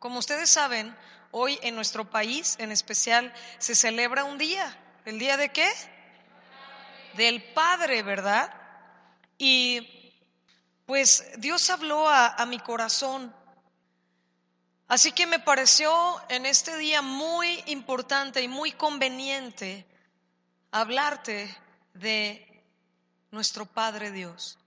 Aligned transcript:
Como 0.00 0.18
ustedes 0.18 0.48
saben, 0.48 0.96
hoy 1.30 1.58
en 1.60 1.74
nuestro 1.74 2.08
país 2.08 2.56
en 2.58 2.72
especial 2.72 3.34
se 3.58 3.74
celebra 3.74 4.24
un 4.24 4.38
día. 4.38 4.74
¿El 5.04 5.18
día 5.18 5.36
de 5.36 5.50
qué? 5.50 5.70
Del 7.18 7.42
Padre, 7.52 8.02
¿verdad? 8.02 8.50
Y 9.36 10.14
pues 10.86 11.24
Dios 11.36 11.68
habló 11.68 12.08
a, 12.08 12.28
a 12.28 12.46
mi 12.46 12.58
corazón. 12.58 13.34
Así 14.88 15.12
que 15.12 15.26
me 15.26 15.38
pareció 15.38 15.92
en 16.30 16.46
este 16.46 16.78
día 16.78 17.02
muy 17.02 17.62
importante 17.66 18.40
y 18.40 18.48
muy 18.48 18.72
conveniente 18.72 19.86
hablarte 20.70 21.54
de 21.92 22.64
nuestro 23.30 23.66
Padre 23.66 24.10
Dios, 24.12 24.58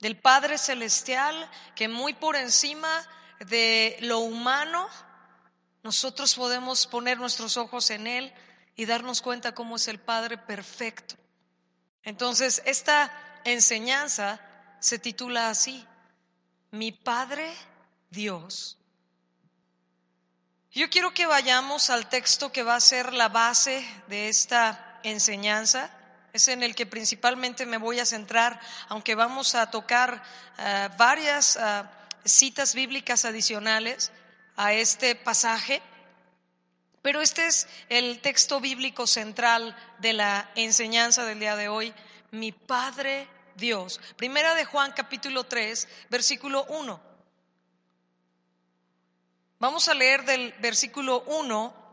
del 0.00 0.18
Padre 0.18 0.58
Celestial 0.58 1.48
que 1.76 1.86
muy 1.86 2.14
por 2.14 2.34
encima 2.34 3.06
de 3.40 3.96
lo 4.00 4.20
humano, 4.20 4.88
nosotros 5.82 6.34
podemos 6.34 6.86
poner 6.86 7.18
nuestros 7.18 7.56
ojos 7.56 7.90
en 7.90 8.06
Él 8.06 8.32
y 8.76 8.86
darnos 8.86 9.22
cuenta 9.22 9.54
cómo 9.54 9.76
es 9.76 9.88
el 9.88 10.00
Padre 10.00 10.38
perfecto. 10.38 11.16
Entonces, 12.02 12.62
esta 12.64 13.12
enseñanza 13.44 14.40
se 14.80 14.98
titula 14.98 15.48
así, 15.48 15.86
Mi 16.70 16.92
Padre 16.92 17.52
Dios. 18.10 18.78
Yo 20.72 20.90
quiero 20.90 21.14
que 21.14 21.26
vayamos 21.26 21.88
al 21.88 22.08
texto 22.08 22.50
que 22.50 22.64
va 22.64 22.74
a 22.74 22.80
ser 22.80 23.12
la 23.12 23.28
base 23.28 23.86
de 24.08 24.28
esta 24.28 25.00
enseñanza, 25.04 25.90
es 26.32 26.48
en 26.48 26.64
el 26.64 26.74
que 26.74 26.84
principalmente 26.84 27.64
me 27.64 27.78
voy 27.78 28.00
a 28.00 28.06
centrar, 28.06 28.60
aunque 28.88 29.14
vamos 29.14 29.54
a 29.54 29.70
tocar 29.70 30.20
eh, 30.58 30.88
varias 30.98 31.56
eh, 31.56 31.84
citas 32.24 32.74
bíblicas 32.74 33.24
adicionales 33.24 34.12
a 34.56 34.72
este 34.72 35.14
pasaje. 35.14 35.82
Pero 37.02 37.20
este 37.20 37.46
es 37.46 37.68
el 37.88 38.20
texto 38.20 38.60
bíblico 38.60 39.06
central 39.06 39.76
de 39.98 40.14
la 40.14 40.50
enseñanza 40.54 41.24
del 41.24 41.40
día 41.40 41.56
de 41.56 41.68
hoy, 41.68 41.92
mi 42.30 42.52
Padre 42.52 43.28
Dios. 43.56 44.00
Primera 44.16 44.54
de 44.54 44.64
Juan 44.64 44.92
capítulo 44.92 45.44
3, 45.44 45.86
versículo 46.08 46.64
1. 46.64 47.00
Vamos 49.58 49.88
a 49.88 49.94
leer 49.94 50.24
del 50.24 50.52
versículo 50.54 51.22
1 51.26 51.84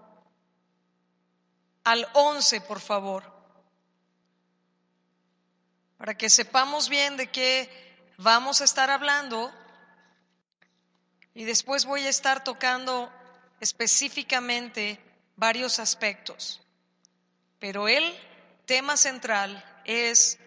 al 1.83 2.07
11, 2.13 2.61
por 2.61 2.79
favor, 2.79 3.23
para 5.97 6.17
que 6.17 6.29
sepamos 6.29 6.89
bien 6.89 7.17
de 7.17 7.29
qué 7.31 7.69
vamos 8.17 8.61
a 8.61 8.65
estar 8.65 8.89
hablando 8.89 9.51
y 11.33 11.45
después 11.45 11.85
voy 11.85 12.05
a 12.05 12.09
estar 12.09 12.43
tocando 12.43 13.11
específicamente 13.59 14.99
varios 15.35 15.79
aspectos. 15.79 16.61
Pero 17.59 17.87
el 17.87 18.03
tema 18.65 18.97
central 18.97 19.63
es 19.85 20.39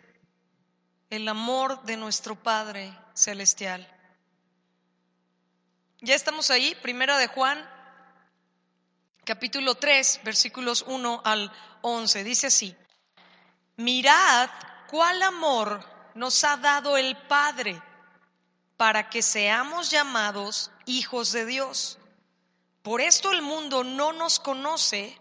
el 1.10 1.28
amor 1.28 1.82
de 1.84 1.96
nuestro 1.96 2.34
Padre 2.36 2.96
Celestial. 3.14 3.88
Ya 6.00 6.14
estamos 6.14 6.50
ahí, 6.50 6.74
primera 6.82 7.18
de 7.18 7.28
Juan 7.28 7.74
capítulo 9.24 9.74
3, 9.74 10.20
versículos 10.22 10.84
1 10.86 11.22
al 11.24 11.50
11. 11.80 12.24
Dice 12.24 12.48
así, 12.48 12.76
mirad 13.76 14.50
cuál 14.88 15.22
amor 15.22 15.82
nos 16.14 16.44
ha 16.44 16.56
dado 16.58 16.96
el 16.96 17.16
Padre 17.16 17.82
para 18.76 19.08
que 19.10 19.22
seamos 19.22 19.90
llamados 19.90 20.70
hijos 20.86 21.32
de 21.32 21.46
Dios. 21.46 21.98
Por 22.82 23.00
esto 23.00 23.30
el 23.30 23.42
mundo 23.42 23.84
no 23.84 24.12
nos 24.12 24.40
conoce 24.40 25.18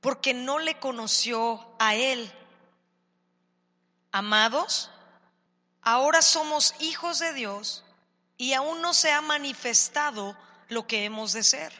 porque 0.00 0.34
no 0.34 0.58
le 0.58 0.78
conoció 0.78 1.74
a 1.78 1.94
Él. 1.94 2.32
Amados, 4.12 4.90
ahora 5.82 6.22
somos 6.22 6.74
hijos 6.80 7.18
de 7.18 7.32
Dios 7.34 7.84
y 8.36 8.54
aún 8.54 8.80
no 8.80 8.94
se 8.94 9.12
ha 9.12 9.20
manifestado 9.20 10.36
lo 10.68 10.86
que 10.86 11.04
hemos 11.04 11.32
de 11.32 11.44
ser. 11.44 11.72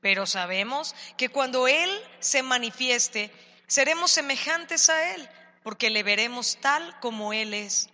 Pero 0.00 0.26
sabemos 0.26 0.94
que 1.16 1.28
cuando 1.28 1.66
Él 1.66 1.90
se 2.20 2.42
manifieste, 2.42 3.32
seremos 3.66 4.12
semejantes 4.12 4.88
a 4.88 5.14
Él, 5.14 5.28
porque 5.64 5.90
le 5.90 6.04
veremos 6.04 6.58
tal 6.60 6.98
como 7.00 7.32
Él 7.32 7.52
es. 7.54 7.90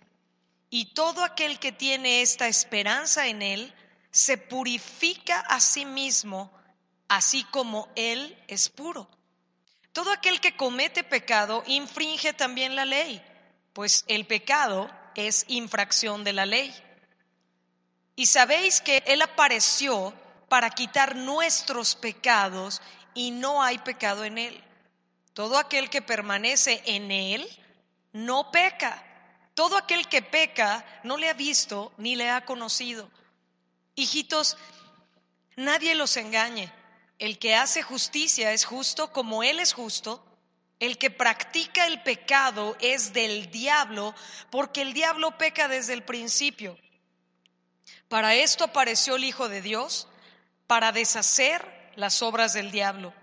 Y 0.75 0.85
todo 0.85 1.23
aquel 1.23 1.59
que 1.59 1.71
tiene 1.71 2.23
esta 2.23 2.47
esperanza 2.47 3.27
en 3.27 3.43
Él, 3.43 3.71
se 4.09 4.39
purifica 4.39 5.39
a 5.41 5.59
sí 5.59 5.85
mismo, 5.85 6.51
así 7.07 7.43
como 7.43 7.89
Él 7.95 8.35
es 8.47 8.69
puro. 8.69 9.07
Todo 9.91 10.11
aquel 10.11 10.41
que 10.41 10.57
comete 10.57 11.03
pecado 11.03 11.61
infringe 11.67 12.33
también 12.33 12.75
la 12.75 12.85
ley, 12.85 13.21
pues 13.73 14.03
el 14.07 14.25
pecado 14.25 14.89
es 15.13 15.45
infracción 15.47 16.23
de 16.23 16.33
la 16.33 16.47
ley. 16.47 16.73
Y 18.15 18.25
sabéis 18.25 18.81
que 18.81 19.03
Él 19.05 19.21
apareció 19.21 20.11
para 20.49 20.71
quitar 20.71 21.15
nuestros 21.15 21.93
pecados 21.93 22.81
y 23.13 23.29
no 23.29 23.61
hay 23.61 23.77
pecado 23.77 24.25
en 24.25 24.39
él. 24.39 24.63
Todo 25.35 25.59
aquel 25.59 25.91
que 25.91 26.01
permanece 26.01 26.81
en 26.87 27.11
él 27.11 27.47
no 28.11 28.49
peca. 28.49 29.12
Todo 29.53 29.77
aquel 29.77 30.07
que 30.07 30.21
peca 30.21 30.85
no 31.03 31.17
le 31.17 31.29
ha 31.29 31.33
visto 31.33 31.91
ni 31.97 32.15
le 32.15 32.29
ha 32.29 32.45
conocido. 32.45 33.09
Hijitos, 33.95 34.57
nadie 35.55 35.95
los 35.95 36.17
engañe. 36.17 36.71
El 37.19 37.37
que 37.37 37.55
hace 37.55 37.83
justicia 37.83 38.51
es 38.51 38.65
justo 38.65 39.11
como 39.11 39.43
él 39.43 39.59
es 39.59 39.73
justo. 39.73 40.25
El 40.79 40.97
que 40.97 41.11
practica 41.11 41.85
el 41.85 42.01
pecado 42.01 42.75
es 42.79 43.13
del 43.13 43.51
diablo, 43.51 44.15
porque 44.49 44.81
el 44.81 44.93
diablo 44.93 45.37
peca 45.37 45.67
desde 45.67 45.93
el 45.93 46.03
principio. 46.03 46.77
Para 48.09 48.35
esto 48.35 48.65
apareció 48.65 49.15
el 49.15 49.23
Hijo 49.23 49.47
de 49.49 49.61
Dios 49.61 50.07
para 50.67 50.91
deshacer 50.91 51.91
las 51.95 52.21
obras 52.21 52.53
del 52.53 52.71
diablo. 52.71 53.13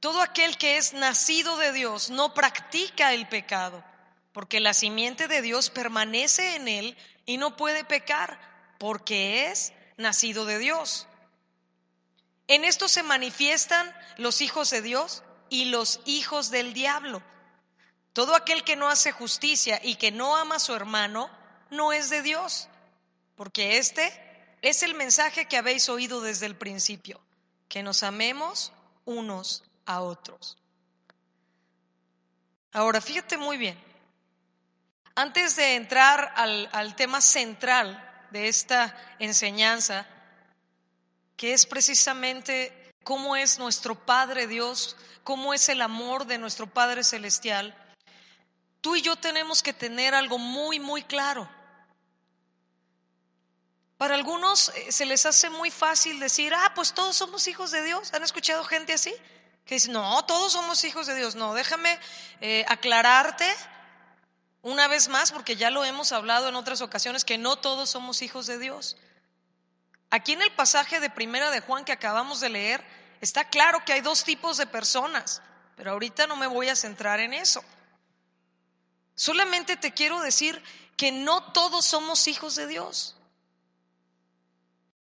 Todo 0.00 0.22
aquel 0.22 0.56
que 0.56 0.78
es 0.78 0.94
nacido 0.94 1.58
de 1.58 1.72
Dios 1.72 2.10
no 2.10 2.32
practica 2.32 3.12
el 3.12 3.28
pecado, 3.28 3.84
porque 4.32 4.60
la 4.60 4.74
simiente 4.74 5.28
de 5.28 5.42
Dios 5.42 5.70
permanece 5.70 6.56
en 6.56 6.68
él 6.68 6.96
y 7.26 7.36
no 7.36 7.56
puede 7.56 7.84
pecar, 7.84 8.38
porque 8.78 9.50
es 9.50 9.72
nacido 9.96 10.44
de 10.44 10.58
Dios. 10.58 11.06
En 12.48 12.64
esto 12.64 12.88
se 12.88 13.02
manifiestan 13.02 13.94
los 14.16 14.40
hijos 14.40 14.70
de 14.70 14.82
Dios 14.82 15.22
y 15.48 15.66
los 15.66 16.00
hijos 16.04 16.50
del 16.50 16.72
diablo. 16.72 17.22
Todo 18.12 18.34
aquel 18.34 18.64
que 18.64 18.76
no 18.76 18.88
hace 18.88 19.12
justicia 19.12 19.80
y 19.82 19.96
que 19.96 20.10
no 20.10 20.36
ama 20.36 20.56
a 20.56 20.60
su 20.60 20.74
hermano 20.74 21.30
no 21.70 21.92
es 21.92 22.10
de 22.10 22.22
Dios, 22.22 22.68
porque 23.36 23.78
éste 23.78 24.12
es 24.62 24.82
el 24.82 24.94
mensaje 24.94 25.46
que 25.46 25.56
habéis 25.56 25.88
oído 25.88 26.20
desde 26.20 26.46
el 26.46 26.56
principio, 26.56 27.20
que 27.68 27.82
nos 27.82 28.02
amemos 28.02 28.72
unos 29.04 29.62
a 29.86 30.00
otros. 30.00 30.58
Ahora, 32.72 33.00
fíjate 33.00 33.36
muy 33.36 33.56
bien, 33.56 33.78
antes 35.20 35.54
de 35.54 35.74
entrar 35.74 36.32
al, 36.34 36.96
tema 36.96 37.20
central 37.20 38.02
de 38.30 38.48
esta 38.48 38.96
enseñanza, 39.18 40.06
que 41.36 41.52
es 41.52 41.66
precisamente 41.66 42.90
cómo 43.04 43.36
es 43.36 43.58
nuestro 43.58 43.94
Padre 43.94 44.46
Dios, 44.46 44.96
cómo 45.22 45.52
es 45.52 45.68
el 45.68 45.82
amor 45.82 46.26
de 46.26 46.38
nuestro 46.38 46.66
Padre 46.66 47.04
Celestial, 47.04 47.74
tú 48.80 48.96
y 48.96 49.02
yo 49.02 49.16
tenemos 49.16 49.62
que 49.62 49.74
tener 49.74 50.14
algo 50.14 50.38
muy, 50.38 50.80
muy 50.80 51.02
claro. 51.02 51.48
Para 53.98 54.14
algunos 54.14 54.70
eh, 54.70 54.90
se 54.90 55.04
les 55.04 55.26
hace 55.26 55.50
muy 55.50 55.70
fácil 55.70 56.18
decir, 56.18 56.54
ah, 56.54 56.72
pues 56.74 56.94
todos 56.94 57.14
somos 57.14 57.46
hijos 57.46 57.70
de 57.70 57.82
Dios. 57.82 58.14
¿Han 58.14 58.22
escuchado 58.22 58.64
gente 58.64 58.94
así? 58.94 59.12
Que 59.66 59.74
dice, 59.74 59.90
no, 59.90 60.24
todos 60.24 60.52
somos 60.52 60.82
hijos 60.84 61.06
de 61.06 61.14
Dios. 61.14 61.34
No, 61.34 61.52
déjame 61.52 61.98
eh, 62.40 62.64
aclararte 62.66 63.44
una 64.62 64.88
vez 64.88 65.08
más, 65.08 65.32
porque 65.32 65.56
ya 65.56 65.70
lo 65.70 65.84
hemos 65.84 66.12
hablado 66.12 66.48
en 66.48 66.54
otras 66.54 66.80
ocasiones, 66.82 67.24
que 67.24 67.38
no 67.38 67.56
todos 67.56 67.90
somos 67.90 68.22
hijos 68.22 68.46
de 68.46 68.58
Dios. 68.58 68.96
Aquí 70.10 70.32
en 70.32 70.42
el 70.42 70.52
pasaje 70.52 71.00
de 71.00 71.08
Primera 71.08 71.50
de 71.50 71.60
Juan 71.60 71.84
que 71.84 71.92
acabamos 71.92 72.40
de 72.40 72.50
leer, 72.50 72.84
está 73.20 73.48
claro 73.48 73.84
que 73.84 73.92
hay 73.92 74.00
dos 74.00 74.24
tipos 74.24 74.56
de 74.56 74.66
personas, 74.66 75.40
pero 75.76 75.92
ahorita 75.92 76.26
no 76.26 76.36
me 76.36 76.46
voy 76.46 76.68
a 76.68 76.76
centrar 76.76 77.20
en 77.20 77.32
eso. 77.32 77.64
Solamente 79.14 79.76
te 79.76 79.92
quiero 79.92 80.20
decir 80.20 80.62
que 80.96 81.12
no 81.12 81.52
todos 81.52 81.84
somos 81.84 82.28
hijos 82.28 82.56
de 82.56 82.66
Dios. 82.66 83.16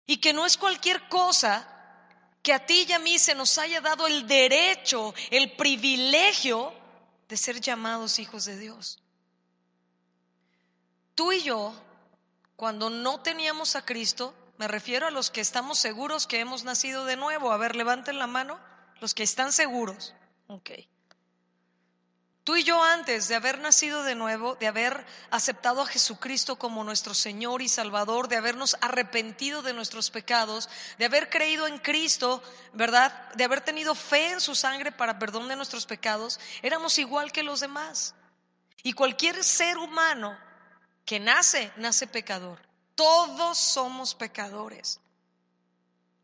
Y 0.05 0.17
que 0.17 0.33
no 0.33 0.45
es 0.45 0.57
cualquier 0.57 1.07
cosa 1.09 1.67
que 2.43 2.53
a 2.53 2.65
ti 2.65 2.85
y 2.87 2.93
a 2.93 2.99
mí 2.99 3.19
se 3.19 3.35
nos 3.35 3.57
haya 3.57 3.81
dado 3.81 4.07
el 4.07 4.27
derecho, 4.27 5.13
el 5.31 5.51
privilegio 5.55 6.73
de 7.27 7.37
ser 7.37 7.59
llamados 7.59 8.19
hijos 8.19 8.45
de 8.45 8.57
Dios. 8.57 9.01
Tú 11.17 11.31
y 11.31 11.41
yo, 11.41 11.73
cuando 12.55 12.91
no 12.91 13.21
teníamos 13.21 13.75
a 13.75 13.83
Cristo, 13.83 14.35
Me 14.59 14.67
refiero 14.67 15.05
a 15.05 15.11
los 15.11 15.29
que 15.29 15.41
estamos 15.41 15.77
seguros 15.77 16.25
que 16.25 16.39
hemos 16.39 16.63
nacido 16.63 17.05
de 17.05 17.15
nuevo. 17.15 17.51
A 17.51 17.57
ver, 17.57 17.75
levanten 17.75 18.17
la 18.17 18.25
mano. 18.25 18.59
Los 18.99 19.13
que 19.13 19.21
están 19.21 19.51
seguros. 19.51 20.15
Ok. 20.47 20.71
Tú 22.43 22.55
y 22.55 22.63
yo 22.63 22.81
antes 22.83 23.27
de 23.27 23.35
haber 23.35 23.59
nacido 23.59 24.01
de 24.01 24.15
nuevo, 24.15 24.55
de 24.55 24.67
haber 24.67 25.05
aceptado 25.29 25.81
a 25.81 25.85
Jesucristo 25.85 26.57
como 26.57 26.83
nuestro 26.83 27.13
Señor 27.13 27.61
y 27.61 27.69
Salvador, 27.69 28.29
de 28.29 28.37
habernos 28.37 28.77
arrepentido 28.81 29.61
de 29.61 29.73
nuestros 29.73 30.09
pecados, 30.09 30.69
de 30.97 31.05
haber 31.05 31.29
creído 31.29 31.67
en 31.67 31.77
Cristo, 31.77 32.41
¿verdad? 32.73 33.31
De 33.33 33.43
haber 33.43 33.61
tenido 33.61 33.93
fe 33.93 34.31
en 34.31 34.41
su 34.41 34.55
sangre 34.55 34.91
para 34.91 35.19
perdón 35.19 35.49
de 35.49 35.55
nuestros 35.55 35.85
pecados, 35.85 36.39
éramos 36.63 36.97
igual 36.97 37.31
que 37.31 37.43
los 37.43 37.59
demás. 37.59 38.15
Y 38.81 38.93
cualquier 38.93 39.43
ser 39.43 39.77
humano 39.77 40.46
que 41.07 41.21
nace, 41.21 41.71
nace 41.77 42.05
pecador. 42.05 42.59
Todos 42.93 43.57
somos 43.57 44.13
pecadores. 44.13 44.99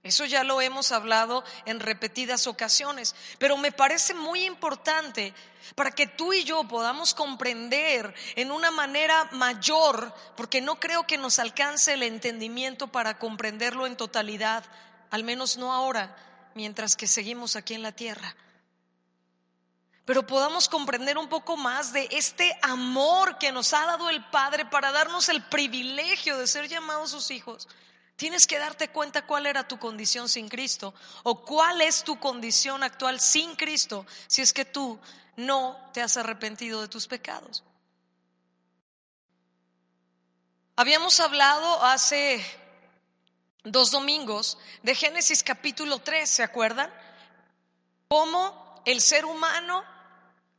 Eso 0.03 0.25
ya 0.25 0.43
lo 0.43 0.59
hemos 0.59 0.91
hablado 0.91 1.45
en 1.65 1.79
repetidas 1.79 2.47
ocasiones, 2.47 3.15
pero 3.39 3.55
me 3.55 3.71
parece 3.71 4.13
muy 4.13 4.43
importante 4.43 5.33
para 5.75 5.91
que 5.91 6.05
tú 6.05 6.33
y 6.33 6.43
yo 6.43 6.65
podamos 6.67 7.13
comprender 7.13 8.13
en 8.35 8.51
una 8.51 8.71
manera 8.71 9.29
mayor, 9.31 10.13
porque 10.35 10.59
no 10.59 10.77
creo 10.81 11.07
que 11.07 11.17
nos 11.17 11.39
alcance 11.39 11.93
el 11.93 12.03
entendimiento 12.03 12.87
para 12.87 13.17
comprenderlo 13.17 13.87
en 13.87 13.95
totalidad, 13.95 14.65
al 15.11 15.23
menos 15.23 15.55
no 15.55 15.71
ahora, 15.71 16.13
mientras 16.55 16.97
que 16.97 17.07
seguimos 17.07 17.55
aquí 17.55 17.73
en 17.73 17.83
la 17.83 17.93
tierra. 17.93 18.35
Pero 20.05 20.27
podamos 20.27 20.67
comprender 20.67 21.17
un 21.17 21.29
poco 21.29 21.55
más 21.55 21.93
de 21.93 22.07
este 22.11 22.57
amor 22.61 23.37
que 23.37 23.51
nos 23.51 23.73
ha 23.73 23.85
dado 23.85 24.09
el 24.09 24.23
Padre 24.25 24.65
para 24.65 24.91
darnos 24.91 25.29
el 25.29 25.41
privilegio 25.43 26.37
de 26.37 26.47
ser 26.47 26.67
llamados 26.67 27.11
sus 27.11 27.31
hijos 27.31 27.67
Tienes 28.15 28.45
que 28.45 28.59
darte 28.59 28.89
cuenta 28.89 29.25
cuál 29.25 29.47
era 29.47 29.67
tu 29.67 29.79
condición 29.79 30.29
sin 30.29 30.47
Cristo 30.47 30.93
o 31.23 31.43
cuál 31.43 31.81
es 31.81 32.03
tu 32.03 32.19
condición 32.19 32.83
actual 32.83 33.19
sin 33.19 33.55
Cristo 33.55 34.05
si 34.27 34.41
es 34.41 34.53
que 34.53 34.65
tú 34.65 34.99
no 35.35 35.77
te 35.93 36.01
has 36.01 36.15
arrepentido 36.17 36.81
de 36.81 36.87
tus 36.87 37.07
pecados. 37.07 37.63
Habíamos 40.75 41.19
hablado 41.19 41.83
hace 41.83 42.43
dos 43.63 43.89
domingos 43.91 44.59
de 44.83 44.95
Génesis 44.95 45.43
capítulo 45.43 45.99
3, 45.99 46.29
¿se 46.29 46.43
acuerdan? 46.43 46.93
Cómo 48.07 48.81
el 48.85 49.01
ser 49.01 49.25
humano 49.25 49.83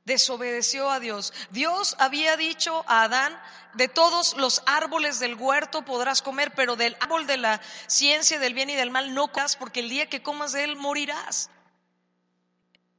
desobedeció 0.04 0.90
a 0.90 1.00
Dios. 1.00 1.32
Dios 1.50 1.96
había 1.98 2.36
dicho 2.36 2.84
a 2.86 3.04
Adán, 3.04 3.38
de 3.74 3.88
todos 3.88 4.36
los 4.36 4.62
árboles 4.66 5.18
del 5.18 5.34
huerto 5.34 5.84
podrás 5.84 6.22
comer, 6.22 6.52
pero 6.54 6.76
del 6.76 6.96
árbol 7.00 7.26
de 7.26 7.38
la 7.38 7.60
ciencia 7.86 8.38
del 8.38 8.54
bien 8.54 8.70
y 8.70 8.74
del 8.74 8.90
mal 8.90 9.14
no 9.14 9.28
comas, 9.28 9.56
porque 9.56 9.80
el 9.80 9.88
día 9.88 10.08
que 10.08 10.22
comas 10.22 10.52
de 10.52 10.64
él 10.64 10.76
morirás. 10.76 11.50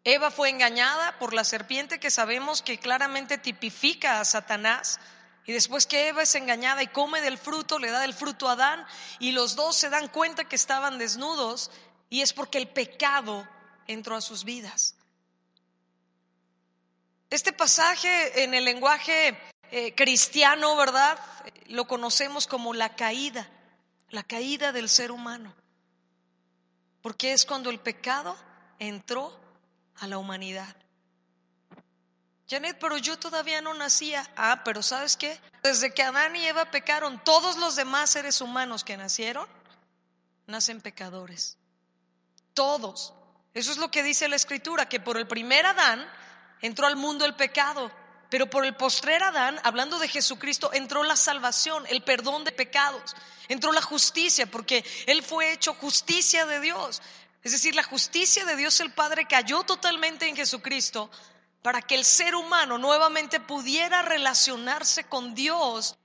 Eva 0.03 0.29
fue 0.29 0.49
engañada 0.49 1.17
por 1.17 1.33
la 1.33 1.43
serpiente 1.43 1.99
que 1.99 2.11
sabemos 2.11 2.61
que 2.61 2.77
claramente 2.77 3.39
tipifica 3.39 4.19
a 4.19 4.25
Satanás. 4.25 4.99
Y 5.47 5.53
después 5.53 5.87
que 5.87 6.09
Eva 6.09 6.23
es 6.23 6.35
engañada 6.35 6.83
y 6.83 6.87
come 6.87 7.21
del 7.21 7.37
fruto, 7.37 7.79
le 7.79 7.89
da 7.89 7.99
del 7.99 8.13
fruto 8.13 8.47
a 8.47 8.53
Adán 8.53 8.85
y 9.19 9.31
los 9.31 9.55
dos 9.55 9.75
se 9.75 9.89
dan 9.89 10.07
cuenta 10.07 10.43
que 10.43 10.55
estaban 10.55 10.97
desnudos 10.97 11.71
y 12.09 12.21
es 12.21 12.33
porque 12.33 12.57
el 12.59 12.67
pecado 12.67 13.47
entró 13.87 14.15
a 14.15 14.21
sus 14.21 14.43
vidas. 14.43 14.95
Este 17.29 17.53
pasaje 17.53 18.43
en 18.43 18.53
el 18.53 18.65
lenguaje 18.65 19.37
eh, 19.71 19.93
cristiano, 19.95 20.75
¿verdad? 20.75 21.19
Lo 21.67 21.87
conocemos 21.87 22.47
como 22.47 22.73
la 22.73 22.95
caída, 22.95 23.49
la 24.09 24.23
caída 24.23 24.71
del 24.71 24.89
ser 24.89 25.11
humano. 25.11 25.53
Porque 27.01 27.33
es 27.33 27.45
cuando 27.45 27.69
el 27.69 27.79
pecado 27.79 28.37
entró 28.79 29.37
a 29.97 30.07
la 30.07 30.17
humanidad. 30.17 30.75
Janet, 32.47 32.77
pero 32.79 32.97
yo 32.97 33.17
todavía 33.17 33.61
no 33.61 33.73
nacía. 33.73 34.23
Ah, 34.35 34.61
pero 34.63 34.83
¿sabes 34.83 35.17
qué? 35.17 35.39
Desde 35.63 35.93
que 35.93 36.03
Adán 36.03 36.35
y 36.35 36.45
Eva 36.45 36.65
pecaron, 36.69 37.23
todos 37.23 37.57
los 37.57 37.75
demás 37.75 38.11
seres 38.11 38.39
humanos 38.39 38.83
que 38.83 38.97
nacieron, 38.97 39.47
nacen 40.45 40.79
pecadores. 40.79 41.57
Todos. 42.53 43.13
Eso 43.53 43.71
es 43.71 43.77
lo 43.77 43.89
que 43.89 44.03
dice 44.03 44.27
la 44.27 44.35
escritura, 44.35 44.87
que 44.87 44.99
por 44.99 45.17
el 45.17 45.27
primer 45.27 45.65
Adán 45.65 46.07
entró 46.61 46.87
al 46.87 46.95
mundo 46.95 47.25
el 47.25 47.35
pecado, 47.35 47.91
pero 48.29 48.49
por 48.49 48.65
el 48.65 48.75
postrer 48.75 49.23
Adán, 49.23 49.59
hablando 49.63 49.99
de 49.99 50.07
Jesucristo, 50.07 50.71
entró 50.73 51.03
la 51.03 51.15
salvación, 51.15 51.85
el 51.87 52.03
perdón 52.03 52.43
de 52.43 52.51
pecados, 52.51 53.15
entró 53.47 53.71
la 53.71 53.81
justicia, 53.81 54.45
porque 54.45 54.83
Él 55.05 55.23
fue 55.23 55.51
hecho 55.53 55.73
justicia 55.75 56.45
de 56.45 56.59
Dios. 56.59 57.01
Es 57.43 57.51
decir, 57.51 57.75
la 57.75 57.83
justicia 57.83 58.43
de 58.45 58.55
Dios 58.55 58.79
el 58.79 58.91
Padre 58.91 59.27
cayó 59.27 59.63
totalmente 59.63 60.27
en 60.27 60.35
Jesucristo 60.35 61.11
para 61.61 61.81
que 61.81 61.95
el 61.95 62.05
ser 62.05 62.35
humano 62.35 62.77
nuevamente 62.77 63.39
pudiera 63.39 64.01
relacionarse 64.01 65.03
con 65.03 65.35
Dios 65.35 65.95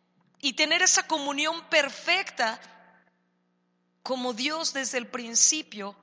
y 0.40 0.54
tener 0.54 0.82
esa 0.82 1.06
comunión 1.06 1.62
perfecta 1.68 2.60
como 4.02 4.32
Dios 4.32 4.72
desde 4.72 4.98
el 4.98 5.06
principio 5.06 5.96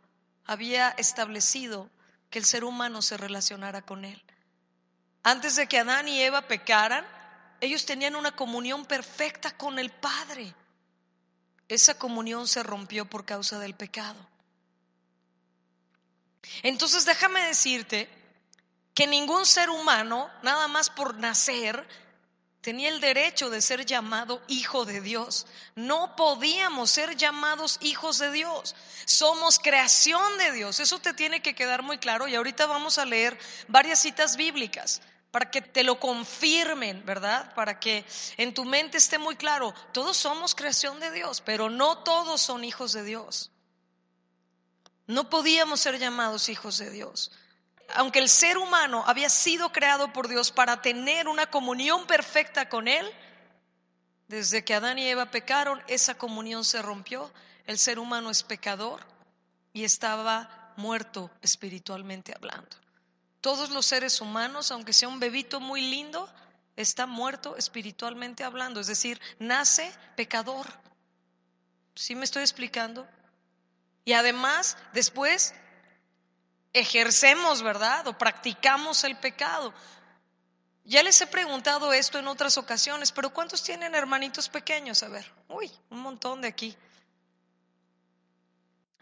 había 0.46 0.90
establecido 0.90 1.90
que 2.30 2.40
el 2.40 2.46
ser 2.46 2.64
humano 2.64 3.02
se 3.02 3.18
relacionara 3.18 3.82
con 3.82 4.06
Él. 4.06 4.24
Antes 5.24 5.56
de 5.56 5.68
que 5.68 5.80
Adán 5.80 6.08
y 6.08 6.22
Eva 6.22 6.44
pecaran, 6.44 7.06
ellos 7.60 7.86
tenían 7.86 8.16
una 8.16 8.36
comunión 8.36 8.86
perfecta 8.86 9.58
con 9.58 9.80
el 9.80 9.90
Padre. 9.92 10.54
Esa 11.68 11.98
comunión 11.98 12.48
se 12.48 12.64
rompió 12.64 13.06
por 13.06 13.26
causa 13.26 13.60
del 13.60 13.76
pecado. 13.76 14.18
Entonces 16.64 17.06
déjame 17.06 17.42
decirte 17.46 18.10
que 18.94 19.06
ningún 19.06 19.46
ser 19.46 19.70
humano, 19.70 20.30
nada 20.44 20.68
más 20.68 20.90
por 20.90 21.16
nacer, 21.16 21.88
tenía 22.68 22.90
el 22.90 23.00
derecho 23.00 23.50
de 23.50 23.62
ser 23.62 23.86
llamado 23.86 24.42
hijo 24.50 24.84
de 24.84 25.00
Dios. 25.00 25.48
No 25.76 26.18
podíamos 26.18 26.92
ser 26.92 27.16
llamados 27.16 27.78
hijos 27.80 28.18
de 28.18 28.30
Dios. 28.30 28.76
Somos 29.06 29.58
creación 29.58 30.38
de 30.38 30.52
Dios. 30.52 30.82
Eso 30.82 31.00
te 31.00 31.14
tiene 31.14 31.42
que 31.42 31.56
quedar 31.56 31.82
muy 31.82 31.98
claro 31.98 32.28
y 32.28 32.36
ahorita 32.36 32.66
vamos 32.66 32.98
a 32.98 33.06
leer 33.06 33.40
varias 33.70 34.00
citas 34.00 34.36
bíblicas 34.36 35.02
para 35.32 35.50
que 35.50 35.62
te 35.62 35.86
lo 35.86 35.98
confirmen, 35.98 37.06
¿verdad? 37.06 37.54
Para 37.56 37.80
que 37.80 38.04
en 38.36 38.54
tu 38.54 38.66
mente 38.66 38.98
esté 38.98 39.18
muy 39.18 39.38
claro, 39.38 39.74
todos 39.94 40.18
somos 40.18 40.54
creación 40.54 41.00
de 41.00 41.12
Dios, 41.12 41.40
pero 41.40 41.70
no 41.70 42.00
todos 42.00 42.42
son 42.42 42.66
hijos 42.66 42.92
de 42.92 43.06
Dios. 43.06 43.50
No 45.06 45.30
podíamos 45.30 45.80
ser 45.80 46.00
llamados 46.00 46.50
hijos 46.50 46.80
de 46.80 46.90
Dios. 46.90 47.32
Aunque 47.96 48.20
el 48.20 48.30
ser 48.30 48.58
humano 48.58 49.04
había 49.08 49.30
sido 49.30 49.72
creado 49.72 50.12
por 50.12 50.28
Dios 50.28 50.52
para 50.52 50.82
tener 50.82 51.28
una 51.28 51.50
comunión 51.50 52.06
perfecta 52.06 52.70
con 52.70 52.88
Él, 52.88 53.10
desde 54.28 54.64
que 54.66 54.74
Adán 54.74 55.00
y 55.00 55.08
Eva 55.08 55.32
pecaron, 55.32 55.82
esa 55.88 56.16
comunión 56.16 56.66
se 56.66 56.82
rompió. 56.82 57.32
El 57.66 57.80
ser 57.80 57.98
humano 57.98 58.30
es 58.30 58.44
pecador 58.44 59.06
y 59.74 59.84
estaba 59.86 60.74
muerto 60.76 61.32
espiritualmente 61.42 62.34
hablando. 62.36 62.76
Todos 63.42 63.70
los 63.70 63.86
seres 63.86 64.20
humanos, 64.20 64.72
aunque 64.72 64.94
sea 64.94 65.08
un 65.08 65.20
bebito 65.20 65.60
muy 65.60 65.82
lindo, 65.82 66.30
está 66.76 67.06
muerto 67.06 67.56
espiritualmente 67.58 68.44
hablando, 68.44 68.80
es 68.80 68.88
decir, 68.88 69.20
nace 69.40 69.92
pecador. 70.16 70.68
¿Sí 71.96 72.16
me 72.16 72.26
estoy 72.26 72.44
explicando? 72.44 73.08
Y 74.06 74.14
además, 74.14 74.78
después 74.94 75.54
ejercemos, 76.80 77.62
¿verdad? 77.62 78.08
O 78.08 78.18
practicamos 78.18 79.04
el 79.04 79.18
pecado. 79.18 79.74
Ya 80.86 81.04
les 81.04 81.20
he 81.20 81.28
preguntado 81.28 81.92
esto 81.92 82.18
en 82.18 82.28
otras 82.28 82.58
ocasiones, 82.58 83.12
pero 83.12 83.32
¿cuántos 83.32 83.62
tienen 83.62 83.94
hermanitos 83.94 84.48
pequeños? 84.48 85.04
A 85.04 85.10
ver, 85.10 85.30
uy, 85.50 85.70
un 85.90 86.00
montón 86.00 86.42
de 86.42 86.48
aquí. 86.48 86.78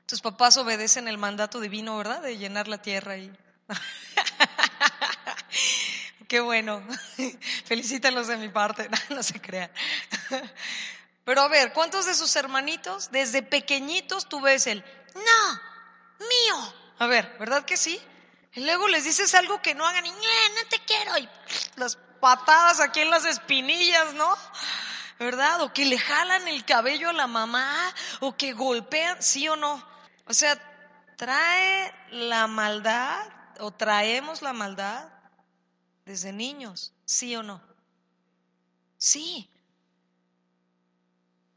Tus 0.08 0.22
papás 0.22 0.58
obedecen 0.58 1.08
el 1.08 1.18
mandato 1.18 1.60
divino, 1.60 1.98
¿verdad? 1.98 2.22
De 2.22 2.38
llenar 2.38 2.68
la 2.68 2.82
tierra 2.82 3.18
y 3.18 3.32
Qué 6.28 6.40
bueno. 6.40 6.84
Felicítalos 7.66 8.28
de 8.28 8.38
mi 8.38 8.50
parte. 8.50 8.90
No, 9.10 9.24
se 9.24 9.40
crean. 9.40 9.72
Pero 11.24 11.42
a 11.42 11.48
ver, 11.48 11.74
¿cuántos 11.74 12.06
de 12.06 12.14
sus 12.14 12.36
hermanitos 12.36 13.10
desde 13.12 13.42
pequeñitos 13.42 14.28
tú 14.28 14.42
ves 14.42 14.68
el 14.68 14.84
no, 15.14 15.62
mío? 16.20 16.74
A 17.00 17.08
ver, 17.08 17.36
¿verdad 17.40 17.66
que 17.66 17.78
sí? 17.78 18.00
Y 18.54 18.62
luego 18.62 18.88
les 18.88 19.04
dices 19.04 19.36
algo 19.36 19.62
que 19.62 19.76
no 19.76 19.86
hagan 19.86 20.06
y 20.06 20.12
no 20.12 20.70
te 20.70 20.80
quiero. 20.86 21.18
Y 21.18 21.30
las 21.76 21.98
patadas 22.20 22.80
aquí 22.80 23.02
en 23.02 23.12
las 23.12 23.26
espinillas, 23.26 24.14
¿no? 24.14 24.36
¿Verdad? 25.20 25.62
O 25.62 25.74
que 25.74 25.86
le 25.86 25.98
jalan 25.98 26.48
el 26.48 26.66
cabello 26.66 27.10
a 27.10 27.14
la 27.14 27.28
mamá 27.28 27.94
o 28.22 28.36
que 28.36 28.54
golpean, 28.54 29.22
¿sí 29.22 29.48
o 29.48 29.56
no? 29.56 29.86
O 30.26 30.34
sea, 30.34 30.60
trae 31.18 31.94
la 32.12 32.48
maldad 32.48 33.28
o 33.60 33.72
traemos 33.72 34.42
la 34.42 34.54
maldad 34.54 35.10
desde 36.06 36.32
niños, 36.34 36.94
¿sí 37.06 37.36
o 37.36 37.44
no? 37.44 37.62
Sí. 38.98 39.50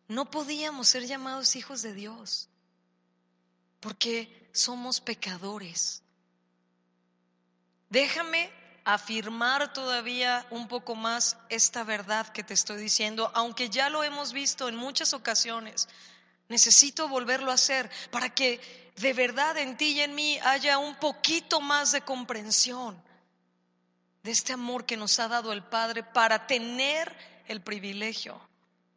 no 0.09 0.31
podíamos 0.31 0.89
ser 0.89 1.07
llamados 1.07 1.55
hijos 1.55 1.83
de 1.83 1.93
Dios, 1.93 2.49
porque 3.81 4.48
somos 4.59 5.01
pecadores. 5.01 6.03
Déjame 7.89 8.51
afirmar 8.85 9.73
todavía 9.73 10.47
un 10.51 10.67
poco 10.67 10.95
más 10.95 11.37
esta 11.49 11.85
verdad 11.85 12.29
que 12.29 12.43
te 12.43 12.55
estoy 12.55 12.81
diciendo, 12.81 13.31
aunque 13.35 13.71
ya 13.71 13.89
lo 13.89 14.03
hemos 14.03 14.33
visto 14.33 14.69
en 14.69 14.77
muchas 14.77 15.15
ocasiones. 15.15 15.89
Necesito 16.49 17.09
volverlo 17.09 17.51
a 17.51 17.55
hacer 17.55 17.91
para 18.11 18.35
que 18.35 18.61
de 18.97 19.13
verdad 19.13 19.57
en 19.59 19.77
ti 19.77 19.93
y 19.93 20.01
en 20.01 20.15
mí 20.15 20.39
haya 20.43 20.79
un 20.79 20.97
poquito 20.97 21.61
más 21.61 21.93
de 21.93 22.01
comprensión 22.01 23.01
de 24.23 24.31
este 24.31 24.55
amor 24.55 24.87
que 24.87 24.97
nos 24.97 25.19
ha 25.21 25.29
dado 25.29 25.53
el 25.53 25.63
Padre 25.63 26.03
para 26.03 26.47
tener 26.47 27.15
el 27.47 27.61
privilegio 27.61 28.41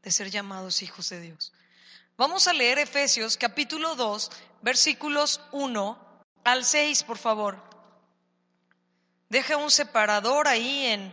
de 0.01 0.11
ser 0.11 0.31
llamados 0.31 0.81
hijos 0.81 1.09
de 1.09 1.21
Dios. 1.21 1.53
Vamos 2.21 2.47
a 2.47 2.53
leer 2.53 2.77
Efesios 2.77 3.35
capítulo 3.35 3.95
2, 3.95 4.29
versículos 4.61 5.41
1 5.53 6.23
al 6.43 6.63
6, 6.63 7.01
por 7.01 7.17
favor. 7.17 7.59
Deje 9.27 9.55
un 9.55 9.71
separador 9.71 10.47
ahí 10.47 10.85
en, 10.85 11.11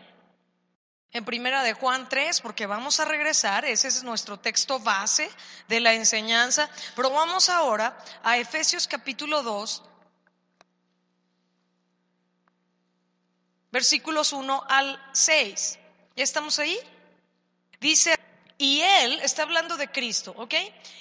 en 1.12 1.24
Primera 1.24 1.62
de 1.62 1.72
Juan 1.72 2.10
3, 2.10 2.42
porque 2.42 2.66
vamos 2.66 3.00
a 3.00 3.06
regresar, 3.06 3.64
ese 3.64 3.88
es 3.88 4.02
nuestro 4.02 4.38
texto 4.38 4.80
base 4.80 5.30
de 5.66 5.80
la 5.80 5.94
enseñanza, 5.94 6.68
pero 6.94 7.08
vamos 7.08 7.48
ahora 7.48 7.96
a 8.22 8.36
Efesios 8.36 8.86
capítulo 8.86 9.42
2, 9.42 9.82
versículos 13.72 14.34
1 14.34 14.62
al 14.68 15.02
6. 15.14 15.78
¿Ya 16.16 16.24
estamos 16.24 16.58
ahí? 16.58 16.78
Dice, 17.80 18.14
y 18.58 18.80
Él, 18.80 19.20
está 19.22 19.42
hablando 19.42 19.76
de 19.76 19.90
Cristo, 19.90 20.34
¿ok? 20.36 20.54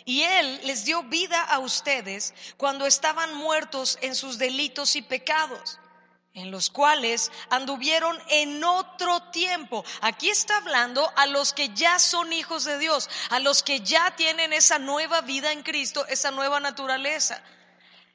Y 0.05 0.21
Él 0.21 0.61
les 0.63 0.85
dio 0.85 1.01
vida 1.03 1.41
a 1.41 1.57
ustedes 1.57 2.35
cuando 2.55 2.85
estaban 2.85 3.33
muertos 3.33 3.97
en 4.01 4.13
sus 4.13 4.37
delitos 4.37 4.95
y 4.95 5.01
pecados 5.01 5.79
en 6.35 6.51
los 6.51 6.69
cuales 6.69 7.31
anduvieron 7.49 8.15
en 8.29 8.63
otro 8.63 9.19
tiempo. 9.31 9.83
Aquí 10.01 10.29
está 10.29 10.57
hablando 10.57 11.11
a 11.15 11.25
los 11.25 11.51
que 11.51 11.69
ya 11.69 11.97
son 11.97 12.31
hijos 12.31 12.63
de 12.63 12.77
Dios, 12.77 13.09
a 13.31 13.39
los 13.39 13.63
que 13.63 13.79
ya 13.79 14.15
tienen 14.15 14.53
esa 14.53 14.77
nueva 14.77 15.21
vida 15.21 15.51
en 15.51 15.63
Cristo, 15.63 16.05
esa 16.05 16.29
nueva 16.29 16.59
naturaleza. 16.59 17.41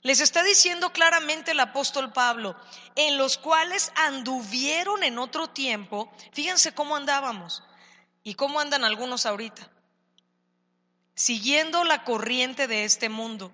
Les 0.02 0.20
está 0.20 0.44
diciendo 0.44 0.92
claramente 0.92 1.50
el 1.50 1.58
apóstol 1.58 2.12
Pablo, 2.12 2.54
en 2.94 3.18
los 3.18 3.38
cuales 3.38 3.90
anduvieron 3.96 5.02
en 5.02 5.18
otro 5.18 5.48
tiempo, 5.48 6.08
fíjense 6.32 6.72
cómo 6.72 6.94
andábamos 6.94 7.64
y 8.22 8.34
cómo 8.34 8.60
andan 8.60 8.84
algunos 8.84 9.26
ahorita, 9.26 9.68
siguiendo 11.14 11.84
la 11.84 12.04
corriente 12.04 12.66
de 12.66 12.84
este 12.84 13.08
mundo. 13.08 13.52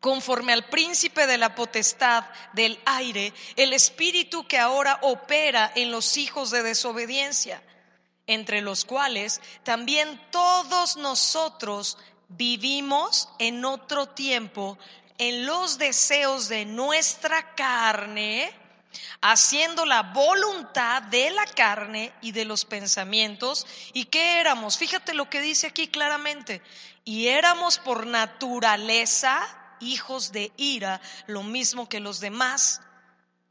Conforme 0.00 0.52
al 0.52 0.68
príncipe 0.68 1.26
de 1.26 1.38
la 1.38 1.54
potestad 1.54 2.24
del 2.52 2.78
aire, 2.84 3.32
el 3.56 3.72
espíritu 3.72 4.46
que 4.46 4.58
ahora 4.58 4.98
opera 5.02 5.72
en 5.74 5.90
los 5.90 6.16
hijos 6.16 6.50
de 6.50 6.62
desobediencia, 6.62 7.62
entre 8.26 8.60
los 8.60 8.84
cuales 8.84 9.40
también 9.64 10.20
todos 10.30 10.96
nosotros 10.96 11.98
vivimos 12.28 13.28
en 13.38 13.64
otro 13.64 14.06
tiempo 14.06 14.78
en 15.18 15.46
los 15.46 15.78
deseos 15.78 16.48
de 16.48 16.64
nuestra 16.64 17.54
carne, 17.54 18.52
haciendo 19.20 19.84
la 19.84 20.02
voluntad 20.02 21.02
de 21.02 21.30
la 21.30 21.46
carne 21.46 22.12
y 22.20 22.32
de 22.32 22.44
los 22.44 22.64
pensamientos. 22.64 23.66
¿Y 23.92 24.06
qué 24.06 24.40
éramos? 24.40 24.78
Fíjate 24.78 25.14
lo 25.14 25.28
que 25.28 25.40
dice 25.40 25.66
aquí 25.66 25.88
claramente. 25.88 26.62
Y 27.04 27.28
éramos 27.28 27.78
por 27.78 28.06
naturaleza 28.06 29.46
hijos 29.80 30.32
de 30.32 30.52
ira, 30.56 31.00
lo 31.26 31.42
mismo 31.42 31.88
que 31.88 32.00
los 32.00 32.20
demás. 32.20 32.80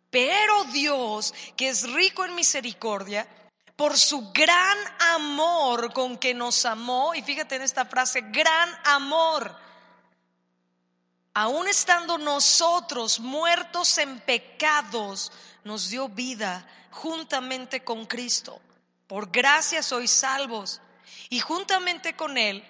Pero 0.09 0.63
Dios, 0.65 1.33
que 1.55 1.69
es 1.69 1.89
rico 1.91 2.25
en 2.25 2.35
misericordia, 2.35 3.27
por 3.75 3.97
su 3.97 4.31
gran 4.31 4.77
amor 4.99 5.93
con 5.93 6.17
que 6.17 6.33
nos 6.33 6.65
amó, 6.65 7.13
y 7.13 7.21
fíjate 7.21 7.55
en 7.55 7.61
esta 7.61 7.85
frase, 7.85 8.21
gran 8.21 8.69
amor, 8.85 9.55
aun 11.37 11.67
estando 11.67 12.17
nosotros 12.17 13.19
muertos 13.19 13.99
en 13.99 14.19
pecados, 14.21 15.31
nos 15.63 15.89
dio 15.91 16.09
vida 16.09 16.65
juntamente 16.89 17.83
con 17.83 18.07
Cristo. 18.07 18.59
Por 19.05 19.29
gracia 19.29 19.83
sois 19.83 20.09
salvos. 20.09 20.81
Y 21.29 21.39
juntamente 21.39 22.15
con 22.15 22.39
Él 22.39 22.65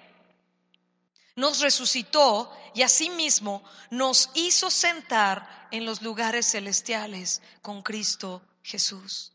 nos 1.38 1.62
resucitó 1.62 2.51
y 2.74 2.81
asimismo 2.81 3.63
nos 3.89 4.31
hizo 4.33 4.69
sentar 4.69 5.69
en 5.71 5.86
los 5.86 6.01
lugares 6.01 6.51
celestiales 6.51 7.41
con 7.62 7.81
Cristo 7.81 8.41
Jesús. 8.63 9.31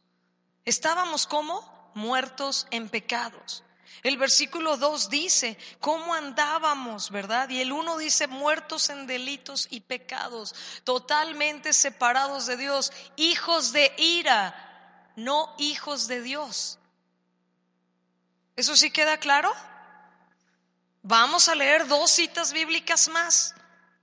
Estábamos 0.67 1.27
como 1.27 1.91
muertos 1.95 2.67
en 2.71 2.91
pecados. 2.91 3.65
El 4.03 4.17
versículo 4.17 4.77
2 4.77 5.11
dice, 5.11 5.57
¿cómo 5.81 6.15
andábamos, 6.15 7.11
verdad? 7.11 7.49
Y 7.51 7.61
el 7.61 7.73
1 7.73 7.99
dice, 7.99 8.27
muertos 8.27 8.91
en 8.91 9.07
delitos 9.07 9.69
y 9.71 9.81
pecados, 9.81 10.55
totalmente 10.85 11.73
separados 11.73 12.47
de 12.47 12.57
Dios, 12.57 12.93
hijos 13.17 13.73
de 13.73 13.93
ira, 13.99 15.13
no 15.17 15.55
hijos 15.59 16.09
de 16.09 16.23
Dios. 16.23 16.79
¿Eso 18.57 18.75
sí 18.77 18.91
queda 18.91 19.19
claro? 19.19 19.53
Vamos 21.03 21.49
a 21.49 21.55
leer 21.55 21.87
dos 21.87 22.11
citas 22.11 22.53
bíblicas 22.53 23.09
más. 23.09 23.55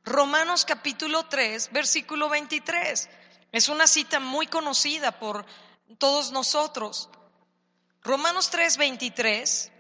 Romanos 0.06 0.66
capítulo 0.66 1.26
3, 1.26 1.72
versículo 1.72 2.30
23. 2.30 3.10
Es 3.52 3.70
una 3.70 3.88
cita 3.88 4.20
muy 4.20 4.48
conocida 4.48 5.12
por 5.20 5.46
todos 5.98 6.32
nosotros. 6.32 7.10
Romanos 8.02 8.50
3, 8.50 8.78
23. 8.78 9.72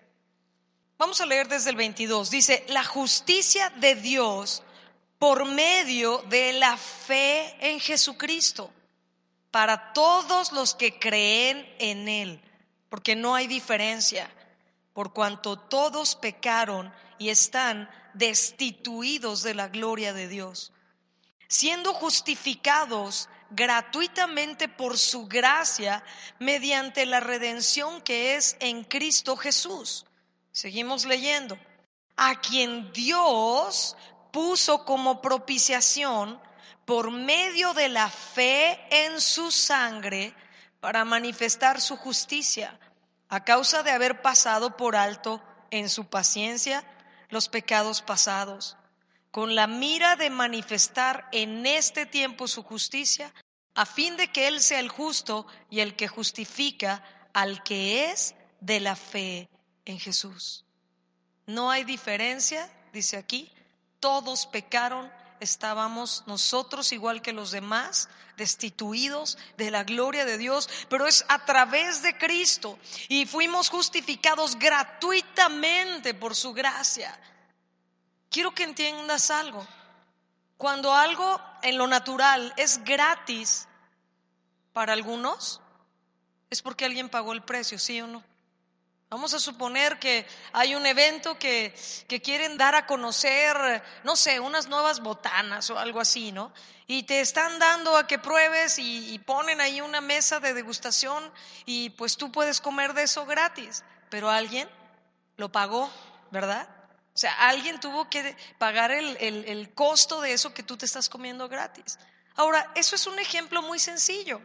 Vamos 1.00 1.22
a 1.22 1.25
leer 1.25 1.48
desde 1.48 1.70
el 1.70 1.77
22. 1.77 2.29
Dice, 2.29 2.65
la 2.68 2.84
justicia 2.84 3.70
de 3.77 3.96
Dios 3.96 4.63
por 5.18 5.46
medio 5.46 6.18
de 6.27 6.51
la 6.51 6.75
fe 6.75 7.56
en 7.62 7.79
Jesucristo 7.79 8.70
para 9.50 9.94
todos 9.94 10.51
los 10.51 10.75
que 10.75 11.00
creen 11.00 11.65
en 11.79 12.10
Él, 12.10 12.41
porque 12.89 13.15
no 13.15 13.34
hay 13.34 13.48
diferencia, 13.48 14.29
por 14.91 15.13
cuanto 15.13 15.58
todos 15.58 16.15
pecaron 16.15 16.94
y 17.18 17.29
están 17.29 17.89
destituidos 18.13 19.41
de 19.41 19.53
la 19.53 19.70
gloria 19.70 20.12
de 20.12 20.27
Dios, 20.27 20.74
siendo 21.48 21.94
justificados 21.94 23.29
gratuitamente 23.51 24.68
por 24.68 24.98
su 24.98 25.27
gracia 25.27 26.03
mediante 26.39 27.06
la 27.06 27.22
redención 27.22 28.01
que 28.01 28.36
es 28.36 28.58
en 28.60 28.84
Cristo 28.84 29.38
Jesús. 29.38 30.06
Seguimos 30.60 31.06
leyendo. 31.06 31.58
A 32.18 32.42
quien 32.42 32.92
Dios 32.92 33.96
puso 34.34 34.84
como 34.84 35.22
propiciación 35.22 36.38
por 36.84 37.12
medio 37.12 37.74
de 37.74 37.88
la 37.88 38.10
fe 38.10 38.78
en 38.92 39.22
su 39.22 39.51
sangre 39.51 40.36
para 40.82 41.06
manifestar 41.06 41.80
su 41.80 41.96
justicia, 41.96 42.78
a 43.30 43.46
causa 43.46 43.84
de 43.84 43.92
haber 43.92 44.22
pasado 44.22 44.75
por 44.75 44.98
alto 44.98 45.42
en 45.72 45.88
su 45.88 46.10
paciencia 46.10 46.84
los 47.30 47.48
pecados 47.48 48.01
pasados, 48.01 48.75
con 49.32 49.56
la 49.56 49.66
mira 49.66 50.18
de 50.18 50.30
manifestar 50.30 51.30
en 51.32 51.66
este 51.66 52.06
tiempo 52.06 52.50
su 52.50 52.63
justicia, 52.63 53.34
a 53.75 53.86
fin 53.86 54.18
de 54.18 54.30
que 54.30 54.50
Él 54.50 54.60
sea 54.60 54.82
el 54.82 54.89
justo 54.89 55.48
y 55.70 55.80
el 55.80 55.96
que 55.96 56.10
justifica 56.10 57.01
al 57.32 57.63
que 57.63 58.12
es 58.12 58.36
de 58.60 58.82
la 58.82 58.98
fe 58.98 59.48
en 59.89 60.00
Jesús. 60.00 60.63
No 61.48 61.72
hay 61.72 61.84
diferencia, 61.84 62.72
dice 62.93 63.17
aquí, 63.17 63.51
todos 64.00 64.46
pecaron, 64.46 65.12
estábamos 65.39 66.24
nosotros 66.27 66.91
igual 66.91 67.24
que 67.24 67.34
los 67.34 67.50
demás, 67.50 68.08
destituidos 68.38 69.39
de 69.58 69.72
la 69.72 69.84
gloria 69.84 70.25
de 70.25 70.38
Dios, 70.38 70.69
pero 70.89 71.08
es 71.08 71.25
a 71.27 71.43
través 71.43 72.03
de 72.03 72.15
Cristo 72.19 72.77
y 73.08 73.25
fuimos 73.25 73.69
justificados 73.69 74.60
gratuitamente 74.60 76.13
por 76.13 76.36
su 76.36 76.53
gracia. 76.53 77.19
Quiero 78.29 78.53
que 78.53 78.63
entiendas 78.63 79.31
algo. 79.31 79.67
Cuando 80.58 80.93
algo 80.93 81.41
en 81.63 81.79
lo 81.79 81.88
natural 81.88 82.53
es 82.58 82.84
gratis 82.84 83.67
para 84.72 84.93
algunos, 84.93 85.62
es 86.51 86.62
porque 86.62 86.86
alguien 86.86 87.10
pagó 87.10 87.34
el 87.34 87.41
precio, 87.41 87.79
¿sí 87.79 88.00
o 88.01 88.08
no? 88.08 88.29
Vamos 89.10 89.34
a 89.34 89.39
suponer 89.39 89.98
que 89.98 90.28
hay 90.54 90.75
un 90.75 90.86
evento 90.86 91.39
que, 91.39 91.74
que, 92.08 92.22
quieren 92.22 92.60
dar 92.60 92.75
a 92.75 92.86
conocer, 92.86 93.82
no 94.04 94.16
sé, 94.16 94.39
unas 94.39 94.68
nuevas 94.68 95.00
botanas 95.00 95.68
o 95.72 95.80
algo 95.80 96.00
así, 96.00 96.32
¿no? 96.32 96.54
Y 96.86 97.04
te 97.04 97.20
están 97.20 97.58
dando 97.58 97.98
a 97.98 98.06
que 98.06 98.20
pruebes 98.20 98.78
y, 98.78 99.18
ponen 99.25 99.62
ahí 99.62 99.82
una 99.82 100.00
mesa 100.00 100.39
de 100.39 100.54
degustación 100.54 101.32
y 101.66 101.89
pues 101.92 102.18
tú 102.18 102.32
puedes 102.32 102.62
comer 102.62 102.94
de 102.94 103.04
eso 103.04 103.25
gratis, 103.25 103.84
pero 104.12 104.30
alguien 104.30 104.70
lo 105.38 105.51
pagó 105.51 105.92
¿verdad? 106.30 106.70
O 107.16 107.18
sea, 107.18 107.34
alguien 107.48 107.80
tuvo 107.80 108.10
que 108.10 108.38
pagar 108.60 108.92
el, 108.92 109.18
el 109.18 109.74
costo 109.74 110.22
de 110.22 110.34
eso 110.34 110.54
que 110.54 110.62
tú 110.62 110.78
te 110.78 110.86
estás 110.86 111.10
comiendo 111.10 111.50
gratis. 111.50 111.98
Ahora, 112.36 112.72
eso 112.75 112.96
es 112.96 113.08
un 113.08 113.18
ejemplo 113.18 113.63
muy 113.63 113.80
sencillo. 113.80 114.39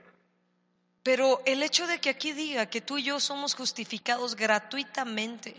Pero 1.05 1.43
el 1.45 1.63
hecho 1.63 1.87
de 1.87 2.01
que 2.01 2.09
aquí 2.09 2.33
diga 2.33 2.65
que 2.65 2.81
tú 2.81 2.97
y 2.97 3.03
yo 3.03 3.21
somos 3.21 3.55
justificados 3.55 4.35
gratuitamente 4.37 5.55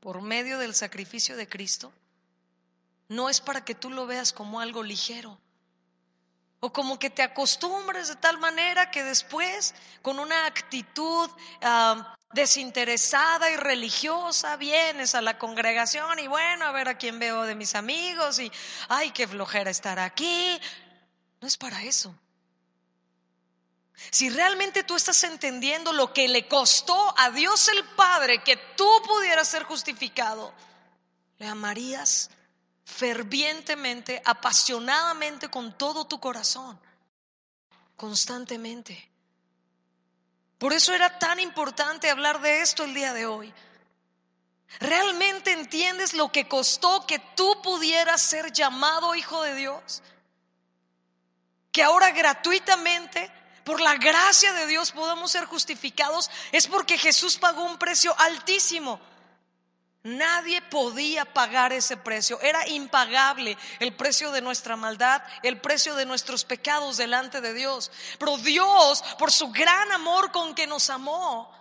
por 0.00 0.20
medio 0.20 0.58
del 0.58 0.74
sacrificio 0.74 1.34
de 1.34 1.48
Cristo, 1.48 1.90
no 3.08 3.30
es 3.30 3.40
para 3.40 3.64
que 3.64 3.74
tú 3.74 3.88
lo 3.88 4.06
veas 4.06 4.34
como 4.34 4.60
algo 4.60 4.82
ligero. 4.82 5.38
O 6.60 6.74
como 6.74 6.98
que 6.98 7.08
te 7.08 7.22
acostumbres 7.22 8.08
de 8.08 8.16
tal 8.16 8.38
manera 8.38 8.90
que 8.90 9.02
después, 9.02 9.74
con 10.02 10.18
una 10.18 10.44
actitud 10.44 11.30
ah, 11.62 12.14
desinteresada 12.34 13.50
y 13.50 13.56
religiosa, 13.56 14.56
vienes 14.56 15.14
a 15.14 15.22
la 15.22 15.38
congregación 15.38 16.18
y 16.18 16.26
bueno, 16.26 16.66
a 16.66 16.72
ver 16.72 16.90
a 16.90 16.98
quién 16.98 17.18
veo 17.18 17.44
de 17.44 17.54
mis 17.54 17.74
amigos 17.74 18.38
y, 18.38 18.52
ay, 18.90 19.10
qué 19.12 19.26
flojera 19.26 19.70
estar 19.70 19.98
aquí. 19.98 20.60
No 21.40 21.48
es 21.48 21.56
para 21.56 21.82
eso. 21.82 22.14
Si 24.10 24.30
realmente 24.30 24.82
tú 24.82 24.96
estás 24.96 25.22
entendiendo 25.24 25.92
lo 25.92 26.12
que 26.12 26.26
le 26.28 26.48
costó 26.48 27.14
a 27.18 27.30
Dios 27.30 27.68
el 27.68 27.84
Padre 27.84 28.42
que 28.42 28.56
tú 28.76 28.88
pudieras 29.06 29.48
ser 29.48 29.64
justificado, 29.64 30.54
le 31.38 31.46
amarías 31.46 32.30
fervientemente, 32.84 34.20
apasionadamente 34.24 35.48
con 35.48 35.76
todo 35.76 36.06
tu 36.06 36.18
corazón, 36.18 36.80
constantemente. 37.96 39.08
Por 40.58 40.72
eso 40.72 40.92
era 40.92 41.18
tan 41.18 41.40
importante 41.40 42.10
hablar 42.10 42.40
de 42.40 42.60
esto 42.60 42.84
el 42.84 42.94
día 42.94 43.12
de 43.12 43.26
hoy. 43.26 43.52
¿Realmente 44.78 45.52
entiendes 45.52 46.14
lo 46.14 46.30
que 46.30 46.46
costó 46.48 47.06
que 47.06 47.18
tú 47.18 47.60
pudieras 47.62 48.22
ser 48.22 48.52
llamado 48.52 49.14
hijo 49.14 49.42
de 49.42 49.54
Dios? 49.54 50.02
Que 51.72 51.82
ahora 51.82 52.10
gratuitamente, 52.10 53.32
por 53.70 53.80
la 53.80 53.94
gracia 53.94 54.52
de 54.52 54.66
Dios, 54.66 54.90
podamos 54.90 55.30
ser 55.30 55.44
justificados, 55.44 56.28
es 56.50 56.66
porque 56.66 56.98
Jesús 56.98 57.38
pagó 57.38 57.62
un 57.62 57.78
precio 57.78 58.12
altísimo 58.18 59.00
Nadie 60.02 60.62
podía 60.62 61.26
pagar 61.26 61.74
ese 61.74 61.98
precio. 61.98 62.40
Era 62.40 62.66
impagable 62.68 63.58
el 63.80 63.94
precio 63.94 64.32
de 64.32 64.40
nuestra 64.40 64.74
maldad, 64.74 65.22
el 65.42 65.60
precio 65.60 65.94
de 65.94 66.06
nuestros 66.06 66.44
pecados 66.44 66.96
delante 66.96 67.42
de 67.42 67.52
Dios. 67.52 67.92
Pero 68.18 68.38
Dios, 68.38 69.04
por 69.18 69.30
su 69.30 69.50
gran 69.50 69.92
amor 69.92 70.32
con 70.32 70.54
que 70.54 70.66
nos 70.66 70.88
amó, 70.88 71.54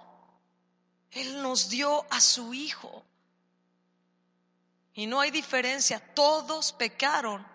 Él 1.12 1.42
nos 1.42 1.68
dio 1.68 2.06
a 2.10 2.22
su 2.22 2.54
Hijo. 2.54 3.04
Y 4.94 5.06
no 5.06 5.20
hay 5.20 5.32
diferencia. 5.32 6.00
Todos 6.14 6.72
pecaron, 6.72 7.46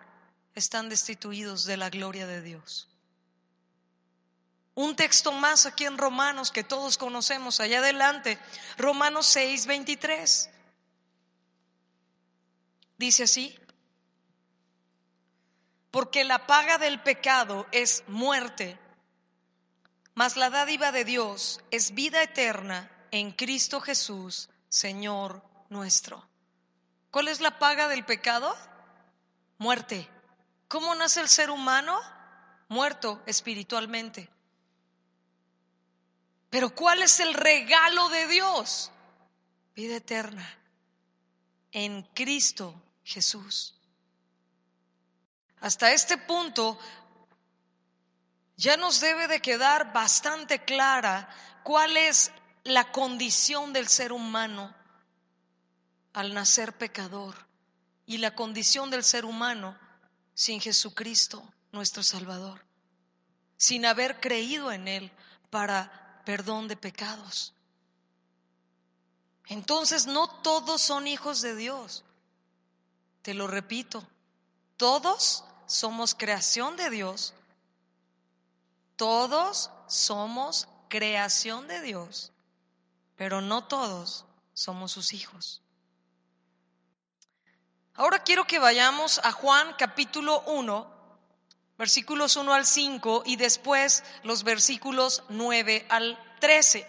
están 0.54 0.90
destituidos 0.90 1.64
de 1.64 1.78
la 1.78 1.88
gloria 1.88 2.26
de 2.26 2.42
Dios. 2.42 2.88
Un 4.74 4.96
texto 4.96 5.30
más 5.32 5.66
aquí 5.66 5.84
en 5.84 5.98
Romanos 5.98 6.50
que 6.50 6.64
todos 6.64 6.98
conocemos, 6.98 7.60
allá 7.60 7.78
adelante, 7.78 8.38
Romanos 8.76 9.26
6, 9.26 9.66
23. 9.66 10.50
Dice 12.98 13.22
así, 13.24 13.56
porque 15.92 16.24
la 16.24 16.46
paga 16.46 16.78
del 16.78 17.00
pecado 17.02 17.68
es 17.70 18.02
muerte, 18.08 18.78
mas 20.14 20.36
la 20.36 20.50
dádiva 20.50 20.90
de 20.90 21.04
Dios 21.04 21.60
es 21.70 21.94
vida 21.94 22.22
eterna 22.22 22.90
en 23.12 23.30
Cristo 23.30 23.80
Jesús, 23.80 24.48
Señor 24.68 25.40
nuestro. 25.70 26.26
¿Cuál 27.12 27.28
es 27.28 27.40
la 27.40 27.60
paga 27.60 27.86
del 27.86 28.04
pecado? 28.04 28.56
Muerte. 29.58 30.08
¿Cómo 30.66 30.96
nace 30.96 31.20
el 31.20 31.28
ser 31.28 31.50
humano? 31.50 32.00
Muerto 32.68 33.22
espiritualmente. 33.26 34.28
Pero 36.54 36.72
¿cuál 36.72 37.02
es 37.02 37.18
el 37.18 37.34
regalo 37.34 38.08
de 38.10 38.28
Dios? 38.28 38.92
Vida 39.74 39.96
eterna 39.96 40.48
en 41.72 42.02
Cristo 42.14 42.80
Jesús. 43.02 43.74
Hasta 45.58 45.92
este 45.92 46.16
punto 46.16 46.78
ya 48.56 48.76
nos 48.76 49.00
debe 49.00 49.26
de 49.26 49.42
quedar 49.42 49.92
bastante 49.92 50.64
clara 50.64 51.28
cuál 51.64 51.96
es 51.96 52.30
la 52.62 52.92
condición 52.92 53.72
del 53.72 53.88
ser 53.88 54.12
humano 54.12 54.72
al 56.12 56.34
nacer 56.34 56.78
pecador 56.78 57.34
y 58.06 58.18
la 58.18 58.36
condición 58.36 58.90
del 58.90 59.02
ser 59.02 59.24
humano 59.24 59.76
sin 60.34 60.60
Jesucristo, 60.60 61.52
nuestro 61.72 62.04
Salvador, 62.04 62.64
sin 63.56 63.84
haber 63.84 64.20
creído 64.20 64.70
en 64.70 64.86
Él 64.86 65.10
para 65.50 66.03
perdón 66.24 66.68
de 66.68 66.76
pecados. 66.76 67.54
Entonces 69.46 70.06
no 70.06 70.28
todos 70.28 70.80
son 70.80 71.06
hijos 71.06 71.40
de 71.40 71.54
Dios. 71.54 72.04
Te 73.22 73.34
lo 73.34 73.46
repito, 73.46 74.06
todos 74.76 75.44
somos 75.66 76.14
creación 76.14 76.76
de 76.76 76.90
Dios. 76.90 77.34
Todos 78.96 79.70
somos 79.88 80.68
creación 80.88 81.66
de 81.66 81.80
Dios, 81.80 82.32
pero 83.16 83.40
no 83.40 83.64
todos 83.64 84.24
somos 84.52 84.92
sus 84.92 85.12
hijos. 85.12 85.62
Ahora 87.94 88.22
quiero 88.22 88.46
que 88.46 88.58
vayamos 88.58 89.20
a 89.24 89.32
Juan 89.32 89.74
capítulo 89.78 90.42
1, 90.46 90.93
versículos 91.78 92.36
1 92.36 92.52
al 92.52 92.66
5 92.66 93.22
y 93.26 93.36
después 93.36 94.04
los 94.22 94.44
versículos 94.44 95.22
9 95.28 95.86
al 95.88 96.18
13. 96.40 96.86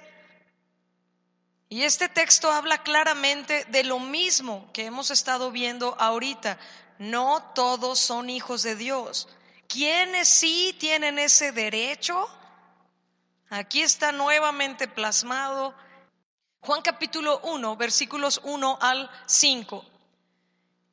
Y 1.70 1.84
este 1.84 2.10
texto 2.10 2.52
habla 2.52 2.84
claramente 2.84 3.66
de 3.66 3.84
lo 3.84 4.00
mismo 4.00 4.70
que 4.72 4.86
hemos 4.86 5.12
estado 5.12 5.52
viendo 5.52 5.96
ahorita. 6.00 6.58
No 7.00 7.52
todos 7.56 8.00
son 8.00 8.30
hijos 8.30 8.64
de 8.64 8.76
Dios. 8.76 9.28
¿Quiénes 9.68 10.30
sí 10.30 10.76
tienen 10.80 11.20
ese 11.20 11.52
derecho? 11.52 12.30
Aquí 13.50 13.82
está 13.82 14.12
nuevamente 14.12 14.88
plasmado 14.88 15.74
Juan 16.66 16.82
capítulo 16.82 17.42
1, 17.44 17.76
versículos 17.76 18.42
1 18.44 18.80
al 18.82 19.08
5. 19.28 19.86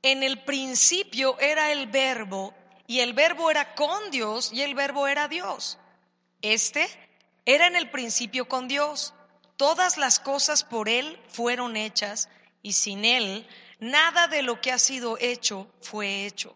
En 0.02 0.22
el 0.22 0.44
principio 0.44 1.38
era 1.38 1.72
el 1.72 1.86
verbo 1.86 2.52
y 2.92 3.00
el 3.00 3.14
verbo 3.14 3.50
era 3.50 3.74
con 3.74 4.10
Dios 4.10 4.52
y 4.52 4.60
el 4.60 4.74
verbo 4.74 5.08
era 5.08 5.26
Dios. 5.26 5.78
Este 6.42 6.86
era 7.46 7.66
en 7.66 7.74
el 7.74 7.88
principio 7.88 8.46
con 8.46 8.68
Dios. 8.68 9.14
Todas 9.56 9.96
las 9.96 10.20
cosas 10.20 10.62
por 10.62 10.90
Él 10.90 11.18
fueron 11.26 11.78
hechas 11.78 12.28
y 12.60 12.74
sin 12.74 13.06
Él 13.06 13.48
nada 13.80 14.28
de 14.28 14.42
lo 14.42 14.60
que 14.60 14.72
ha 14.72 14.78
sido 14.78 15.16
hecho 15.18 15.72
fue 15.80 16.26
hecho. 16.26 16.54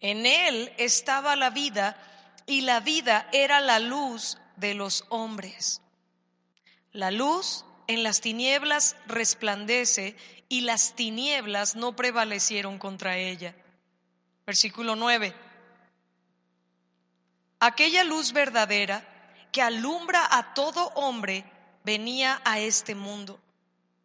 En 0.00 0.24
Él 0.24 0.72
estaba 0.78 1.36
la 1.36 1.50
vida 1.50 1.98
y 2.46 2.62
la 2.62 2.80
vida 2.80 3.28
era 3.32 3.60
la 3.60 3.78
luz 3.78 4.38
de 4.56 4.72
los 4.72 5.04
hombres. 5.10 5.82
La 6.92 7.10
luz 7.10 7.66
en 7.88 8.02
las 8.02 8.22
tinieblas 8.22 8.96
resplandece 9.04 10.16
y 10.48 10.62
las 10.62 10.94
tinieblas 10.94 11.76
no 11.76 11.94
prevalecieron 11.94 12.78
contra 12.78 13.18
ella. 13.18 13.54
Versículo 14.52 14.94
9. 14.96 15.34
Aquella 17.60 18.04
luz 18.04 18.34
verdadera 18.34 19.02
que 19.50 19.62
alumbra 19.62 20.28
a 20.30 20.52
todo 20.52 20.88
hombre 20.88 21.42
venía 21.84 22.42
a 22.44 22.58
este 22.58 22.94
mundo. 22.94 23.40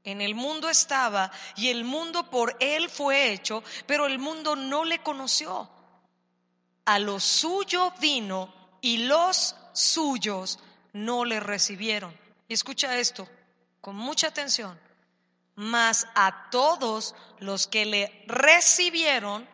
En 0.06 0.22
el 0.22 0.36
mundo 0.36 0.70
estaba 0.70 1.34
y 1.58 1.68
el 1.68 1.84
mundo 1.84 2.30
por 2.30 2.56
él 2.62 2.90
fue 2.90 3.34
hecho, 3.34 3.62
pero 3.88 4.06
el 4.06 4.20
mundo 4.20 4.56
no 4.56 4.86
le 4.86 5.00
conoció. 5.00 5.70
A 6.86 6.98
lo 6.98 7.20
suyo 7.20 7.92
vino 8.00 8.54
y 8.80 9.00
los 9.00 9.54
suyos 9.74 10.60
no 10.94 11.26
le 11.26 11.42
recibieron. 11.42 12.18
Y 12.48 12.54
escucha 12.54 12.98
esto 12.98 13.28
con 13.82 13.98
mucha 13.98 14.28
atención. 14.28 14.80
Mas 15.56 16.08
a 16.16 16.50
todos 16.52 17.16
los 17.40 17.68
que 17.68 17.86
le 17.86 18.24
recibieron, 18.28 19.46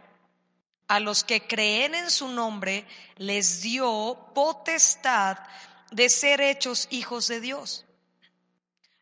a 0.94 1.00
los 1.00 1.24
que 1.24 1.48
creen 1.48 1.96
en 1.96 2.12
su 2.12 2.28
nombre, 2.28 2.86
les 3.18 3.64
dio 3.64 4.30
potestad 4.36 5.40
de 5.90 6.08
ser 6.08 6.40
hechos 6.40 6.88
hijos 6.92 7.28
de 7.28 7.40
Dios 7.40 7.86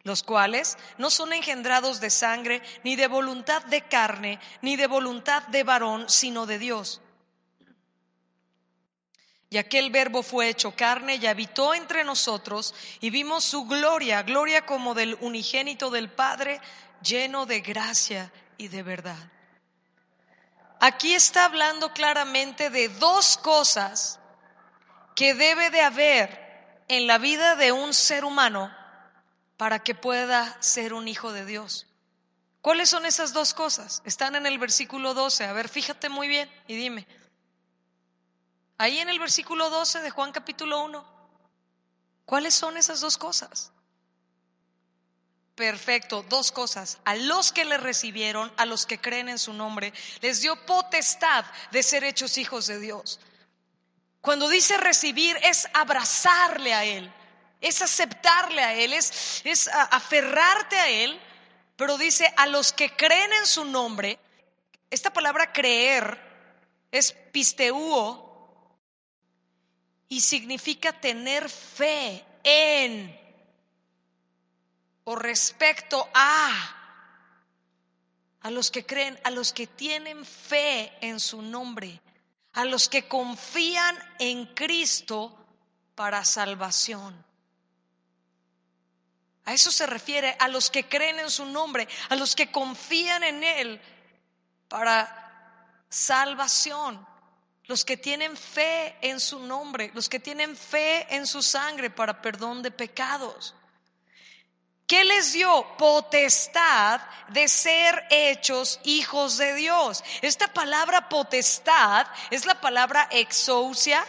los 0.04 0.24
cuales 0.24 0.78
no 0.98 1.12
son 1.12 1.32
engendrados 1.32 2.00
de 2.00 2.10
sangre, 2.10 2.64
ni 2.84 2.96
de 2.96 3.06
voluntad 3.08 3.64
de 3.66 3.84
carne, 3.84 4.40
ni 4.64 4.76
de 4.76 4.88
voluntad 4.88 5.44
de 5.50 5.64
varón, 5.64 6.10
sino 6.10 6.48
de 6.48 6.58
Dios. 6.58 7.02
Y 9.52 9.58
aquel 9.58 9.92
verbo 9.92 10.24
fue 10.24 10.50
hecho 10.50 10.76
carne 10.76 11.18
y 11.18 11.28
habitó 11.28 11.76
entre 11.76 12.04
nosotros 12.04 12.74
y 13.00 13.12
vimos 13.12 13.44
su 13.44 13.66
gloria, 13.66 14.24
gloria 14.24 14.66
como 14.66 14.96
del 14.96 15.20
unigénito 15.22 15.92
del 15.92 16.10
Padre, 16.10 16.62
lleno 17.04 17.46
de 17.46 17.60
gracia 17.60 18.32
y 18.58 18.70
de 18.70 18.82
verdad. 18.82 19.30
Aquí 20.84 21.14
está 21.14 21.46
hablando 21.46 21.94
claramente 21.94 22.72
de 22.72 22.90
dos 22.90 23.38
cosas 23.38 24.20
que 25.16 25.36
debe 25.36 25.70
de 25.70 25.82
haber 25.82 26.84
en 26.88 27.06
la 27.06 27.20
vida 27.20 27.56
de 27.56 27.72
un 27.72 27.94
ser 27.94 28.26
humano 28.26 28.76
para 29.58 29.78
que 29.84 29.94
pueda 29.94 30.58
ser 30.60 30.96
un 30.96 31.08
hijo 31.08 31.34
de 31.34 31.46
Dios. 31.46 31.86
¿Cuáles 32.64 32.90
son 32.90 33.06
esas 33.06 33.32
dos 33.32 33.54
cosas? 33.54 34.02
Están 34.06 34.36
en 34.36 34.48
el 34.48 34.58
versículo 34.58 35.14
12. 35.14 35.46
A 35.46 35.54
ver, 35.54 35.70
fíjate 35.70 36.10
muy 36.10 36.28
bien 36.28 36.52
y 36.66 36.76
dime. 36.76 37.08
Ahí 38.80 38.98
en 38.98 39.10
el 39.10 39.20
versículo 39.20 39.70
12 39.70 40.02
de 40.02 40.10
Juan 40.10 40.32
capítulo 40.32 40.84
1. 40.84 41.06
¿Cuáles 42.26 42.56
son 42.56 42.76
esas 42.78 43.02
dos 43.02 43.20
cosas? 43.20 43.71
Perfecto, 45.62 46.26
dos 46.28 46.52
cosas. 46.52 46.98
A 47.06 47.14
los 47.14 47.52
que 47.52 47.66
le 47.66 47.78
recibieron, 47.78 48.52
a 48.58 48.66
los 48.66 48.88
que 48.88 49.00
creen 49.00 49.30
en 49.30 49.38
su 49.38 49.54
nombre, 49.54 49.94
les 50.20 50.42
dio 50.42 50.56
potestad 50.66 51.46
de 51.70 51.84
ser 51.84 52.04
hechos 52.04 52.40
hijos 52.40 52.66
de 52.66 52.80
Dios. 52.80 53.20
Cuando 54.22 54.50
dice 54.50 54.76
recibir 54.78 55.38
es 55.44 55.70
abrazarle 55.76 56.74
a 56.74 56.84
Él, 56.84 57.14
es 57.62 57.80
aceptarle 57.84 58.64
a 58.64 58.74
Él, 58.74 58.92
es, 58.94 59.44
es 59.46 59.68
aferrarte 59.68 60.80
a 60.80 60.90
Él, 60.90 61.22
pero 61.76 61.96
dice 62.00 62.34
a 62.38 62.48
los 62.48 62.74
que 62.74 62.96
creen 62.96 63.32
en 63.32 63.46
su 63.46 63.64
nombre, 63.64 64.18
esta 64.90 65.14
palabra 65.14 65.54
creer 65.54 66.20
es 66.92 67.14
pisteuo 67.32 68.68
y 70.10 70.22
significa 70.22 70.92
tener 70.92 71.48
fe 71.48 72.26
en 72.44 73.21
o 75.04 75.16
respecto 75.16 76.08
a 76.14 76.78
a 78.42 78.50
los 78.50 78.72
que 78.72 78.86
creen, 78.86 79.20
a 79.24 79.30
los 79.30 79.54
que 79.54 79.68
tienen 79.68 80.26
fe 80.26 80.92
en 81.02 81.20
su 81.20 81.42
nombre, 81.42 82.02
a 82.54 82.66
los 82.66 82.90
que 82.90 83.08
confían 83.08 83.98
en 84.20 84.48
Cristo 84.48 85.38
para 85.96 86.26
salvación. 86.26 87.24
A 89.46 89.54
eso 89.54 89.72
se 89.72 89.86
refiere, 89.86 90.36
a 90.40 90.48
los 90.48 90.70
que 90.70 90.88
creen 90.88 91.20
en 91.20 91.30
su 91.30 91.46
nombre, 91.46 91.88
a 92.10 92.16
los 92.16 92.36
que 92.36 92.52
confían 92.52 93.24
en 93.24 93.44
Él 93.44 93.82
para 94.68 95.18
salvación, 95.90 97.06
los 97.66 97.86
que 97.86 97.98
tienen 97.98 98.36
fe 98.36 98.98
en 99.02 99.20
su 99.20 99.40
nombre, 99.40 99.92
los 99.94 100.10
que 100.10 100.20
tienen 100.20 100.56
fe 100.56 101.08
en 101.16 101.28
su 101.28 101.42
sangre 101.42 101.90
para 101.90 102.22
perdón 102.22 102.64
de 102.64 102.72
pecados. 102.72 103.56
¿Qué 104.92 105.06
les 105.06 105.32
dio? 105.32 105.66
Potestad 105.78 107.00
de 107.30 107.48
ser 107.48 108.08
hechos 108.10 108.78
hijos 108.84 109.38
de 109.38 109.56
Dios. 109.56 110.04
Esta 110.22 110.50
palabra 110.50 111.08
potestad 111.08 112.08
es 112.30 112.46
la 112.46 112.60
palabra 112.60 113.08
exousia, 113.10 114.06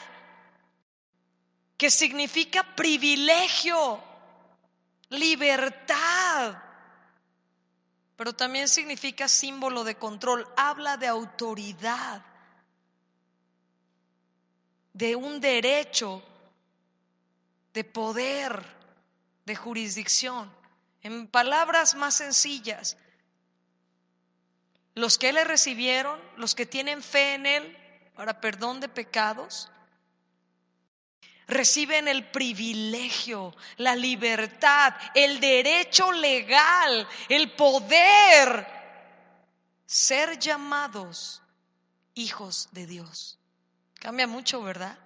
que 1.76 1.88
significa 1.88 2.64
privilegio 2.74 4.02
libertad, 5.10 6.60
pero 8.16 8.32
también 8.32 8.66
significa 8.66 9.28
símbolo 9.28 9.84
de 9.84 9.94
control, 9.94 10.44
habla 10.56 10.96
de 10.96 11.06
autoridad, 11.06 12.24
de 14.92 15.14
un 15.14 15.40
derecho, 15.40 16.24
de 17.72 17.84
poder, 17.84 18.64
de 19.46 19.54
jurisdicción. 19.54 20.61
En 21.02 21.26
palabras 21.26 21.94
más 21.94 22.14
sencillas, 22.14 22.96
los 24.94 25.18
que 25.18 25.32
le 25.32 25.44
recibieron, 25.44 26.20
los 26.36 26.54
que 26.54 26.66
tienen 26.66 27.02
fe 27.02 27.34
en 27.34 27.46
Él 27.46 27.78
para 28.14 28.40
perdón 28.40 28.80
de 28.80 28.88
pecados, 28.88 29.70
reciben 31.46 32.08
el 32.08 32.30
privilegio, 32.30 33.54
la 33.76 33.96
libertad, 33.96 34.94
el 35.14 35.40
derecho 35.40 36.12
legal, 36.12 37.06
el 37.28 37.52
poder 37.52 38.66
ser 39.86 40.38
llamados 40.38 41.42
hijos 42.14 42.68
de 42.72 42.86
Dios. 42.86 43.38
Cambia 43.94 44.26
mucho, 44.26 44.62
¿verdad? 44.62 44.98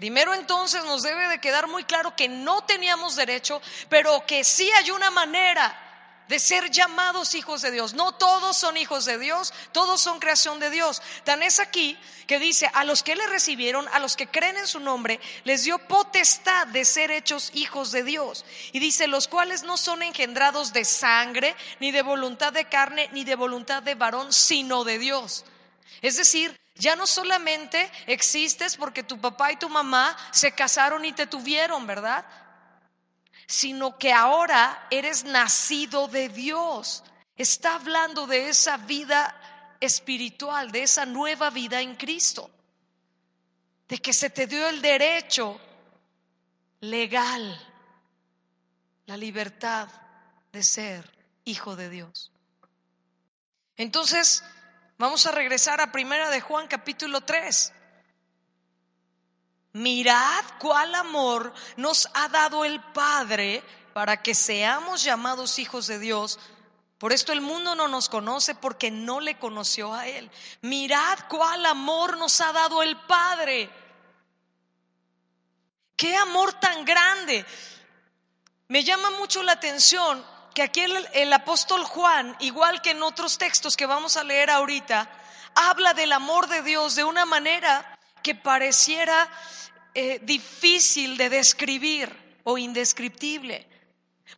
Primero 0.00 0.32
entonces 0.32 0.82
nos 0.84 1.02
debe 1.02 1.28
de 1.28 1.42
quedar 1.42 1.68
muy 1.68 1.84
claro 1.84 2.16
que 2.16 2.26
no 2.26 2.64
teníamos 2.64 3.16
derecho, 3.16 3.60
pero 3.90 4.24
que 4.24 4.44
sí 4.44 4.66
hay 4.78 4.90
una 4.92 5.10
manera 5.10 5.78
de 6.26 6.38
ser 6.38 6.70
llamados 6.70 7.34
hijos 7.34 7.60
de 7.60 7.70
Dios. 7.70 7.92
No 7.92 8.12
todos 8.12 8.56
son 8.56 8.78
hijos 8.78 9.04
de 9.04 9.18
Dios, 9.18 9.52
todos 9.72 10.00
son 10.00 10.18
creación 10.18 10.58
de 10.58 10.70
Dios. 10.70 11.02
Tan 11.24 11.42
es 11.42 11.60
aquí 11.60 11.98
que 12.26 12.38
dice, 12.38 12.70
a 12.72 12.84
los 12.84 13.02
que 13.02 13.14
le 13.14 13.26
recibieron, 13.26 13.86
a 13.88 13.98
los 13.98 14.16
que 14.16 14.26
creen 14.26 14.56
en 14.56 14.66
su 14.66 14.80
nombre, 14.80 15.20
les 15.44 15.64
dio 15.64 15.78
potestad 15.86 16.68
de 16.68 16.86
ser 16.86 17.10
hechos 17.10 17.50
hijos 17.52 17.92
de 17.92 18.02
Dios. 18.02 18.46
Y 18.72 18.78
dice, 18.78 19.06
los 19.06 19.28
cuales 19.28 19.64
no 19.64 19.76
son 19.76 20.02
engendrados 20.02 20.72
de 20.72 20.86
sangre, 20.86 21.54
ni 21.78 21.92
de 21.92 22.00
voluntad 22.00 22.54
de 22.54 22.64
carne, 22.64 23.10
ni 23.12 23.24
de 23.24 23.34
voluntad 23.34 23.82
de 23.82 23.96
varón, 23.96 24.32
sino 24.32 24.82
de 24.82 24.98
Dios. 24.98 25.44
Es 26.00 26.16
decir, 26.16 26.58
ya 26.74 26.96
no 26.96 27.06
solamente 27.06 27.90
existes 28.06 28.76
porque 28.76 29.02
tu 29.02 29.20
papá 29.20 29.52
y 29.52 29.56
tu 29.56 29.68
mamá 29.68 30.16
se 30.30 30.52
casaron 30.52 31.04
y 31.04 31.12
te 31.12 31.26
tuvieron, 31.26 31.86
¿verdad? 31.86 32.24
sino 33.50 33.98
que 33.98 34.12
ahora 34.12 34.86
eres 34.92 35.24
nacido 35.24 36.06
de 36.06 36.28
Dios. 36.28 37.02
Está 37.36 37.74
hablando 37.74 38.28
de 38.28 38.48
esa 38.48 38.76
vida 38.76 39.76
espiritual, 39.80 40.70
de 40.70 40.84
esa 40.84 41.04
nueva 41.04 41.50
vida 41.50 41.80
en 41.80 41.96
Cristo, 41.96 42.48
de 43.88 43.98
que 43.98 44.12
se 44.12 44.30
te 44.30 44.46
dio 44.46 44.68
el 44.68 44.80
derecho 44.80 45.60
legal, 46.78 47.60
la 49.06 49.16
libertad 49.16 49.88
de 50.52 50.62
ser 50.62 51.12
hijo 51.44 51.74
de 51.74 51.90
Dios. 51.90 52.30
Entonces, 53.76 54.44
vamos 55.00 55.24
a 55.24 55.32
regresar 55.32 55.80
a 55.80 55.90
Primera 55.90 56.28
de 56.28 56.42
Juan 56.42 56.68
capítulo 56.68 57.22
3. 57.22 57.72
Mirad 59.72 60.44
cuál 60.58 60.94
amor 60.94 61.54
nos 61.78 62.06
ha 62.12 62.28
dado 62.28 62.66
el 62.66 62.82
Padre 62.92 63.64
para 63.94 64.22
que 64.22 64.34
seamos 64.34 65.02
llamados 65.02 65.58
hijos 65.58 65.86
de 65.86 65.98
Dios. 65.98 66.38
Por 66.98 67.14
esto 67.14 67.32
el 67.32 67.40
mundo 67.40 67.74
no 67.74 67.88
nos 67.88 68.10
conoce 68.10 68.54
porque 68.54 68.90
no 68.90 69.20
le 69.20 69.38
conoció 69.38 69.94
a 69.94 70.06
Él. 70.06 70.30
Mirad 70.60 71.18
cuál 71.30 71.64
amor 71.64 72.18
nos 72.18 72.38
ha 72.42 72.52
dado 72.52 72.82
el 72.82 72.94
Padre. 73.06 73.70
Qué 75.96 76.14
amor 76.14 76.52
tan 76.52 76.84
grande. 76.84 77.46
Me 78.68 78.84
llama 78.84 79.10
mucho 79.12 79.42
la 79.42 79.52
atención 79.52 80.22
que 80.54 80.62
aquí 80.62 80.80
el, 80.80 81.32
apóstol 81.32 81.84
Juan, 81.84 82.36
igual 82.40 82.82
que 82.82 82.90
en 82.90 83.02
otros 83.02 83.38
textos 83.38 83.76
que 83.76 83.86
vamos 83.86 84.16
a 84.16 84.24
leer 84.24 84.50
ahorita, 84.50 85.08
habla 85.54 85.94
del 85.94 86.12
amor 86.12 86.48
de 86.48 86.62
Dios 86.62 86.94
de 86.94 87.04
una 87.04 87.24
manera 87.24 87.98
que 88.22 88.34
pareciera 88.34 89.28
eh, 89.94 90.18
difícil 90.22 91.16
de 91.16 91.30
describir 91.30 92.40
o 92.44 92.58
indescriptible. 92.58 93.66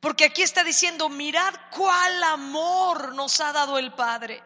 Porque 0.01 0.25
aquí 0.25 0.42
está 0.42 0.64
diciendo, 0.64 1.09
mirad 1.09 1.55
cuál 1.70 2.22
amor 2.25 3.14
nos 3.14 3.40
ha 3.40 3.53
dado 3.53 3.79
el 3.79 3.92
Padre. 3.92 4.42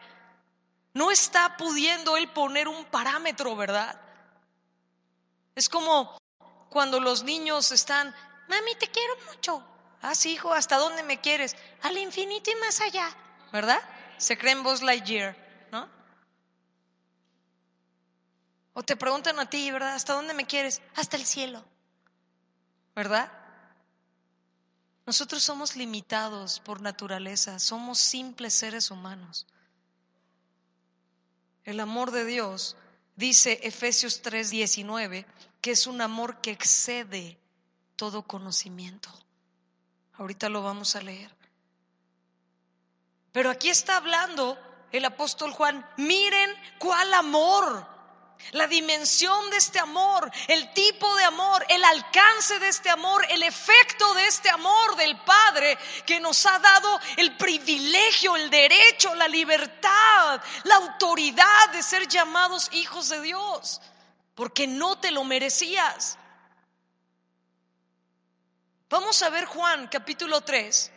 No 0.94 1.11
está 1.11 1.57
pudiendo 1.57 2.16
Él 2.16 2.29
poner 2.31 2.68
un 2.68 2.85
parámetro, 2.87 3.55
¿verdad? 3.55 4.00
Es 5.55 5.68
como 5.68 6.16
cuando 6.68 7.00
los 7.00 7.22
niños 7.22 7.72
están, 7.72 8.14
mami, 8.48 8.74
te 8.76 8.88
quiero 8.88 9.14
mucho. 9.29 9.75
Ah, 10.09 10.14
sí, 10.14 10.35
hijo, 10.35 10.53
¿hasta 10.53 10.77
dónde 10.77 11.03
me 11.03 11.21
quieres? 11.21 11.57
Al 11.83 11.99
infinito 11.99 12.49
y 12.49 12.55
más 12.61 12.81
allá, 12.81 13.09
¿verdad? 13.53 13.81
Se 14.19 14.38
creen 14.38 14.62
Buzz 14.62 14.81
Lightyear. 14.81 15.37
O 18.73 18.83
te 18.85 18.95
preguntan 18.95 19.40
a 19.40 19.51
ti, 19.51 19.69
¿verdad? 19.73 19.95
¿Hasta 19.95 20.12
dónde 20.12 20.33
me 20.33 20.47
quieres? 20.47 20.81
Hasta 20.95 21.16
el 21.16 21.25
cielo. 21.25 21.64
¿Verdad? 22.95 23.33
Nosotros 25.07 25.42
somos 25.42 25.75
limitados 25.75 26.61
por 26.61 26.83
naturaleza, 26.83 27.59
somos 27.59 27.99
simples 27.99 28.55
seres 28.55 28.92
humanos. 28.92 29.47
El 31.64 31.81
amor 31.81 32.12
de 32.12 32.27
Dios, 32.27 32.77
dice 33.16 33.59
Efesios 33.64 34.23
3:19, 34.23 35.27
que 35.61 35.73
es 35.73 35.88
un 35.88 36.01
amor 36.01 36.40
que 36.42 36.53
excede 36.53 37.40
todo 37.97 38.23
conocimiento. 38.23 39.11
Ahorita 40.18 40.48
lo 40.48 40.62
vamos 40.62 40.96
a 40.96 41.02
leer. 41.02 41.35
Pero 43.33 43.50
aquí 43.50 43.68
está 43.68 43.96
hablando 43.96 44.59
el 44.92 45.05
apóstol 45.05 45.52
Juan, 45.52 45.87
miren 45.96 46.50
cuál 46.79 47.12
amor 47.14 47.96
la 48.52 48.66
dimensión 48.66 49.50
de 49.50 49.57
este 49.57 49.79
amor, 49.79 50.31
el 50.48 50.72
tipo 50.72 51.14
de 51.16 51.24
amor, 51.24 51.64
el 51.68 51.83
alcance 51.85 52.59
de 52.59 52.68
este 52.68 52.90
amor, 52.90 53.24
el 53.29 53.42
efecto 53.42 54.14
de 54.14 54.24
este 54.24 54.48
amor 54.50 54.96
del 54.96 55.18
Padre 55.20 55.79
que 56.05 56.20
nos 56.20 56.44
ha 56.46 56.59
dado 56.59 57.00
el 57.16 57.37
privilegio, 57.37 58.37
el 58.37 58.50
derecho, 58.50 59.14
la 59.14 59.29
libertad, 59.29 60.40
la 60.64 60.76
autoridad 60.76 61.70
de 61.72 61.83
ser 61.83 62.07
llamados 62.09 62.68
hijos 62.72 63.09
de 63.09 63.20
Dios, 63.20 63.81
porque 64.35 64.66
no 64.66 64.98
te 64.98 65.11
lo 65.11 65.24
merecías. 65.24 66.18
Vamos 68.88 69.20
a 69.22 69.31
ver 69.31 69.46
Juan 69.46 69.88
capítulo 69.88 70.42
3. 70.42 70.92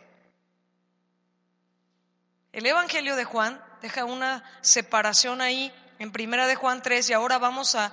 El 2.52 2.66
Evangelio 2.66 3.16
de 3.16 3.24
Juan 3.24 3.60
deja 3.82 4.04
una 4.04 4.44
separación 4.60 5.40
ahí 5.40 5.72
en 5.98 6.12
Primera 6.12 6.46
de 6.46 6.54
Juan 6.54 6.82
3 6.82 7.10
y 7.10 7.12
ahora 7.14 7.38
vamos 7.38 7.74
a 7.74 7.92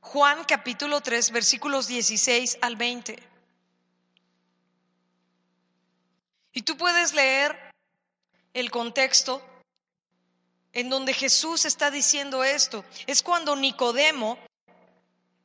Juan 0.00 0.44
capítulo 0.44 1.02
3 1.02 1.30
versículos 1.30 1.88
16 1.88 2.58
al 2.62 2.76
20. 2.76 3.22
Y 6.54 6.62
tú 6.62 6.78
puedes 6.78 7.12
leer 7.12 7.58
el 8.54 8.70
contexto 8.70 9.42
en 10.72 10.88
donde 10.88 11.12
Jesús 11.12 11.66
está 11.66 11.90
diciendo 11.90 12.44
esto. 12.44 12.82
Es 13.06 13.22
cuando 13.22 13.56
Nicodemo, 13.56 14.38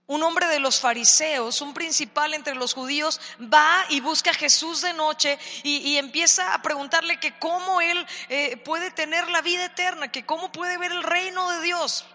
un 0.08 0.22
hombre 0.22 0.48
de 0.48 0.60
los 0.60 0.80
fariseos, 0.80 1.62
un 1.62 1.74
principal 1.74 2.34
entre 2.34 2.56
los 2.56 2.74
judíos, 2.74 3.20
va 3.42 3.86
y 3.90 4.02
busca 4.02 4.32
a 4.32 4.36
Jesús 4.36 4.82
de 4.82 4.94
noche 4.94 5.40
y, 5.64 5.98
empieza 5.98 6.54
a 6.54 6.62
preguntarle 6.62 7.20
que 7.20 7.38
cómo 7.40 7.82
él 7.82 8.06
eh, 8.30 8.58
puede 8.58 8.92
tener 8.92 9.30
la 9.30 9.42
vida 9.42 9.66
eterna, 9.66 10.12
que 10.12 10.26
cómo 10.26 10.52
puede 10.52 10.78
ver 10.78 10.92
el 10.92 11.04
reino 11.04 11.50
de 11.52 11.62
Dios. 11.62 12.06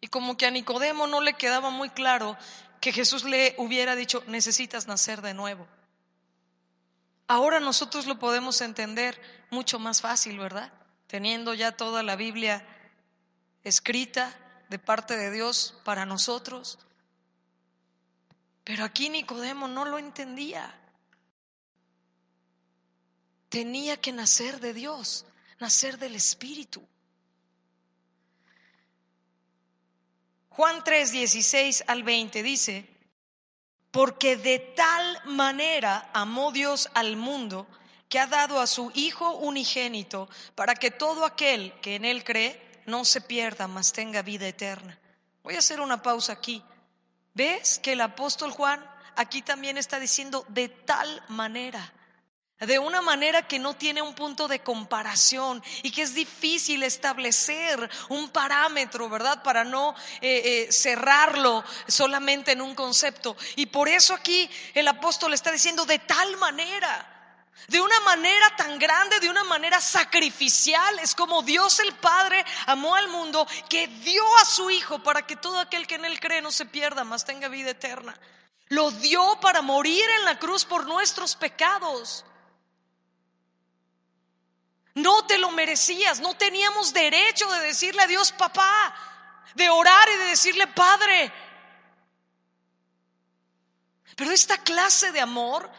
Y 0.00 0.08
como 0.08 0.36
que 0.36 0.46
a 0.46 0.50
Nicodemo 0.50 1.08
no 1.08 1.20
le 1.20 1.34
quedaba 1.34 1.70
muy 1.70 1.90
claro 1.90 2.36
que 2.80 2.92
Jesús 2.92 3.24
le 3.24 3.56
hubiera 3.58 3.96
dicho, 3.96 4.22
necesitas 4.28 4.86
nacer 4.86 5.20
de 5.20 5.34
nuevo. 5.34 5.66
Ahora 7.26 7.58
nosotros 7.58 8.06
lo 8.06 8.20
podemos 8.20 8.60
entender 8.60 9.20
mucho 9.50 9.80
más 9.80 10.00
fácil, 10.00 10.38
¿verdad? 10.38 10.72
Teniendo 11.08 11.54
ya 11.54 11.72
toda 11.72 12.04
la 12.04 12.14
Biblia 12.14 12.64
escrita, 13.64 14.32
de 14.68 14.78
parte 14.78 15.16
de 15.16 15.30
Dios 15.30 15.74
para 15.84 16.06
nosotros. 16.06 16.78
Pero 18.64 18.84
aquí 18.84 19.08
Nicodemo 19.08 19.68
no 19.68 19.84
lo 19.84 19.98
entendía. 19.98 20.74
Tenía 23.48 24.00
que 24.00 24.12
nacer 24.12 24.60
de 24.60 24.74
Dios, 24.74 25.24
nacer 25.60 25.98
del 25.98 26.16
Espíritu. 26.16 26.86
Juan 30.50 30.82
3, 30.82 31.12
16 31.12 31.84
al 31.86 32.02
20 32.02 32.42
dice, 32.42 32.88
porque 33.90 34.36
de 34.36 34.58
tal 34.58 35.22
manera 35.26 36.10
amó 36.12 36.50
Dios 36.50 36.90
al 36.94 37.16
mundo 37.16 37.66
que 38.08 38.18
ha 38.18 38.26
dado 38.26 38.60
a 38.60 38.66
su 38.66 38.90
Hijo 38.94 39.36
unigénito 39.36 40.28
para 40.54 40.74
que 40.74 40.90
todo 40.90 41.24
aquel 41.24 41.72
que 41.80 41.96
en 41.96 42.04
Él 42.04 42.24
cree 42.24 42.65
no 42.86 43.04
se 43.04 43.20
pierda, 43.20 43.68
mas 43.68 43.92
tenga 43.92 44.22
vida 44.22 44.46
eterna. 44.46 44.98
Voy 45.42 45.54
a 45.54 45.58
hacer 45.58 45.80
una 45.80 46.02
pausa 46.02 46.32
aquí. 46.32 46.62
¿Ves 47.34 47.78
que 47.78 47.92
el 47.92 48.00
apóstol 48.00 48.50
Juan 48.50 48.84
aquí 49.14 49.42
también 49.42 49.76
está 49.76 50.00
diciendo 50.00 50.44
de 50.48 50.68
tal 50.68 51.22
manera? 51.28 51.92
De 52.58 52.78
una 52.78 53.02
manera 53.02 53.46
que 53.46 53.58
no 53.58 53.74
tiene 53.74 54.00
un 54.00 54.14
punto 54.14 54.48
de 54.48 54.60
comparación 54.60 55.62
y 55.82 55.90
que 55.90 56.02
es 56.02 56.14
difícil 56.14 56.82
establecer 56.82 57.90
un 58.08 58.30
parámetro, 58.30 59.10
¿verdad? 59.10 59.42
Para 59.42 59.62
no 59.62 59.94
eh, 60.22 60.66
eh, 60.68 60.72
cerrarlo 60.72 61.62
solamente 61.86 62.52
en 62.52 62.62
un 62.62 62.74
concepto. 62.74 63.36
Y 63.56 63.66
por 63.66 63.88
eso 63.88 64.14
aquí 64.14 64.48
el 64.72 64.88
apóstol 64.88 65.34
está 65.34 65.52
diciendo 65.52 65.84
de 65.84 65.98
tal 65.98 66.38
manera 66.38 67.15
de 67.68 67.80
una 67.80 67.98
manera 68.00 68.54
tan 68.56 68.78
grande, 68.78 69.20
de 69.20 69.28
una 69.28 69.44
manera 69.44 69.80
sacrificial. 69.80 70.98
Es 71.00 71.14
como 71.14 71.42
Dios 71.42 71.80
el 71.80 71.94
Padre 71.94 72.44
amó 72.66 72.94
al 72.94 73.08
mundo 73.08 73.46
que 73.68 73.86
dio 73.88 74.24
a 74.38 74.44
su 74.44 74.70
Hijo 74.70 75.02
para 75.02 75.26
que 75.26 75.36
todo 75.36 75.58
aquel 75.58 75.86
que 75.86 75.96
en 75.96 76.04
Él 76.04 76.20
cree 76.20 76.42
no 76.42 76.52
se 76.52 76.66
pierda, 76.66 77.04
mas 77.04 77.24
tenga 77.24 77.48
vida 77.48 77.70
eterna. 77.70 78.18
Lo 78.68 78.90
dio 78.90 79.38
para 79.40 79.62
morir 79.62 80.04
en 80.18 80.24
la 80.24 80.38
cruz 80.38 80.64
por 80.64 80.86
nuestros 80.86 81.36
pecados. 81.36 82.24
No 84.94 85.26
te 85.26 85.38
lo 85.38 85.50
merecías, 85.50 86.20
no 86.20 86.34
teníamos 86.34 86.92
derecho 86.92 87.50
de 87.52 87.60
decirle 87.60 88.02
a 88.02 88.06
Dios 88.06 88.32
papá, 88.32 88.94
de 89.54 89.68
orar 89.68 90.08
y 90.08 90.18
de 90.18 90.24
decirle 90.24 90.66
Padre. 90.68 91.32
Pero 94.16 94.30
esta 94.30 94.56
clase 94.58 95.12
de 95.12 95.20
amor 95.20 95.70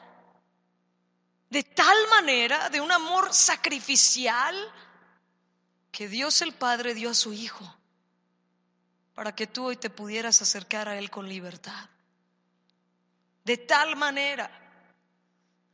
de 1.50 1.64
tal 1.64 1.98
manera, 2.10 2.70
de 2.70 2.82
un 2.82 2.92
amor 2.92 3.34
sacrificial, 3.34 4.56
que 5.92 6.08
Dios 6.08 6.42
el 6.42 6.54
Padre 6.54 6.94
dio 6.94 7.10
a 7.10 7.16
su 7.16 7.34
Hijo 7.34 7.76
para 9.16 9.34
que 9.34 9.48
tú 9.48 9.66
hoy 9.66 9.78
te 9.78 9.90
pudieras 9.90 10.44
acercar 10.44 10.88
a 10.88 11.00
Él 11.00 11.10
con 11.10 11.28
libertad. 11.28 11.90
De 13.44 13.58
tal 13.58 13.96
manera 13.96 14.52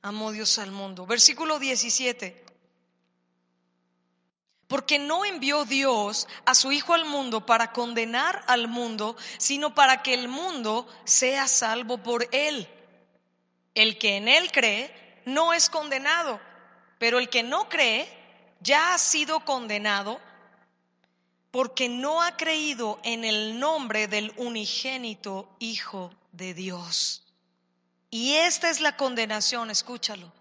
amó 0.01 0.31
Dios 0.31 0.59
al 0.59 0.71
mundo. 0.71 1.05
Versículo 1.05 1.59
17. 1.59 2.45
Porque 4.67 4.97
no 4.97 5.25
envió 5.25 5.65
Dios 5.65 6.25
a 6.45 6.55
su 6.55 6.71
Hijo 6.71 6.93
al 6.93 7.03
mundo 7.03 7.45
para 7.45 7.73
condenar 7.73 8.45
al 8.47 8.69
mundo, 8.69 9.17
sino 9.37 9.75
para 9.75 10.03
que 10.03 10.13
el 10.13 10.29
mundo 10.29 10.87
sea 11.03 11.49
salvo 11.49 11.97
por 11.97 12.29
Él. 12.31 12.69
El 13.75 13.97
que 13.97 14.15
en 14.15 14.29
Él 14.29 14.53
cree 14.53 15.02
no 15.25 15.53
es 15.53 15.69
condenado, 15.69 16.39
pero 16.97 17.19
el 17.19 17.29
que 17.29 17.43
no 17.43 17.69
cree 17.69 18.07
ya 18.59 18.93
ha 18.93 18.97
sido 18.97 19.41
condenado 19.41 20.19
porque 21.51 21.87
no 21.87 22.21
ha 22.21 22.35
creído 22.35 22.99
en 23.03 23.23
el 23.23 23.59
nombre 23.59 24.07
del 24.07 24.33
unigénito 24.37 25.55
Hijo 25.59 26.11
de 26.31 26.53
Dios. 26.53 27.23
Y 28.09 28.33
esta 28.33 28.69
es 28.69 28.81
la 28.81 28.97
condenación, 28.97 29.69
escúchalo, 29.69 30.31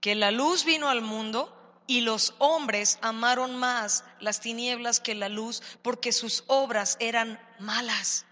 que 0.00 0.14
la 0.14 0.30
luz 0.30 0.64
vino 0.64 0.88
al 0.88 1.02
mundo 1.02 1.56
y 1.86 2.02
los 2.02 2.34
hombres 2.38 2.98
amaron 3.02 3.56
más 3.56 4.04
las 4.20 4.40
tinieblas 4.40 5.00
que 5.00 5.14
la 5.14 5.28
luz 5.28 5.62
porque 5.82 6.12
sus 6.12 6.44
obras 6.46 6.96
eran 7.00 7.40
malas. 7.58 8.24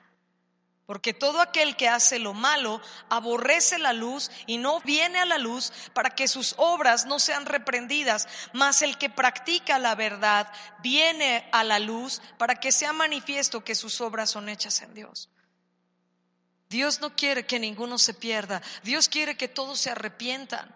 Porque 0.89 1.13
todo 1.13 1.43
aquel 1.43 1.77
que 1.77 1.87
hace 1.87 2.19
lo 2.19 2.33
malo 2.33 2.81
aborrece 3.11 3.79
la 3.79 3.93
luz 3.93 4.31
y 4.47 4.57
no 4.57 4.81
viene 4.81 5.19
a 5.19 5.27
la 5.27 5.37
luz 5.37 5.71
para 5.93 6.09
que 6.09 6.27
sus 6.27 6.55
obras 6.57 7.05
no 7.05 7.19
sean 7.19 7.45
reprendidas. 7.45 8.27
Mas 8.55 8.81
el 8.81 8.97
que 8.97 9.11
practica 9.11 9.79
la 9.79 9.95
verdad 9.95 10.51
viene 10.83 11.47
a 11.53 11.63
la 11.63 11.79
luz 11.79 12.23
para 12.39 12.55
que 12.55 12.73
sea 12.73 12.95
manifiesto 12.95 13.63
que 13.63 13.75
sus 13.75 14.01
obras 14.01 14.31
son 14.31 14.49
hechas 14.49 14.81
en 14.81 14.95
Dios. 14.95 15.29
Dios 16.71 17.03
no 17.03 17.15
quiere 17.15 17.45
que 17.45 17.59
ninguno 17.59 17.99
se 17.99 18.15
pierda. 18.15 18.63
Dios 18.83 19.11
quiere 19.11 19.37
que 19.37 19.47
todos 19.47 19.79
se 19.79 19.91
arrepientan. 19.91 20.75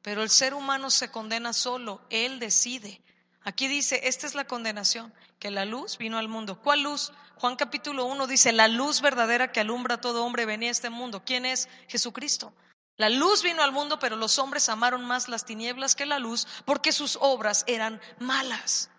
Pero 0.00 0.22
el 0.22 0.30
ser 0.30 0.54
humano 0.54 0.88
se 0.88 1.10
condena 1.10 1.52
solo. 1.52 2.00
Él 2.08 2.38
decide. 2.38 3.02
Aquí 3.42 3.68
dice, 3.68 4.00
esta 4.04 4.26
es 4.26 4.34
la 4.34 4.46
condenación, 4.46 5.12
que 5.38 5.50
la 5.50 5.66
luz 5.66 5.98
vino 5.98 6.16
al 6.16 6.26
mundo. 6.26 6.62
¿Cuál 6.62 6.84
luz? 6.84 7.12
Juan 7.36 7.56
capítulo 7.56 8.06
1 8.06 8.26
dice, 8.26 8.52
la 8.52 8.68
luz 8.68 9.00
verdadera 9.00 9.52
que 9.52 9.60
alumbra 9.60 9.96
a 9.96 10.00
todo 10.00 10.24
hombre 10.24 10.46
venía 10.46 10.68
a 10.68 10.72
este 10.72 10.90
mundo. 10.90 11.22
¿Quién 11.24 11.46
es? 11.46 11.68
Jesucristo. 11.88 12.52
La 12.96 13.10
luz 13.10 13.42
vino 13.42 13.62
al 13.62 13.72
mundo, 13.72 13.98
pero 13.98 14.16
los 14.16 14.38
hombres 14.38 14.68
amaron 14.68 15.04
más 15.04 15.28
las 15.28 15.44
tinieblas 15.44 15.94
que 15.94 16.06
la 16.06 16.18
luz 16.18 16.46
porque 16.64 16.92
sus 16.92 17.18
obras 17.20 17.64
eran 17.66 18.00
malas. 18.18 18.90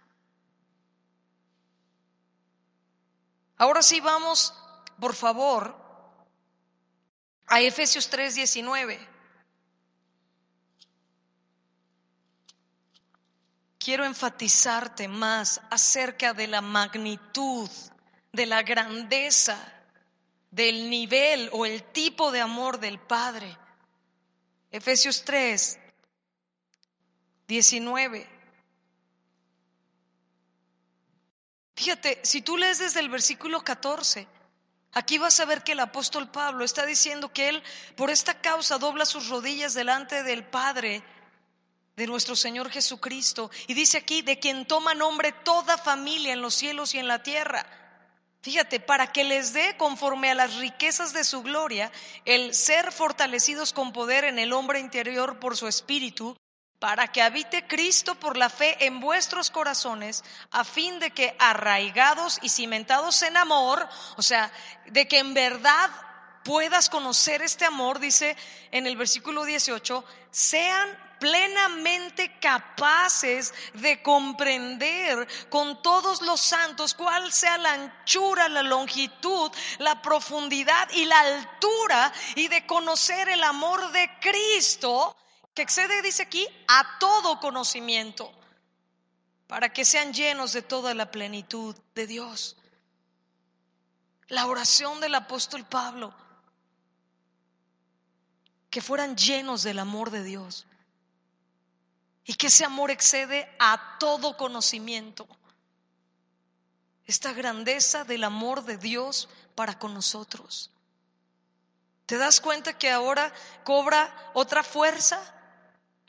Ahora 3.58 3.82
sí 3.82 4.00
vamos, 4.00 4.54
por 5.00 5.16
favor, 5.16 5.76
a 7.48 7.60
Efesios 7.60 8.10
3:19. 8.12 9.18
quiero 13.88 14.04
enfatizarte 14.04 15.08
más 15.08 15.62
acerca 15.70 16.34
de 16.34 16.46
la 16.48 16.60
magnitud, 16.60 17.70
de 18.32 18.46
la 18.46 18.64
grandeza, 18.64 19.74
del 20.52 20.90
nivel 20.90 21.50
o 21.54 21.66
el 21.66 21.84
tipo 21.84 22.32
de 22.32 22.42
amor 22.42 22.80
del 22.80 23.00
Padre. 23.00 23.58
Efesios 24.72 25.24
3, 25.24 25.80
19. 27.48 28.28
Fíjate, 31.76 32.20
si 32.24 32.42
tú 32.42 32.58
lees 32.58 32.80
desde 32.80 33.00
el 33.00 33.10
versículo 33.10 33.64
14, 33.64 34.28
aquí 34.94 35.18
vas 35.20 35.40
a 35.40 35.46
ver 35.46 35.64
que 35.64 35.74
el 35.74 35.80
apóstol 35.80 36.30
Pablo 36.32 36.66
está 36.66 36.86
diciendo 36.86 37.32
que 37.32 37.50
él 37.50 37.64
por 37.96 38.10
esta 38.10 38.42
causa 38.42 38.80
dobla 38.80 39.06
sus 39.06 39.30
rodillas 39.30 39.76
delante 39.76 40.24
del 40.24 40.44
Padre 40.44 41.04
de 41.96 42.08
nuestro 42.08 42.36
Señor 42.36 42.72
Jesucristo. 42.72 43.52
Y 43.68 43.74
dice 43.76 44.00
aquí, 44.00 44.22
de 44.22 44.40
quien 44.40 44.66
toma 44.66 44.96
nombre 44.96 45.32
toda 45.32 45.78
familia 45.78 46.34
en 46.34 46.42
los 46.42 46.56
cielos 46.56 46.96
y 46.96 47.00
en 47.00 47.08
la 47.08 47.22
tierra. 47.22 47.66
Fíjate, 48.48 48.80
para 48.80 49.12
que 49.12 49.26
les 49.26 49.52
dé 49.52 49.76
conforme 49.76 50.32
a 50.32 50.34
las 50.34 50.56
riquezas 50.56 51.12
de 51.12 51.26
su 51.26 51.42
gloria 51.42 51.92
el 52.24 52.54
ser 52.56 52.94
fortalecidos 52.94 53.74
con 53.74 53.92
poder 53.92 54.24
en 54.24 54.40
el 54.40 54.54
hombre 54.54 54.80
interior 54.80 55.38
por 55.38 55.58
su 55.58 55.68
espíritu, 55.68 56.34
para 56.80 57.10
que 57.10 57.22
habite 57.22 57.68
Cristo 57.68 58.16
por 58.16 58.38
la 58.38 58.50
fe 58.50 58.86
en 58.86 59.02
vuestros 59.02 59.52
corazones, 59.52 60.24
a 60.52 60.64
fin 60.64 60.98
de 61.00 61.12
que 61.12 61.36
arraigados 61.40 62.40
y 62.42 62.48
cimentados 62.48 63.22
en 63.22 63.36
amor, 63.36 63.86
o 64.16 64.22
sea, 64.22 64.50
de 64.86 65.10
que 65.10 65.20
en 65.20 65.34
verdad 65.34 65.90
puedas 66.46 66.90
conocer 66.90 67.42
este 67.42 67.66
amor, 67.66 68.00
dice 68.00 68.38
en 68.72 68.88
el 68.88 68.96
versículo 68.96 69.44
18, 69.44 70.06
sean 70.32 71.07
plenamente 71.20 72.40
capaces 72.40 73.54
de 73.74 74.02
comprender 74.02 75.28
con 75.50 75.82
todos 75.82 76.22
los 76.22 76.40
santos 76.40 76.94
cuál 76.94 77.32
sea 77.32 77.58
la 77.58 77.74
anchura, 77.74 78.50
la 78.50 78.64
longitud, 78.64 79.52
la 79.80 80.02
profundidad 80.02 80.90
y 80.92 81.06
la 81.06 81.20
altura 81.20 82.14
y 82.36 82.48
de 82.48 82.66
conocer 82.66 83.30
el 83.30 83.44
amor 83.44 83.92
de 83.92 84.10
Cristo 84.20 85.16
que 85.58 85.64
excede, 85.64 86.04
dice 86.04 86.22
aquí, 86.22 86.48
a 86.68 87.00
todo 87.00 87.40
conocimiento, 87.40 88.32
para 89.48 89.74
que 89.74 89.86
sean 89.86 90.14
llenos 90.14 90.54
de 90.54 90.62
toda 90.62 90.94
la 90.94 91.10
plenitud 91.10 91.76
de 91.96 92.06
Dios. 92.06 92.58
La 94.28 94.46
oración 94.46 95.00
del 95.00 95.16
apóstol 95.16 95.66
Pablo, 95.66 96.14
que 98.70 98.82
fueran 98.82 99.18
llenos 99.18 99.64
del 99.64 99.80
amor 99.80 100.12
de 100.12 100.22
Dios 100.22 100.67
y 102.28 102.36
que 102.36 102.48
ese 102.48 102.66
amor 102.66 102.92
excede 102.92 103.50
a 103.58 103.98
todo 104.00 104.36
conocimiento. 104.36 105.26
Esta 107.06 107.32
grandeza 107.32 108.04
del 108.04 108.26
amor 108.26 108.66
de 108.66 108.78
Dios 108.78 109.30
para 109.56 109.80
con 109.80 109.94
nosotros. 109.94 110.70
¿Te 112.06 112.18
das 112.18 112.42
cuenta 112.42 112.78
que 112.78 112.92
ahora 112.92 113.34
cobra 113.64 114.14
otra 114.34 114.62
fuerza? 114.62 115.22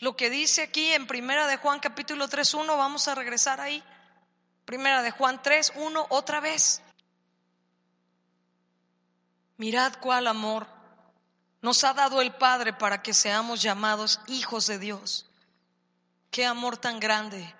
Lo 0.00 0.16
que 0.16 0.28
dice 0.28 0.62
aquí 0.62 0.92
en 0.92 1.06
Primera 1.06 1.46
de 1.46 1.56
Juan 1.56 1.78
capítulo 1.78 2.28
3.1, 2.28 2.66
vamos 2.76 3.06
a 3.06 3.14
regresar 3.14 3.60
ahí. 3.60 3.82
Primera 4.64 5.02
de 5.02 5.12
Juan 5.12 5.40
3.1, 5.40 6.04
otra 6.10 6.40
vez. 6.40 6.82
Mirad 9.56 9.94
cuál 10.00 10.26
amor 10.26 10.66
nos 11.62 11.84
ha 11.84 11.94
dado 11.94 12.20
el 12.20 12.34
Padre 12.34 12.72
para 12.72 13.02
que 13.02 13.14
seamos 13.14 13.62
llamados 13.62 14.20
hijos 14.26 14.66
de 14.66 14.80
Dios. 14.80 15.27
Qué 16.38 16.46
amor 16.46 16.76
tan 16.76 17.00
grande. 17.00 17.52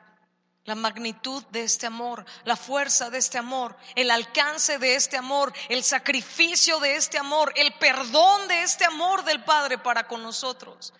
La 0.62 0.77
magnitud 0.77 1.43
de 1.51 1.64
este 1.64 1.87
amor, 1.87 2.25
la 2.45 2.55
fuerza 2.55 3.11
de 3.11 3.19
este 3.19 3.37
amor, 3.37 3.77
el 3.97 4.09
alcance 4.09 4.79
de 4.79 4.95
este 4.95 5.17
amor, 5.17 5.53
el 5.69 5.83
sacrificio 5.83 6.79
de 6.79 6.95
este 6.95 7.19
amor, 7.19 7.53
el 7.57 7.75
perdón 7.81 8.47
de 8.47 8.62
este 8.62 8.85
amor 8.85 9.25
del 9.25 9.43
Padre 9.43 9.79
para 9.79 10.07
con 10.07 10.23
nosotros 10.23 10.95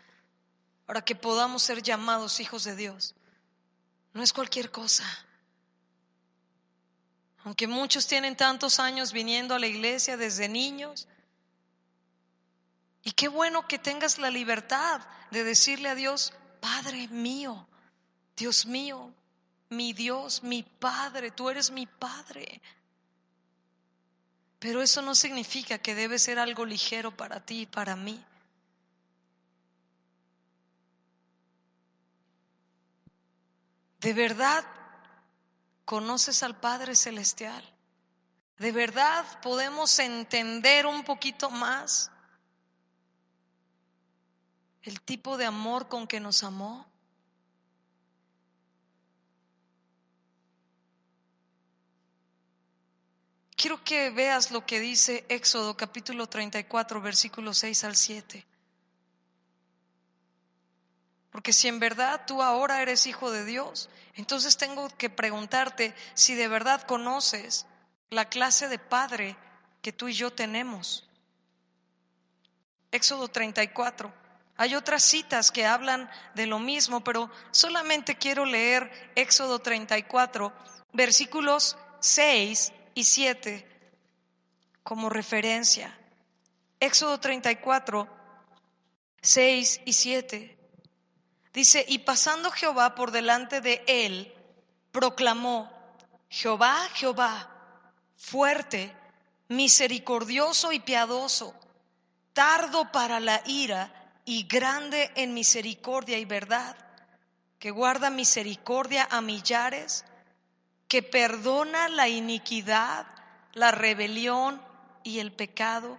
para 0.87 1.03
que 1.03 1.15
podamos 1.15 1.63
ser 1.63 1.81
llamados 1.81 2.41
hijos 2.41 2.65
de 2.65 2.75
Dios. 2.75 3.15
No 4.13 4.25
es 4.25 4.33
cualquier 4.33 4.73
cosa. 4.73 5.05
Aunque 7.45 7.69
muchos 7.69 8.09
tienen 8.09 8.37
tantos 8.37 8.81
años 8.81 9.13
viniendo 9.13 9.55
a 9.55 9.61
la 9.61 9.69
iglesia 9.69 10.17
desde 10.17 10.49
niños, 10.49 11.07
y 13.05 13.13
qué 13.13 13.29
bueno 13.29 13.69
que 13.69 13.79
tengas 13.79 14.19
la 14.19 14.31
libertad 14.31 15.01
de 15.31 15.45
decirle 15.45 15.91
a 15.91 15.95
Dios, 15.95 16.33
Padre 16.61 17.07
mío, 17.09 17.68
Dios 18.39 18.67
mío, 18.67 19.13
mi 19.69 19.93
Dios, 19.93 20.45
mi 20.45 20.63
Padre, 20.63 21.33
tú 21.33 21.51
eres 21.51 21.71
mi 21.73 21.87
Padre. 21.87 22.63
Pero 24.61 24.81
eso 24.81 25.03
no 25.03 25.15
significa 25.15 25.79
que 25.79 25.95
debe 25.95 26.19
ser 26.19 26.39
algo 26.39 26.65
ligero 26.65 27.17
para 27.17 27.45
ti 27.45 27.63
y 27.63 27.67
para 27.67 27.97
mí. 27.97 28.25
¿De 34.01 34.13
verdad 34.13 34.65
conoces 35.85 36.45
al 36.45 36.57
Padre 36.57 36.95
Celestial? 36.95 37.65
¿De 38.59 38.71
verdad 38.71 39.25
podemos 39.43 39.99
entender 39.99 40.87
un 40.87 41.03
poquito 41.03 41.51
más 41.51 42.11
el 44.83 45.01
tipo 45.01 45.37
de 45.37 45.47
amor 45.47 45.89
con 45.89 46.07
que 46.07 46.21
nos 46.21 46.45
amó? 46.45 46.88
Quiero 53.59 53.83
que 53.83 54.11
veas 54.11 54.53
lo 54.53 54.65
que 54.65 54.79
dice 54.79 55.25
Éxodo 55.29 55.77
capítulo 55.77 56.29
34, 56.29 57.01
versículo 57.01 57.53
6 57.53 57.83
al 57.83 57.97
7. 57.97 58.47
Porque 61.33 61.53
si 61.53 61.67
en 61.67 61.81
verdad 61.81 62.23
tú 62.25 62.41
ahora 62.41 62.81
eres 62.83 63.09
hijo 63.09 63.33
de 63.33 63.45
Dios, 63.45 63.91
entonces 64.15 64.57
tengo 64.59 64.89
que 64.97 65.11
preguntarte 65.11 65.93
si 66.15 66.37
de 66.37 66.47
verdad 66.47 66.83
conoces 66.83 67.67
la 68.11 68.29
clase 68.29 68.69
de 68.69 68.79
padre 68.79 69.37
que 69.83 69.93
tú 69.93 70.07
y 70.07 70.13
yo 70.13 70.33
tenemos. 70.33 71.09
Éxodo 72.93 73.27
34. 73.27 74.15
Hay 74.57 74.77
otras 74.77 75.03
citas 75.03 75.51
que 75.51 75.67
hablan 75.67 76.09
de 76.37 76.47
lo 76.47 76.61
mismo, 76.61 77.03
pero 77.03 77.29
solamente 77.51 78.15
quiero 78.15 78.45
leer 78.45 79.13
Éxodo 79.17 79.59
34, 79.59 80.53
versículos 80.93 81.77
6 81.99 82.73
y 82.99 83.05
7 83.05 83.65
como 84.83 85.09
referencia. 85.09 85.97
Éxodo 86.81 87.21
34, 87.21 88.09
6 89.23 89.83
y 89.85 89.93
7. 89.93 90.59
Dice, 91.53 91.85
y 91.87 92.01
pasando 92.01 92.51
Jehová 92.51 92.97
por 92.97 93.13
delante 93.13 93.61
de 93.61 93.85
él, 93.87 94.35
proclamó, 94.91 95.71
Jehová, 96.29 96.77
Jehová, 96.95 97.49
fuerte, 98.17 98.93
misericordioso 99.47 100.73
y 100.73 100.81
piadoso, 100.81 101.55
tardo 102.33 102.91
para 102.91 103.21
la 103.21 103.43
ira 103.47 103.93
y 104.25 104.49
grande 104.49 105.13
en 105.15 105.35
misericordia 105.35 106.19
y 106.19 106.25
verdad, 106.25 106.77
que 107.61 107.71
guarda 107.71 108.11
misericordia 108.11 109.07
a 109.09 109.21
millares, 109.21 110.05
que 110.89 111.03
perdona 111.03 111.89
la 111.89 112.09
iniquidad, 112.09 113.07
la 113.53 113.71
rebelión 113.71 114.61
y 115.05 115.21
el 115.21 115.33
pecado, 115.33 115.99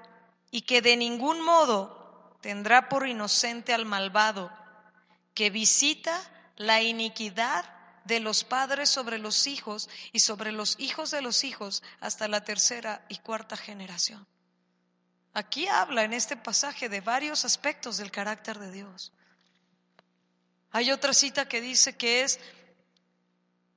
y 0.52 0.62
que 0.62 0.82
de 0.82 0.98
ningún 0.98 1.42
modo 1.42 2.38
tendrá 2.42 2.90
por 2.90 3.08
inocente 3.08 3.74
al 3.74 3.86
malvado 3.86 4.52
que 5.34 5.50
visita 5.50 6.20
la 6.58 6.82
iniquidad 6.82 7.64
de 8.04 8.20
los 8.20 8.44
padres 8.44 8.90
sobre 8.90 9.20
los 9.20 9.48
hijos 9.48 9.90
y 10.12 10.20
sobre 10.20 10.52
los 10.52 10.76
hijos 10.80 11.12
de 11.12 11.22
los 11.22 11.44
hijos 11.44 11.84
hasta 12.00 12.28
la 12.28 12.44
tercera 12.44 13.06
y 13.08 13.20
cuarta 13.20 13.56
generación. 13.56 14.28
Aquí 15.34 15.68
habla 15.68 16.04
en 16.04 16.14
este 16.14 16.36
pasaje 16.36 16.90
de 16.90 17.02
varios 17.02 17.46
aspectos 17.46 17.98
del 17.98 18.12
carácter 18.12 18.58
de 18.60 18.72
Dios. 18.72 19.14
Hay 20.72 20.92
otra 20.92 21.14
cita 21.14 21.48
que 21.48 21.62
dice 21.62 21.96
que 21.96 22.24
es 22.24 22.40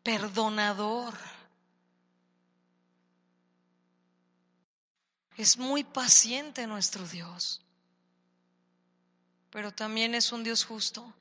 perdonador. 0.02 1.14
Es 5.36 5.56
muy 5.56 5.82
paciente 5.84 6.66
nuestro 6.66 7.06
Dios, 7.06 7.62
pero 9.50 9.72
también 9.72 10.14
es 10.14 10.32
un 10.32 10.44
Dios 10.44 10.64
justo 10.64 11.12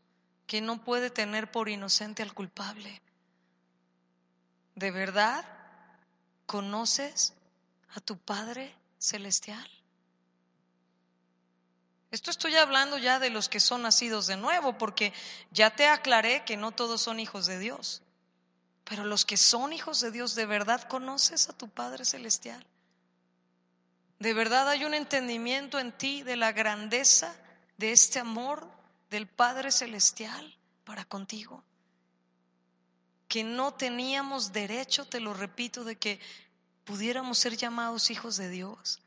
que 0.47 0.61
no 0.61 0.83
puede 0.83 1.09
tener 1.09 1.49
por 1.49 1.69
inocente 1.69 2.21
al 2.21 2.33
culpable. 2.33 3.01
¿De 4.75 4.91
verdad 4.91 5.45
conoces 6.45 7.33
a 7.95 8.01
tu 8.01 8.17
Padre 8.17 8.75
Celestial? 8.99 9.69
Esto 12.11 12.29
estoy 12.29 12.55
hablando 12.57 12.97
ya 12.97 13.19
de 13.19 13.29
los 13.29 13.47
que 13.47 13.61
son 13.61 13.83
nacidos 13.83 14.27
de 14.27 14.35
nuevo, 14.35 14.77
porque 14.77 15.13
ya 15.51 15.73
te 15.73 15.87
aclaré 15.87 16.43
que 16.43 16.57
no 16.57 16.73
todos 16.73 17.01
son 17.01 17.21
hijos 17.21 17.45
de 17.45 17.57
Dios. 17.57 18.01
Pero 18.91 19.05
los 19.05 19.23
que 19.23 19.37
son 19.37 19.71
hijos 19.71 20.01
de 20.01 20.11
Dios, 20.11 20.35
¿de 20.35 20.45
verdad 20.45 20.85
conoces 20.89 21.47
a 21.47 21.53
tu 21.53 21.69
Padre 21.69 22.03
Celestial? 22.03 22.61
¿De 24.19 24.33
verdad 24.33 24.67
hay 24.67 24.83
un 24.83 24.93
entendimiento 24.93 25.79
en 25.79 25.93
ti 25.93 26.23
de 26.23 26.35
la 26.35 26.51
grandeza 26.51 27.33
de 27.77 27.93
este 27.93 28.19
amor 28.19 28.69
del 29.09 29.27
Padre 29.27 29.71
Celestial 29.71 30.57
para 30.83 31.05
contigo. 31.05 31.63
Que 33.29 33.45
no 33.45 33.75
teníamos 33.75 34.51
derecho, 34.51 35.05
te 35.05 35.21
lo 35.21 35.33
repito, 35.33 35.85
de 35.85 35.97
que 35.97 36.19
pudiéramos 36.83 37.37
ser 37.37 37.55
llamados 37.55 38.11
hijos 38.11 38.35
de 38.35 38.49
Dios. 38.49 38.99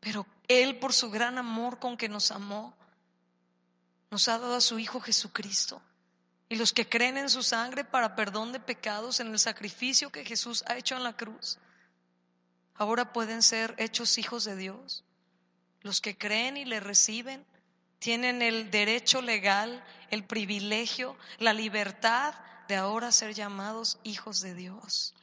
Pero 0.00 0.26
Él, 0.46 0.78
por 0.78 0.92
su 0.92 1.10
gran 1.10 1.38
amor 1.38 1.78
con 1.78 1.96
que 1.96 2.10
nos 2.10 2.30
amó, 2.32 2.76
nos 4.10 4.28
ha 4.28 4.38
dado 4.38 4.56
a 4.56 4.60
su 4.60 4.78
Hijo 4.78 5.00
Jesucristo 5.00 5.80
y 6.50 6.56
los 6.56 6.72
que 6.72 6.88
creen 6.88 7.16
en 7.16 7.30
su 7.30 7.44
sangre 7.44 7.84
para 7.84 8.16
perdón 8.16 8.52
de 8.52 8.58
pecados 8.58 9.20
en 9.20 9.28
el 9.28 9.38
sacrificio 9.38 10.10
que 10.10 10.24
Jesús 10.24 10.64
ha 10.66 10.76
hecho 10.76 10.96
en 10.96 11.04
la 11.04 11.16
cruz, 11.16 11.58
ahora 12.74 13.12
pueden 13.12 13.42
ser 13.42 13.76
hechos 13.78 14.18
hijos 14.18 14.44
de 14.44 14.56
Dios. 14.56 15.04
Los 15.82 16.00
que 16.00 16.18
creen 16.18 16.56
y 16.56 16.64
le 16.64 16.80
reciben 16.80 17.46
tienen 18.00 18.42
el 18.42 18.68
derecho 18.72 19.22
legal, 19.22 19.84
el 20.10 20.24
privilegio, 20.24 21.16
la 21.38 21.52
libertad 21.52 22.34
de 22.66 22.74
ahora 22.74 23.12
ser 23.12 23.32
llamados 23.32 24.00
hijos 24.02 24.40
de 24.40 24.54
Dios. 24.54 25.14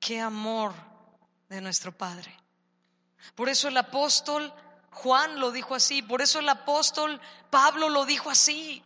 Qué 0.00 0.20
amor 0.20 0.74
de 1.48 1.62
nuestro 1.62 1.96
Padre. 1.96 2.36
Por 3.34 3.48
eso 3.48 3.68
el 3.68 3.76
apóstol 3.78 4.52
Juan 4.90 5.38
lo 5.38 5.50
dijo 5.50 5.74
así, 5.74 6.02
por 6.02 6.22
eso 6.22 6.40
el 6.40 6.48
apóstol 6.48 7.20
Pablo 7.50 7.88
lo 7.88 8.04
dijo 8.04 8.30
así. 8.30 8.82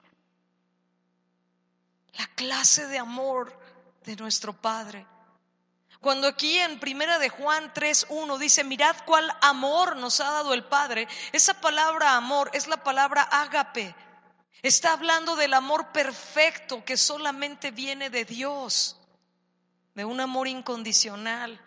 La 2.14 2.26
clase 2.34 2.86
de 2.86 2.98
amor 2.98 3.59
de 4.05 4.16
nuestro 4.16 4.53
Padre. 4.53 5.07
Cuando 6.00 6.26
aquí 6.26 6.59
en 6.59 6.80
Primera 6.80 7.20
de 7.20 7.28
Juan 7.28 7.72
3:1 7.72 8.36
dice, 8.36 8.64
"Mirad 8.64 8.96
cuál 9.07 9.32
amor 9.40 9.96
nos 9.96 10.18
ha 10.20 10.30
dado 10.30 10.53
el 10.53 10.64
Padre." 10.64 11.07
Esa 11.30 11.55
palabra 11.61 12.16
amor 12.16 12.50
es 12.53 12.66
la 12.66 12.82
palabra 12.82 13.22
ágape. 13.22 13.94
Está 14.62 14.92
hablando 14.92 15.36
del 15.36 15.55
amor 15.55 15.92
perfecto 15.92 16.84
que 16.84 16.96
solamente 16.96 17.70
viene 17.70 18.11
de 18.11 18.24
Dios, 18.24 18.96
de 19.94 20.05
un 20.05 20.20
amor 20.20 20.48
incondicional 20.48 21.61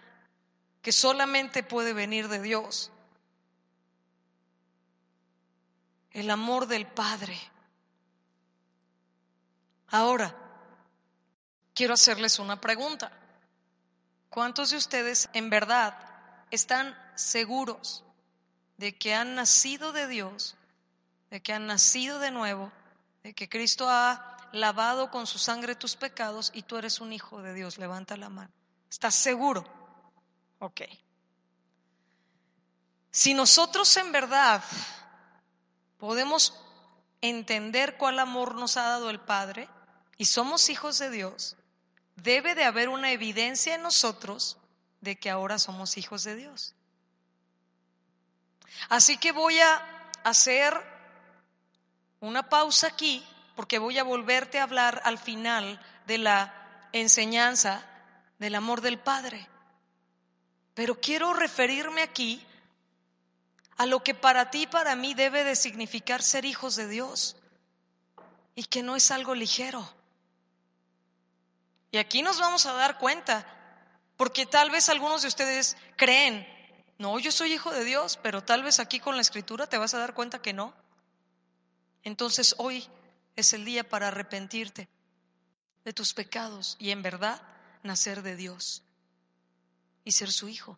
que 0.81 0.91
solamente 0.91 1.63
puede 1.63 1.93
venir 1.93 2.27
de 2.27 2.41
Dios. 2.41 2.91
El 6.15 6.31
amor 6.31 6.65
del 6.65 6.87
Padre. 6.87 7.37
Ahora, 9.89 10.33
quiero 11.73 11.93
hacerles 11.93 12.39
una 12.39 12.61
pregunta. 12.61 13.11
¿Cuántos 14.29 14.69
de 14.69 14.77
ustedes 14.77 15.27
en 15.33 15.49
verdad 15.49 15.93
están 16.51 16.97
seguros 17.15 18.05
de 18.77 18.97
que 18.97 19.13
han 19.13 19.35
nacido 19.35 19.91
de 19.91 20.07
Dios, 20.07 20.55
de 21.31 21.41
que 21.41 21.51
han 21.51 21.67
nacido 21.67 22.19
de 22.19 22.31
nuevo, 22.31 22.71
de 23.21 23.33
que 23.33 23.49
Cristo 23.49 23.89
ha 23.89 24.37
lavado 24.53 25.11
con 25.11 25.27
su 25.27 25.37
sangre 25.37 25.75
tus 25.75 25.97
pecados 25.97 26.49
y 26.53 26.63
tú 26.63 26.77
eres 26.77 27.01
un 27.01 27.11
hijo 27.11 27.41
de 27.41 27.53
Dios? 27.53 27.77
Levanta 27.77 28.15
la 28.15 28.29
mano. 28.29 28.53
¿Estás 28.89 29.15
seguro? 29.15 29.65
Ok. 30.59 30.79
Si 33.11 33.33
nosotros 33.33 33.97
en 33.97 34.13
verdad 34.13 34.63
podemos 35.97 36.53
entender 37.21 37.97
cuál 37.97 38.19
amor 38.19 38.55
nos 38.55 38.77
ha 38.77 38.83
dado 38.83 39.09
el 39.09 39.19
Padre 39.19 39.69
y 40.17 40.25
somos 40.25 40.69
hijos 40.69 40.99
de 40.99 41.09
Dios, 41.09 41.55
debe 42.15 42.55
de 42.55 42.63
haber 42.63 42.89
una 42.89 43.11
evidencia 43.11 43.75
en 43.75 43.81
nosotros 43.81 44.57
de 45.01 45.17
que 45.17 45.29
ahora 45.29 45.59
somos 45.59 45.97
hijos 45.97 46.23
de 46.23 46.35
Dios. 46.35 46.73
Así 48.89 49.17
que 49.17 49.31
voy 49.31 49.59
a 49.59 49.81
hacer 50.23 50.73
una 52.19 52.49
pausa 52.49 52.87
aquí 52.87 53.25
porque 53.55 53.79
voy 53.79 53.97
a 53.97 54.03
volverte 54.03 54.59
a 54.59 54.63
hablar 54.63 55.01
al 55.05 55.17
final 55.17 55.79
de 56.07 56.17
la 56.17 56.87
enseñanza 56.91 57.85
del 58.39 58.55
amor 58.55 58.81
del 58.81 58.99
Padre. 58.99 59.47
Pero 60.73 60.99
quiero 60.99 61.33
referirme 61.33 62.01
aquí 62.01 62.45
a 63.77 63.85
lo 63.85 64.03
que 64.03 64.13
para 64.13 64.49
ti 64.51 64.63
y 64.63 64.67
para 64.67 64.95
mí 64.95 65.13
debe 65.13 65.43
de 65.43 65.55
significar 65.55 66.21
ser 66.21 66.45
hijos 66.45 66.75
de 66.75 66.87
Dios 66.87 67.35
y 68.55 68.63
que 68.65 68.83
no 68.83 68.95
es 68.95 69.11
algo 69.11 69.35
ligero. 69.35 69.87
Y 71.91 71.97
aquí 71.97 72.21
nos 72.21 72.39
vamos 72.39 72.65
a 72.65 72.73
dar 72.73 72.97
cuenta, 72.97 73.45
porque 74.17 74.45
tal 74.45 74.69
vez 74.69 74.89
algunos 74.89 75.21
de 75.21 75.27
ustedes 75.27 75.77
creen, 75.97 76.47
no, 76.97 77.19
yo 77.19 77.31
soy 77.31 77.53
hijo 77.53 77.71
de 77.71 77.83
Dios, 77.83 78.17
pero 78.21 78.43
tal 78.43 78.63
vez 78.63 78.79
aquí 78.79 78.99
con 78.99 79.15
la 79.15 79.21
escritura 79.21 79.67
te 79.67 79.77
vas 79.77 79.93
a 79.93 79.99
dar 79.99 80.13
cuenta 80.13 80.41
que 80.41 80.53
no. 80.53 80.73
Entonces 82.03 82.55
hoy 82.57 82.87
es 83.35 83.51
el 83.53 83.65
día 83.65 83.87
para 83.87 84.07
arrepentirte 84.07 84.87
de 85.83 85.93
tus 85.93 86.13
pecados 86.13 86.77
y 86.79 86.91
en 86.91 87.01
verdad 87.01 87.41
nacer 87.83 88.21
de 88.21 88.35
Dios 88.35 88.83
y 90.05 90.13
ser 90.13 90.31
su 90.31 90.47
hijo. 90.47 90.77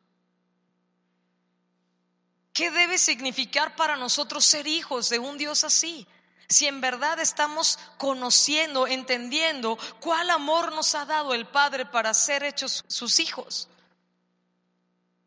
¿Qué 2.58 2.72
debe 2.72 2.98
significar 2.98 3.76
para 3.76 3.96
nosotros 3.96 4.44
ser 4.44 4.66
hijos 4.66 5.10
de 5.10 5.20
un 5.20 5.38
Dios 5.38 5.64
así? 5.64 6.08
si 6.50 6.66
en 6.66 6.80
verdad 6.82 7.20
estamos 7.20 7.78
conociendo, 7.98 8.88
entendiendo 8.88 9.78
cuál 10.00 10.30
amor 10.30 10.72
nos 10.72 10.96
ha 10.96 11.06
dado 11.06 11.34
el 11.34 11.46
Padre 11.46 11.86
para 11.86 12.14
ser 12.14 12.44
hechos 12.44 12.86
sus 12.88 13.20
hijos. 13.20 13.68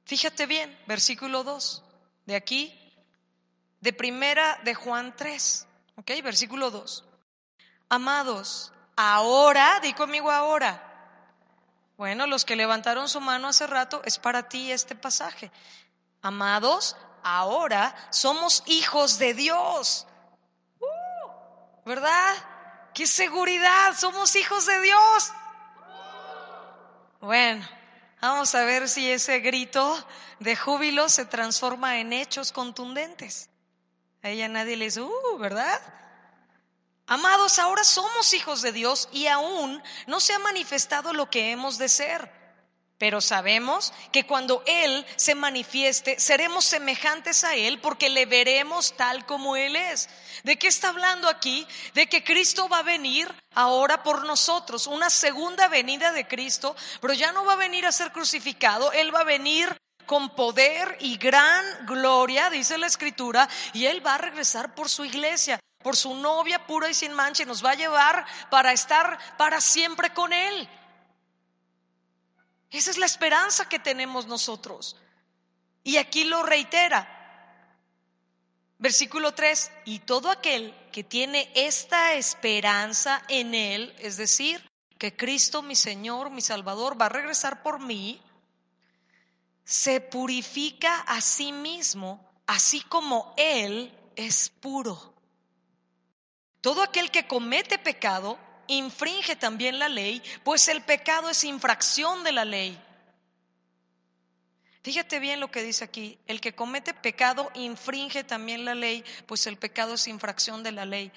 Fíjate 0.07 0.47
bien, 0.47 0.77
versículo 0.87 1.45
2, 1.45 1.85
de 2.27 2.37
aquí, 2.37 2.75
de 3.81 3.93
primera 3.93 4.59
de 4.65 4.75
Juan 4.75 5.15
3, 5.15 5.67
ok, 5.99 6.11
versículo 6.25 6.71
2. 6.71 7.05
Amados, 7.91 8.73
ahora, 8.97 9.79
di 9.81 9.93
conmigo 9.93 10.31
ahora. 10.31 10.87
Bueno, 11.97 12.27
los 12.27 12.47
que 12.47 12.57
levantaron 12.57 13.09
su 13.09 13.21
mano 13.21 13.49
hace 13.49 13.67
rato, 13.67 14.01
es 14.07 14.19
para 14.19 14.49
ti 14.49 14.73
este 14.73 14.95
pasaje. 14.95 15.53
Amados, 16.23 16.97
ahora 17.23 17.95
somos 18.11 18.63
hijos 18.67 19.19
de 19.19 19.35
Dios 19.35 20.07
¿verdad? 21.85 22.35
¡Qué 22.95 23.07
seguridad! 23.07 23.97
Somos 23.99 24.37
hijos 24.37 24.67
de 24.67 24.81
Dios. 24.81 25.33
Bueno, 27.21 27.69
vamos 28.21 28.55
a 28.55 28.65
ver 28.65 28.89
si 28.89 29.11
ese 29.11 29.41
grito 29.41 30.07
de 30.39 30.57
júbilo 30.57 31.09
se 31.09 31.25
transforma 31.25 31.99
en 31.99 32.13
hechos 32.13 32.53
contundentes. 32.53 33.51
A 34.23 34.29
ella 34.29 34.49
nadie 34.49 34.77
le 34.77 34.85
dice, 34.87 35.01
uh, 35.01 35.39
¿verdad? 35.39 35.81
Amados, 37.07 37.59
ahora 37.59 37.83
somos 37.83 38.33
hijos 38.35 38.63
de 38.63 38.73
Dios 38.73 39.09
y 39.11 39.27
aún 39.27 39.83
no 40.07 40.21
se 40.21 40.33
ha 40.33 40.39
manifestado 40.39 41.13
lo 41.13 41.29
que 41.29 41.51
hemos 41.51 41.77
de 41.77 41.89
ser. 41.89 42.40
Pero 43.01 43.23
sabemos 43.23 43.95
que 44.13 44.27
cuando 44.27 44.63
Él 44.67 45.07
se 45.17 45.35
manifieste, 45.35 46.21
seremos 46.21 46.67
semejantes 46.67 47.45
a 47.45 47.55
Él 47.57 47.81
porque 47.81 48.11
le 48.11 48.27
veremos 48.27 48.95
tal 48.95 49.25
como 49.25 49.57
Él 49.57 49.75
es. 49.75 50.11
¿De 50.45 50.59
qué 50.59 50.69
está 50.69 50.91
hablando 50.91 51.27
aquí? 51.27 51.67
De 51.95 52.11
que 52.11 52.23
Cristo 52.23 52.69
va 52.69 52.81
a 52.81 52.83
venir 52.83 53.35
ahora 53.55 54.03
por 54.03 54.27
nosotros, 54.27 54.87
una 54.87 55.09
segunda 55.09 55.67
venida 55.69 56.13
de 56.13 56.29
Cristo, 56.29 56.77
pero 57.01 57.15
ya 57.15 57.33
no 57.33 57.47
va 57.47 57.55
a 57.55 57.57
venir 57.57 57.87
a 57.87 57.93
ser 57.93 58.13
crucificado, 58.13 58.93
Él 58.93 59.15
va 59.15 59.21
a 59.21 59.25
venir 59.25 59.75
con 60.05 60.35
poder 60.35 60.99
y 61.01 61.17
gran 61.17 61.87
gloria, 61.87 62.51
dice 62.51 62.77
la 62.77 62.87
Escritura, 62.87 63.49
y 63.73 63.87
Él 63.87 64.07
va 64.07 64.17
a 64.17 64.19
regresar 64.19 64.75
por 64.75 64.91
su 64.91 65.07
iglesia, 65.07 65.59
por 65.83 65.97
su 65.97 66.15
novia 66.17 66.67
pura 66.67 66.91
y 66.91 66.93
sin 66.93 67.15
mancha, 67.15 67.45
y 67.45 67.47
nos 67.47 67.65
va 67.65 67.71
a 67.71 67.77
llevar 67.77 68.27
para 68.51 68.73
estar 68.73 69.19
para 69.39 69.63
siempre 69.63 70.13
con 70.13 70.35
Él. 70.35 70.69
Esa 72.71 72.91
es 72.91 72.99
la 72.99 73.07
esperanza 73.07 73.69
que 73.69 73.79
tenemos 73.79 74.27
nosotros. 74.27 74.97
Y 75.83 75.97
aquí 75.97 76.25
lo 76.25 76.43
reitera. 76.43 77.17
Versículo 78.79 79.35
3, 79.35 79.71
y 79.85 79.99
todo 79.99 80.31
aquel 80.31 80.75
que 80.91 81.05
tiene 81.05 81.51
esta 81.55 82.15
esperanza 82.15 83.23
en 83.29 83.55
Él, 83.55 83.95
es 83.99 84.17
decir, 84.17 84.71
que 84.97 85.15
Cristo, 85.17 85.63
mi 85.63 85.77
Señor, 85.77 86.31
mi 86.31 86.41
Salvador, 86.41 86.99
va 86.99 87.07
a 87.07 87.11
regresar 87.11 87.63
por 87.63 87.79
mí, 87.79 88.23
se 89.65 90.01
purifica 90.01 91.01
a 91.01 91.21
sí 91.21 91.53
mismo, 91.53 92.27
así 92.47 92.81
como 92.83 93.35
Él 93.37 93.95
es 94.17 94.49
puro. 94.49 95.15
Todo 96.61 96.83
aquel 96.83 97.11
que 97.11 97.27
comete 97.27 97.79
pecado 97.79 98.39
infringe 98.71 99.37
también 99.37 99.79
la 99.79 99.89
ley, 99.89 100.23
pues 100.45 100.69
el 100.69 100.83
pecado 100.83 101.29
es 101.29 101.45
infracción 101.45 102.25
de 102.25 102.33
la 102.33 102.45
ley. 102.45 102.81
Fíjate 104.83 105.19
bien 105.19 105.41
lo 105.41 105.51
que 105.51 105.63
dice 105.63 105.85
aquí, 105.85 106.19
el 106.27 106.41
que 106.41 106.55
comete 106.55 106.95
pecado 106.95 107.51
infringe 107.55 108.25
también 108.25 108.65
la 108.65 108.75
ley, 108.75 109.05
pues 109.27 109.47
el 109.47 109.59
pecado 109.59 109.95
es 109.95 110.07
infracción 110.07 110.63
de 110.63 110.73
la 110.73 110.87
ley. 110.87 111.13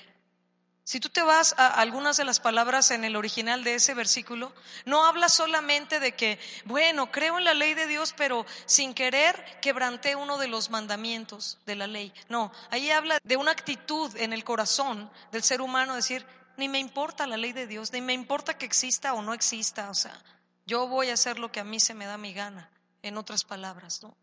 Si 0.86 1.00
tú 1.00 1.08
te 1.08 1.22
vas 1.22 1.56
a 1.58 1.68
algunas 1.68 2.18
de 2.18 2.26
las 2.26 2.42
palabras 2.42 2.92
en 2.92 3.06
el 3.06 3.16
original 3.16 3.64
de 3.64 3.76
ese 3.76 3.94
versículo, 3.94 4.54
no 4.84 5.06
habla 5.06 5.30
solamente 5.30 6.02
de 6.02 6.14
que, 6.14 6.40
bueno, 6.66 7.10
creo 7.10 7.38
en 7.38 7.46
la 7.46 7.54
ley 7.54 7.74
de 7.74 7.88
Dios, 7.88 8.14
pero 8.18 8.46
sin 8.66 8.94
querer 8.94 9.62
quebranté 9.62 10.18
uno 10.18 10.38
de 10.38 10.50
los 10.50 10.72
mandamientos 10.72 11.58
de 11.66 11.76
la 11.78 11.88
ley. 11.88 12.12
No, 12.28 12.52
ahí 12.70 12.92
habla 12.92 13.18
de 13.24 13.38
una 13.38 13.52
actitud 13.52 14.14
en 14.18 14.34
el 14.34 14.44
corazón 14.44 15.10
del 15.32 15.44
ser 15.44 15.62
humano, 15.62 15.96
decir, 15.96 16.26
ni 16.58 16.70
me 16.70 16.80
importa 16.80 17.28
la 17.28 17.38
ley 17.38 17.54
de 17.54 17.68
Dios, 17.68 17.92
ni 17.92 18.02
me 18.02 18.14
importa 18.14 18.58
que 18.58 18.66
exista 18.66 19.14
o 19.14 19.22
no 19.22 19.34
exista, 19.34 19.90
o 19.90 19.94
sea, 19.94 20.18
yo 20.66 20.88
voy 20.88 21.10
a 21.10 21.14
hacer 21.14 21.40
lo 21.40 21.52
que 21.52 21.60
a 21.60 21.64
mí 21.64 21.80
se 21.80 21.94
me 21.94 22.06
da 22.06 22.18
mi 22.18 22.34
gana, 22.34 22.70
en 23.02 23.18
otras 23.18 23.44
palabras, 23.44 24.02
¿no? 24.02 24.16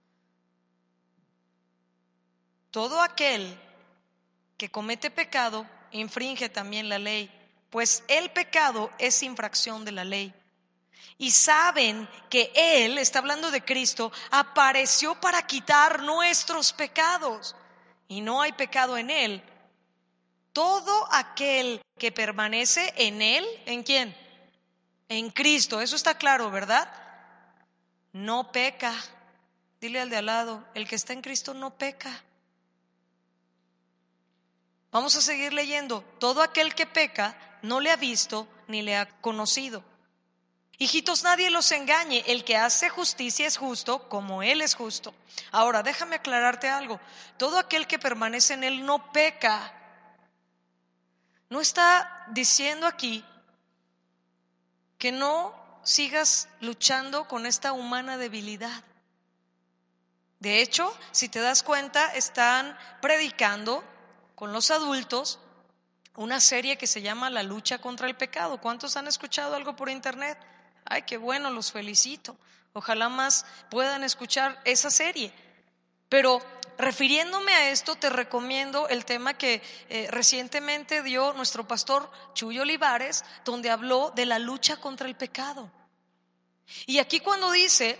Todo 2.71 3.01
aquel 3.01 3.59
que 4.57 4.71
comete 4.71 5.11
pecado 5.11 5.67
infringe 5.91 6.49
también 6.49 6.89
la 6.89 6.99
ley, 6.99 7.31
pues 7.69 8.05
el 8.09 8.31
pecado 8.31 8.91
es 8.99 9.23
infracción 9.23 9.85
de 9.85 9.93
la 9.93 10.05
ley. 10.05 10.35
Y 11.19 11.33
saben 11.33 12.09
que 12.31 12.51
Él, 12.55 12.97
está 12.97 13.19
hablando 13.19 13.51
de 13.51 13.65
Cristo, 13.65 14.11
apareció 14.31 15.21
para 15.21 15.43
quitar 15.43 16.03
nuestros 16.03 16.73
pecados. 16.73 17.55
Y 18.09 18.23
no 18.23 18.41
hay 18.41 18.53
pecado 18.53 18.97
en 18.97 19.11
Él. 19.11 19.43
Todo 20.53 21.09
aquel 21.13 21.81
que 21.99 22.13
permanece 22.13 22.93
en 22.97 23.23
Él, 23.23 23.47
¿en 23.67 23.83
quién? 23.83 24.17
En 25.09 25.31
Cristo. 25.31 25.81
Eso 25.81 25.97
está 25.97 26.19
claro, 26.19 26.51
¿verdad? 26.51 26.91
No 28.13 28.51
peca. 28.51 28.95
Dile 29.81 30.01
al 30.01 30.11
de 30.11 30.17
al 30.17 30.27
lado, 30.27 30.65
el 30.75 30.87
que 30.89 30.97
está 30.97 31.13
en 31.13 31.23
Cristo 31.23 31.55
no 31.55 31.71
peca. 31.71 32.23
Vamos 34.91 35.15
a 35.17 35.21
seguir 35.21 35.53
leyendo. 35.53 36.03
Todo 36.19 36.43
aquel 36.43 36.75
que 36.75 36.87
peca 36.87 37.37
no 37.63 37.81
le 37.81 37.91
ha 37.91 37.97
visto 37.97 38.49
ni 38.67 38.83
le 38.83 38.97
ha 38.97 39.07
conocido. 39.21 39.85
Hijitos, 40.79 41.23
nadie 41.23 41.51
los 41.51 41.71
engañe. 41.73 42.25
El 42.27 42.43
que 42.45 42.57
hace 42.57 42.89
justicia 42.89 43.47
es 43.47 43.57
justo 43.57 44.09
como 44.09 44.43
Él 44.43 44.63
es 44.63 44.75
justo. 44.75 45.15
Ahora, 45.53 45.83
déjame 45.83 46.17
aclararte 46.17 46.69
algo. 46.69 46.99
Todo 47.37 47.59
aquel 47.59 47.87
que 47.87 47.99
permanece 47.99 48.55
en 48.55 48.65
Él 48.65 48.85
no 48.85 49.13
peca. 49.13 49.75
No 51.51 51.61
está 51.61 52.25
diciendo 52.29 52.87
aquí 52.87 53.25
que 54.99 55.13
no 55.13 55.55
sigas 55.83 56.49
luchando 56.61 57.27
con 57.27 57.45
esta 57.45 57.73
humana 57.73 58.17
debilidad. 58.17 58.85
De 60.39 60.63
hecho, 60.63 60.97
si 61.11 61.29
te 61.29 61.41
das 61.41 61.63
cuenta, 61.63 62.15
están 62.15 62.79
predicando 63.03 63.85
con 64.35 64.53
los 64.53 64.71
adultos 64.71 65.39
una 66.17 66.41
serie 66.41 66.79
que 66.79 66.87
se 66.87 67.03
llama 67.03 67.31
La 67.31 67.43
lucha 67.43 67.79
contra 67.79 68.07
el 68.07 68.17
pecado. 68.17 68.61
¿Cuántos 68.61 68.97
han 68.97 69.09
escuchado 69.09 69.55
algo 69.55 69.75
por 69.75 69.91
internet? 69.91 70.39
Ay, 70.85 71.03
qué 71.03 71.17
bueno, 71.17 71.51
los 71.51 71.73
felicito. 71.73 72.37
Ojalá 72.73 73.09
más 73.09 73.45
puedan 73.71 74.05
escuchar 74.05 74.61
esa 74.65 74.91
serie. 74.91 75.33
Pero 76.09 76.41
refiriéndome 76.79 77.55
a 77.55 77.71
esto, 77.71 77.97
te 77.97 78.11
recomiendo 78.11 78.89
el 78.89 79.05
tema 79.05 79.35
que 79.35 79.63
eh, 79.89 80.09
recientemente 80.11 81.03
dio 81.03 81.33
nuestro 81.33 81.67
pastor 81.67 82.11
Chuyo 82.35 82.63
Olivares, 82.63 83.25
donde 83.45 83.71
habló 83.71 84.13
de 84.15 84.27
la 84.27 84.39
lucha 84.39 84.77
contra 84.77 85.09
el 85.09 85.17
pecado. 85.17 85.71
Y 86.87 86.99
aquí 86.99 87.21
cuando 87.21 87.51
dice 87.51 87.99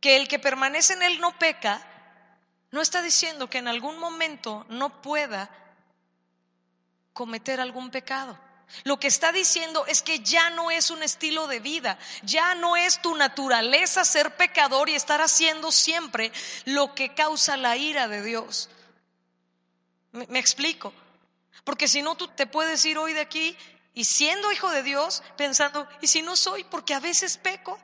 que 0.00 0.16
el 0.16 0.28
que 0.28 0.38
permanece 0.38 0.94
en 0.94 1.02
él 1.02 1.20
no 1.20 1.38
peca, 1.38 1.86
no 2.70 2.80
está 2.80 3.02
diciendo 3.02 3.48
que 3.50 3.58
en 3.58 3.68
algún 3.68 3.98
momento 3.98 4.64
no 4.68 5.02
pueda 5.02 5.50
cometer 7.12 7.60
algún 7.60 7.90
pecado. 7.90 8.38
Lo 8.84 8.98
que 8.98 9.08
está 9.08 9.32
diciendo 9.32 9.84
es 9.86 10.02
que 10.02 10.20
ya 10.20 10.50
no 10.50 10.70
es 10.70 10.90
un 10.90 11.02
estilo 11.02 11.46
de 11.46 11.60
vida, 11.60 11.98
ya 12.22 12.54
no 12.54 12.76
es 12.76 13.02
tu 13.02 13.14
naturaleza 13.14 14.04
ser 14.04 14.36
pecador 14.36 14.88
y 14.88 14.94
estar 14.94 15.20
haciendo 15.20 15.72
siempre 15.72 16.32
lo 16.64 16.94
que 16.94 17.14
causa 17.14 17.56
la 17.56 17.76
ira 17.76 18.08
de 18.08 18.22
Dios. 18.22 18.68
¿Me, 20.12 20.38
explico? 20.38 20.92
Porque 21.64 21.88
si 21.88 22.02
no, 22.02 22.16
tú 22.16 22.28
te 22.28 22.46
puedes 22.46 22.84
ir 22.84 22.98
hoy 22.98 23.12
de 23.12 23.20
aquí 23.20 23.56
y 23.94 24.04
siendo 24.04 24.50
hijo 24.50 24.70
de 24.70 24.82
Dios 24.82 25.22
pensando, 25.36 25.86
¿y 26.00 26.06
si 26.06 26.22
no 26.22 26.36
soy? 26.36 26.64
Porque 26.64 26.94
a 26.94 27.00
veces 27.00 27.36
peco. 27.36 27.78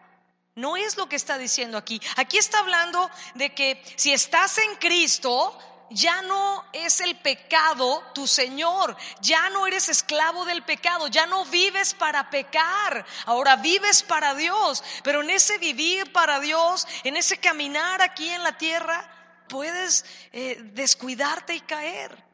No 0.54 0.78
es 0.78 0.96
lo 0.96 1.06
que 1.06 1.16
está 1.16 1.36
diciendo 1.36 1.76
aquí. 1.76 2.00
Aquí 2.16 2.38
está 2.38 2.60
hablando 2.60 3.10
de 3.34 3.54
que 3.54 3.82
si 3.96 4.14
estás 4.14 4.56
en 4.56 4.76
Cristo, 4.76 5.54
ya 5.90 6.22
no 6.22 6.64
es 6.72 7.00
el 7.00 7.16
pecado 7.16 8.02
tu 8.14 8.26
Señor, 8.26 8.96
ya 9.20 9.50
no 9.50 9.66
eres 9.66 9.88
esclavo 9.88 10.44
del 10.44 10.62
pecado, 10.64 11.08
ya 11.08 11.26
no 11.26 11.44
vives 11.46 11.94
para 11.94 12.30
pecar, 12.30 13.04
ahora 13.24 13.56
vives 13.56 14.02
para 14.02 14.34
Dios, 14.34 14.82
pero 15.02 15.22
en 15.22 15.30
ese 15.30 15.58
vivir 15.58 16.12
para 16.12 16.40
Dios, 16.40 16.86
en 17.04 17.16
ese 17.16 17.38
caminar 17.38 18.02
aquí 18.02 18.28
en 18.28 18.42
la 18.42 18.56
tierra, 18.58 19.10
puedes 19.48 20.04
eh, 20.32 20.58
descuidarte 20.72 21.54
y 21.54 21.60
caer. 21.60 22.24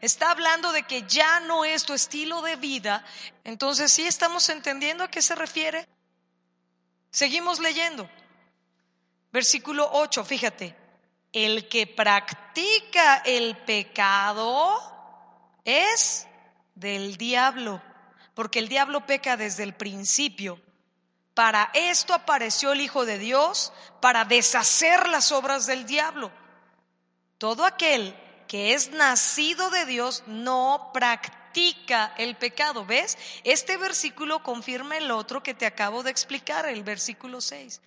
Está 0.00 0.30
hablando 0.30 0.70
de 0.72 0.84
que 0.84 1.02
ya 1.02 1.40
no 1.40 1.64
es 1.64 1.84
tu 1.84 1.92
estilo 1.92 2.40
de 2.42 2.56
vida. 2.56 3.04
Entonces, 3.42 3.92
¿sí 3.92 4.06
estamos 4.06 4.48
entendiendo 4.48 5.02
a 5.02 5.08
qué 5.08 5.20
se 5.22 5.34
refiere? 5.34 5.88
Seguimos 7.10 7.58
leyendo. 7.58 8.08
Versículo 9.32 9.88
8, 9.92 10.24
fíjate. 10.24 10.76
El 11.32 11.68
que 11.68 11.86
practica 11.86 13.16
el 13.18 13.56
pecado 13.56 14.80
es 15.64 16.26
del 16.74 17.16
diablo, 17.16 17.82
porque 18.34 18.58
el 18.58 18.68
diablo 18.68 19.04
peca 19.06 19.36
desde 19.36 19.64
el 19.64 19.74
principio. 19.74 20.60
Para 21.34 21.70
esto 21.74 22.14
apareció 22.14 22.72
el 22.72 22.80
Hijo 22.80 23.04
de 23.04 23.18
Dios, 23.18 23.72
para 24.00 24.24
deshacer 24.24 25.08
las 25.08 25.30
obras 25.30 25.66
del 25.66 25.86
diablo. 25.86 26.32
Todo 27.36 27.64
aquel 27.64 28.16
que 28.48 28.74
es 28.74 28.90
nacido 28.90 29.70
de 29.70 29.84
Dios 29.86 30.24
no 30.26 30.90
practica 30.92 32.14
el 32.16 32.36
pecado. 32.36 32.84
¿Ves? 32.86 33.18
Este 33.44 33.76
versículo 33.76 34.42
confirma 34.42 34.96
el 34.96 35.10
otro 35.10 35.42
que 35.42 35.54
te 35.54 35.66
acabo 35.66 36.02
de 36.02 36.10
explicar, 36.10 36.66
el 36.66 36.82
versículo 36.82 37.40
6. 37.40 37.80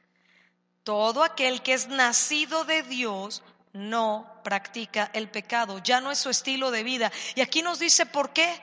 Todo 0.84 1.24
aquel 1.24 1.62
que 1.62 1.74
es 1.74 1.88
nacido 1.88 2.66
de 2.66 2.84
Dios 2.84 3.44
no 3.74 4.28
practica 4.44 5.10
el 5.14 5.30
pecado, 5.30 5.80
ya 5.80 6.02
no 6.02 6.12
es 6.12 6.20
su 6.20 6.30
estilo 6.30 6.72
de 6.72 6.84
vida. 6.84 7.12
Y 7.36 7.42
aquí 7.42 7.62
nos 7.62 7.80
dice 7.80 8.06
por 8.06 8.32
qué. 8.32 8.62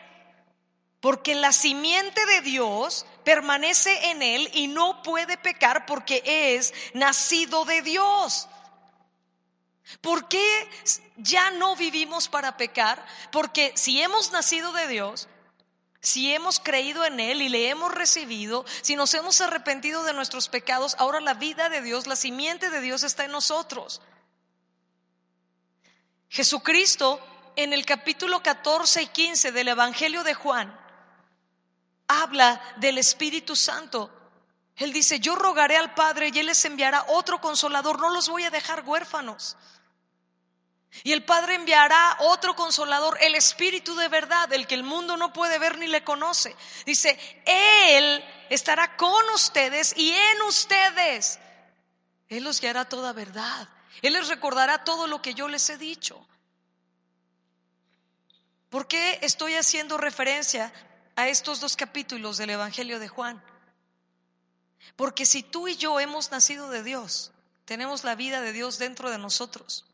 Porque 1.01 1.37
la 1.37 1.53
simiente 1.53 2.27
de 2.27 2.41
Dios 2.41 3.07
permanece 3.23 4.11
en 4.11 4.21
él 4.21 4.51
y 4.53 4.67
no 4.67 5.03
puede 5.03 5.37
pecar 5.37 5.87
porque 5.87 6.23
es 6.25 6.75
nacido 6.93 7.65
de 7.65 7.83
Dios. 7.83 8.49
¿Por 10.01 10.29
qué 10.29 10.69
ya 11.17 11.51
no 11.53 11.77
vivimos 11.77 12.29
para 12.29 12.57
pecar? 12.57 13.05
Porque 13.31 13.73
si 13.77 14.03
hemos 14.03 14.33
nacido 14.33 14.73
de 14.73 14.89
Dios, 14.89 15.29
si 16.01 16.33
hemos 16.33 16.61
creído 16.61 17.05
en 17.05 17.19
Él 17.19 17.43
y 17.43 17.49
le 17.49 17.71
hemos 17.71 17.93
recibido, 17.93 18.65
si 18.83 18.95
nos 18.95 19.13
hemos 19.15 19.41
arrepentido 19.41 20.05
de 20.05 20.13
nuestros 20.13 20.49
pecados, 20.49 20.95
ahora 20.99 21.21
la 21.21 21.35
vida 21.35 21.69
de 21.69 21.83
Dios, 21.83 22.07
la 22.07 22.17
simiente 22.17 22.71
de 22.71 22.81
Dios 22.81 23.03
está 23.03 23.25
en 23.25 23.33
nosotros. 23.33 24.01
Jesucristo 26.29 27.21
en 27.57 27.73
el 27.73 27.85
capítulo 27.85 28.43
14 28.43 29.03
y 29.03 29.07
15 29.09 29.51
del 29.51 29.69
Evangelio 29.69 30.23
de 30.23 30.35
Juan 30.35 30.79
habla 32.07 32.61
del 32.77 32.99
Espíritu 32.99 33.57
Santo. 33.57 34.11
Él 34.77 34.93
dice, 34.93 35.19
yo 35.19 35.35
rogaré 35.35 35.77
al 35.77 35.95
Padre 35.95 36.31
y 36.33 36.39
Él 36.39 36.47
les 36.47 36.65
enviará 36.65 37.05
otro 37.09 37.41
consolador, 37.41 37.99
no 37.99 38.11
los 38.11 38.29
voy 38.29 38.45
a 38.45 38.51
dejar 38.51 38.85
huérfanos. 38.87 39.57
Y 41.05 41.13
el 41.13 41.25
Padre 41.25 41.55
enviará 41.55 42.17
otro 42.21 42.57
consolador, 42.57 43.19
el 43.21 43.35
Espíritu 43.35 43.95
de 43.95 44.09
verdad, 44.09 44.53
el 44.53 44.67
que 44.67 44.75
el 44.75 44.83
mundo 44.83 45.17
no 45.17 45.33
puede 45.33 45.59
ver 45.59 45.79
ni 45.79 45.87
le 45.87 46.03
conoce. 46.03 46.57
Dice, 46.87 47.19
Él 47.45 48.25
estará 48.51 48.97
con 48.97 49.29
ustedes 49.31 49.95
y 49.97 50.11
en 50.11 50.43
ustedes. 50.43 51.39
Él 52.29 52.45
los 52.45 52.61
guiará 52.61 52.89
toda 52.89 53.13
verdad. 53.13 53.69
Él 54.03 54.15
les 54.15 54.29
recordará 54.29 54.85
todo 54.85 55.07
lo 55.07 55.23
que 55.23 55.35
yo 55.35 55.49
les 55.49 55.69
he 55.71 55.77
dicho. 55.77 56.27
¿Por 58.71 58.87
qué 58.87 59.19
estoy 59.23 59.55
haciendo 59.55 59.99
referencia 59.99 60.73
a 61.17 61.29
estos 61.29 61.61
dos 61.61 61.77
capítulos 61.77 62.39
del 62.39 62.51
Evangelio 62.51 62.99
de 62.99 63.09
Juan? 63.09 63.43
Porque 64.97 65.27
si 65.27 65.43
tú 65.43 65.69
y 65.69 65.77
yo 65.77 66.01
hemos 66.01 66.31
nacido 66.31 66.71
de 66.71 66.83
Dios, 66.83 67.33
tenemos 67.65 68.05
la 68.05 68.15
vida 68.15 68.41
de 68.41 68.53
Dios 68.53 68.79
dentro 68.79 69.11
de 69.11 69.19
nosotros 69.19 69.88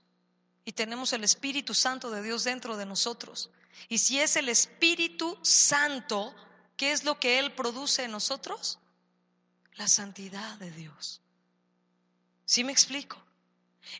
y 0.64 0.72
tenemos 0.72 1.12
el 1.12 1.24
Espíritu 1.24 1.74
Santo 1.74 2.10
de 2.10 2.22
Dios 2.22 2.44
dentro 2.44 2.76
de 2.76 2.86
nosotros. 2.86 3.50
Y 3.88 3.98
si 3.98 4.20
es 4.20 4.36
el 4.36 4.48
Espíritu 4.48 5.38
Santo, 5.42 6.34
¿qué 6.76 6.92
es 6.92 7.04
lo 7.04 7.18
que 7.18 7.38
Él 7.38 7.52
produce 7.52 8.04
en 8.04 8.12
nosotros? 8.12 8.78
La 9.74 9.88
santidad 9.88 10.58
de 10.58 10.70
Dios. 10.70 11.20
¿Sí 12.44 12.64
me 12.64 12.72
explico? 12.72 13.22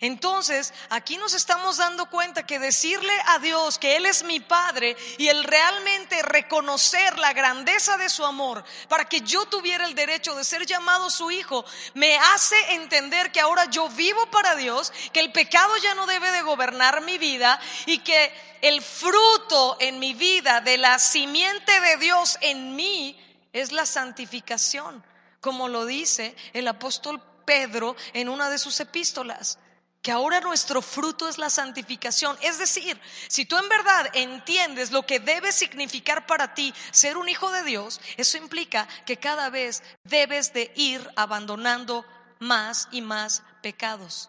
Entonces, 0.01 0.75
aquí 0.91 1.17
nos 1.17 1.35
estamos 1.35 1.77
dando 1.77 2.11
cuenta 2.11 2.45
que 2.45 2.59
decirle 2.59 3.13
a 3.27 3.39
Dios 3.39 3.79
que 3.79 3.97
Él 3.97 4.07
es 4.07 4.25
mi 4.25 4.41
Padre 4.41 4.97
y 5.19 5.29
el 5.29 5.45
realmente 5.45 6.21
reconocer 6.23 7.19
la 7.19 7.33
grandeza 7.33 7.97
de 7.97 8.09
su 8.09 8.25
amor 8.25 8.65
para 8.89 9.05
que 9.05 9.21
yo 9.21 9.47
tuviera 9.47 9.87
el 9.87 9.95
derecho 9.95 10.35
de 10.35 10.45
ser 10.45 10.67
llamado 10.67 11.11
su 11.11 11.31
hijo, 11.31 11.65
me 11.95 12.17
hace 12.17 12.57
entender 12.75 13.31
que 13.31 13.41
ahora 13.41 13.67
yo 13.67 13.89
vivo 13.91 14.27
para 14.31 14.57
Dios, 14.57 14.93
que 15.13 15.21
el 15.21 15.33
pecado 15.33 15.77
ya 15.79 15.95
no 15.95 16.07
debe 16.07 16.31
de 16.33 16.43
gobernar 16.43 17.03
mi 17.03 17.19
vida 17.19 17.61
y 17.87 17.99
que 17.99 18.33
el 18.63 18.83
fruto 18.83 19.77
en 19.81 19.99
mi 19.99 20.15
vida 20.15 20.61
de 20.61 20.77
la 20.77 20.99
simiente 20.99 21.81
de 21.81 21.97
Dios 21.99 22.37
en 22.41 22.75
mí 22.75 23.19
es 23.53 23.71
la 23.71 23.87
santificación, 23.87 25.05
como 25.41 25.69
lo 25.69 25.87
dice 25.87 26.35
el 26.53 26.67
apóstol 26.67 27.23
Pedro 27.45 27.95
en 28.13 28.29
una 28.29 28.51
de 28.51 28.59
sus 28.59 28.81
epístolas 28.81 29.59
que 30.05 30.13
ahora 30.13 30.39
nuestro 30.43 30.83
fruto 30.83 31.31
es 31.31 31.39
la 31.39 31.49
santificación. 31.49 32.37
Es 32.43 32.59
decir, 32.59 33.01
si 33.27 33.47
tú 33.47 33.57
en 33.57 33.71
verdad 33.71 34.11
entiendes 34.13 34.91
lo 34.91 35.07
que 35.07 35.19
debe 35.19 35.51
significar 35.51 36.27
para 36.27 36.53
ti 36.53 36.75
ser 36.91 37.17
un 37.17 37.27
hijo 37.27 37.51
de 37.51 37.63
Dios, 37.63 38.03
eso 38.19 38.37
implica 38.37 38.87
que 39.07 39.17
cada 39.17 39.49
vez 39.49 39.83
debes 40.05 40.53
de 40.53 40.71
ir 40.77 41.11
abandonando 41.17 42.05
más 42.39 42.87
y 42.93 43.01
más 43.01 43.43
pecados. 43.63 44.29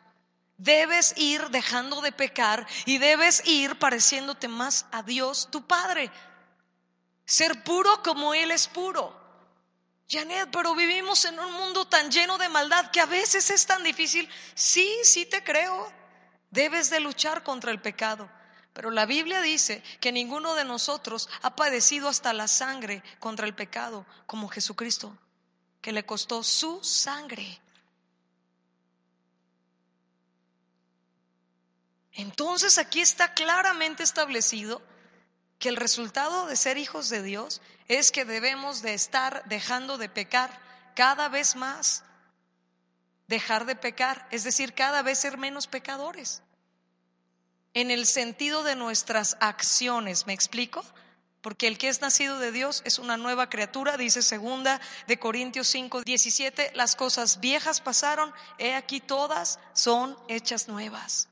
Debes 0.57 1.13
ir 1.17 1.49
dejando 1.49 1.99
de 1.99 2.13
pecar 2.13 2.65
y 2.85 2.97
debes 2.97 3.45
ir 3.45 3.77
pareciéndote 3.77 4.47
más 4.47 4.85
a 4.93 5.03
Dios, 5.03 5.49
tu 5.51 5.67
Padre. 5.67 6.09
Ser 7.25 7.65
puro 7.65 8.01
como 8.01 8.33
Él 8.33 8.51
es 8.51 8.69
puro. 8.69 9.24
Janet, 10.07 10.49
pero 10.51 10.75
vivimos 10.75 11.25
en 11.25 11.39
un 11.39 11.51
mundo 11.53 11.87
tan 11.87 12.11
lleno 12.11 12.37
de 12.37 12.49
maldad 12.49 12.91
que 12.91 13.01
a 13.01 13.05
veces 13.05 13.49
es 13.49 13.65
tan 13.65 13.83
difícil. 13.83 14.29
Sí, 14.53 14.89
sí 15.03 15.25
te 15.25 15.43
creo. 15.43 15.91
Debes 16.51 16.89
de 16.89 16.99
luchar 16.99 17.43
contra 17.43 17.71
el 17.71 17.81
pecado. 17.81 18.29
Pero 18.73 18.91
la 18.91 19.05
Biblia 19.05 19.41
dice 19.41 19.81
que 20.01 20.11
ninguno 20.11 20.53
de 20.53 20.65
nosotros 20.65 21.29
ha 21.41 21.55
padecido 21.55 22.09
hasta 22.09 22.33
la 22.33 22.47
sangre 22.47 23.01
contra 23.19 23.47
el 23.47 23.55
pecado 23.55 24.05
como 24.27 24.49
Jesucristo, 24.49 25.17
que 25.81 25.93
le 25.93 26.05
costó 26.05 26.43
su 26.43 26.83
sangre. 26.83 27.61
Entonces 32.11 32.77
aquí 32.77 33.01
está 33.01 33.33
claramente 33.33 34.03
establecido 34.03 34.81
que 35.57 35.69
el 35.69 35.77
resultado 35.77 36.45
de 36.47 36.57
ser 36.57 36.77
hijos 36.77 37.09
de 37.09 37.23
Dios 37.23 37.61
es 37.87 38.11
que 38.11 38.25
debemos 38.25 38.81
de 38.81 38.93
estar 38.93 39.43
dejando 39.45 39.97
de 39.97 40.09
pecar 40.09 40.59
cada 40.95 41.29
vez 41.29 41.55
más. 41.55 42.03
Dejar 43.27 43.65
de 43.65 43.75
pecar, 43.75 44.27
es 44.31 44.43
decir, 44.43 44.73
cada 44.73 45.01
vez 45.01 45.19
ser 45.19 45.37
menos 45.37 45.67
pecadores. 45.67 46.41
En 47.73 47.91
el 47.91 48.05
sentido 48.05 48.63
de 48.63 48.75
nuestras 48.75 49.35
acciones, 49.39 50.27
¿me 50.27 50.33
explico? 50.33 50.83
Porque 51.41 51.67
el 51.67 51.77
que 51.77 51.89
es 51.89 52.01
nacido 52.01 52.39
de 52.39 52.51
Dios 52.51 52.81
es 52.85 52.97
una 52.97 53.17
nueva 53.17 53.49
criatura, 53.49 53.97
dice 53.97 54.21
segunda 54.21 54.79
de 55.07 55.19
Corintios 55.19 55.67
5, 55.67 56.01
17, 56.03 56.71
las 56.73 56.95
cosas 56.95 57.39
viejas 57.39 57.81
pasaron, 57.81 58.33
he 58.57 58.73
aquí 58.73 58.99
todas 58.99 59.59
son 59.73 60.17
hechas 60.27 60.67
nuevas. 60.67 61.27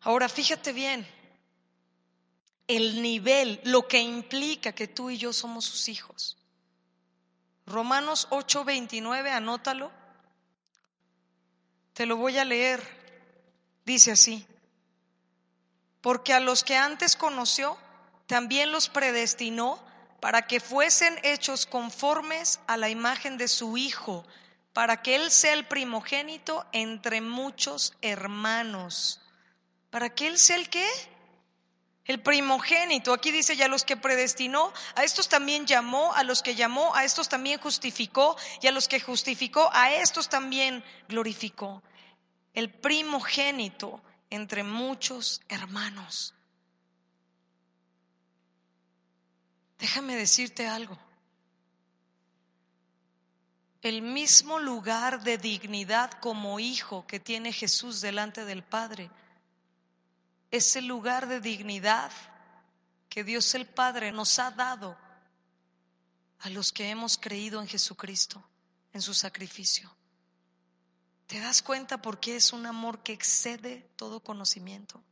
Ahora 0.00 0.28
fíjate 0.28 0.72
bien, 0.72 1.06
el 2.68 3.02
nivel, 3.02 3.60
lo 3.64 3.88
que 3.88 3.98
implica 3.98 4.72
que 4.72 4.86
tú 4.86 5.10
y 5.10 5.16
yo 5.16 5.32
somos 5.32 5.64
sus 5.64 5.88
hijos. 5.88 6.36
Romanos 7.66 8.28
8:29, 8.30 9.30
anótalo. 9.30 9.90
Te 11.94 12.06
lo 12.06 12.16
voy 12.16 12.38
a 12.38 12.44
leer. 12.44 12.96
Dice 13.84 14.12
así, 14.12 14.46
porque 16.02 16.34
a 16.34 16.40
los 16.40 16.62
que 16.62 16.76
antes 16.76 17.16
conoció, 17.16 17.76
también 18.26 18.70
los 18.70 18.90
predestinó 18.90 19.82
para 20.20 20.46
que 20.46 20.60
fuesen 20.60 21.18
hechos 21.22 21.64
conformes 21.64 22.60
a 22.66 22.76
la 22.76 22.90
imagen 22.90 23.38
de 23.38 23.48
su 23.48 23.78
Hijo, 23.78 24.26
para 24.74 25.00
que 25.00 25.16
Él 25.16 25.30
sea 25.30 25.54
el 25.54 25.66
primogénito 25.66 26.66
entre 26.72 27.20
muchos 27.22 27.94
hermanos. 28.02 29.22
¿Para 29.90 30.14
que 30.14 30.26
Él 30.26 30.38
sea 30.38 30.56
el 30.56 30.68
qué? 30.68 30.86
El 32.08 32.22
primogénito. 32.22 33.12
Aquí 33.12 33.30
dice 33.30 33.54
ya 33.54 33.68
los 33.68 33.84
que 33.84 33.98
predestinó, 33.98 34.72
a 34.96 35.04
estos 35.04 35.28
también 35.28 35.66
llamó, 35.66 36.14
a 36.14 36.24
los 36.24 36.42
que 36.42 36.54
llamó, 36.54 36.94
a 36.94 37.04
estos 37.04 37.28
también 37.28 37.60
justificó, 37.60 38.34
y 38.62 38.66
a 38.66 38.72
los 38.72 38.88
que 38.88 38.98
justificó, 38.98 39.68
a 39.74 39.92
estos 39.92 40.30
también 40.30 40.82
glorificó. 41.06 41.82
El 42.54 42.70
primogénito 42.70 44.00
entre 44.30 44.64
muchos 44.64 45.42
hermanos. 45.50 46.34
Déjame 49.78 50.16
decirte 50.16 50.66
algo. 50.66 50.98
El 53.82 54.00
mismo 54.00 54.58
lugar 54.58 55.22
de 55.22 55.36
dignidad 55.36 56.10
como 56.20 56.58
hijo 56.58 57.06
que 57.06 57.20
tiene 57.20 57.52
Jesús 57.52 58.00
delante 58.00 58.46
del 58.46 58.64
Padre 58.64 59.10
ese 60.50 60.82
lugar 60.82 61.28
de 61.28 61.40
dignidad 61.40 62.10
que 63.08 63.24
Dios 63.24 63.54
el 63.54 63.66
Padre 63.66 64.12
nos 64.12 64.38
ha 64.38 64.50
dado 64.50 64.96
a 66.40 66.50
los 66.50 66.72
que 66.72 66.88
hemos 66.88 67.18
creído 67.18 67.60
en 67.60 67.68
Jesucristo, 67.68 68.42
en 68.92 69.02
su 69.02 69.14
sacrificio. 69.14 69.94
¿Te 71.26 71.40
das 71.40 71.62
cuenta 71.62 72.00
por 72.00 72.20
qué 72.20 72.36
es 72.36 72.52
un 72.52 72.64
amor 72.64 73.02
que 73.02 73.12
excede 73.12 73.90
todo 73.96 74.20
conocimiento? 74.20 75.02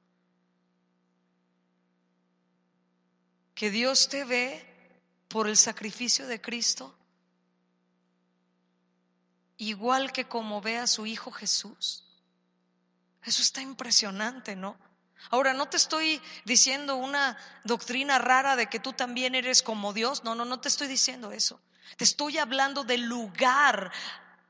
Que 3.55 3.71
Dios 3.71 4.09
te 4.09 4.25
ve 4.25 4.65
por 5.29 5.49
el 5.49 5.57
sacrificio 5.57 6.27
de 6.27 6.41
Cristo, 6.41 6.97
igual 9.59 10.13
que 10.13 10.27
como 10.27 10.61
ve 10.61 10.79
a 10.79 10.87
su 10.87 11.07
Hijo 11.07 11.31
Jesús. 11.33 12.05
Eso 13.23 13.43
está 13.43 13.61
impresionante, 13.61 14.55
¿no? 14.55 14.86
Ahora, 15.31 15.55
no 15.55 15.69
te 15.69 15.77
estoy 15.77 16.21
diciendo 16.45 16.97
una 16.97 17.37
doctrina 17.65 18.19
rara 18.19 18.57
de 18.57 18.69
que 18.69 18.81
tú 18.81 18.93
también 18.93 19.35
eres 19.35 19.63
como 19.63 19.93
Dios. 19.93 20.25
No, 20.25 20.35
no, 20.35 20.45
no 20.45 20.61
te 20.61 20.69
estoy 20.69 20.89
diciendo 20.89 21.33
eso. 21.33 21.61
Te 21.97 22.05
estoy 22.05 22.39
hablando 22.39 22.85
del 22.85 23.03
lugar 23.03 23.93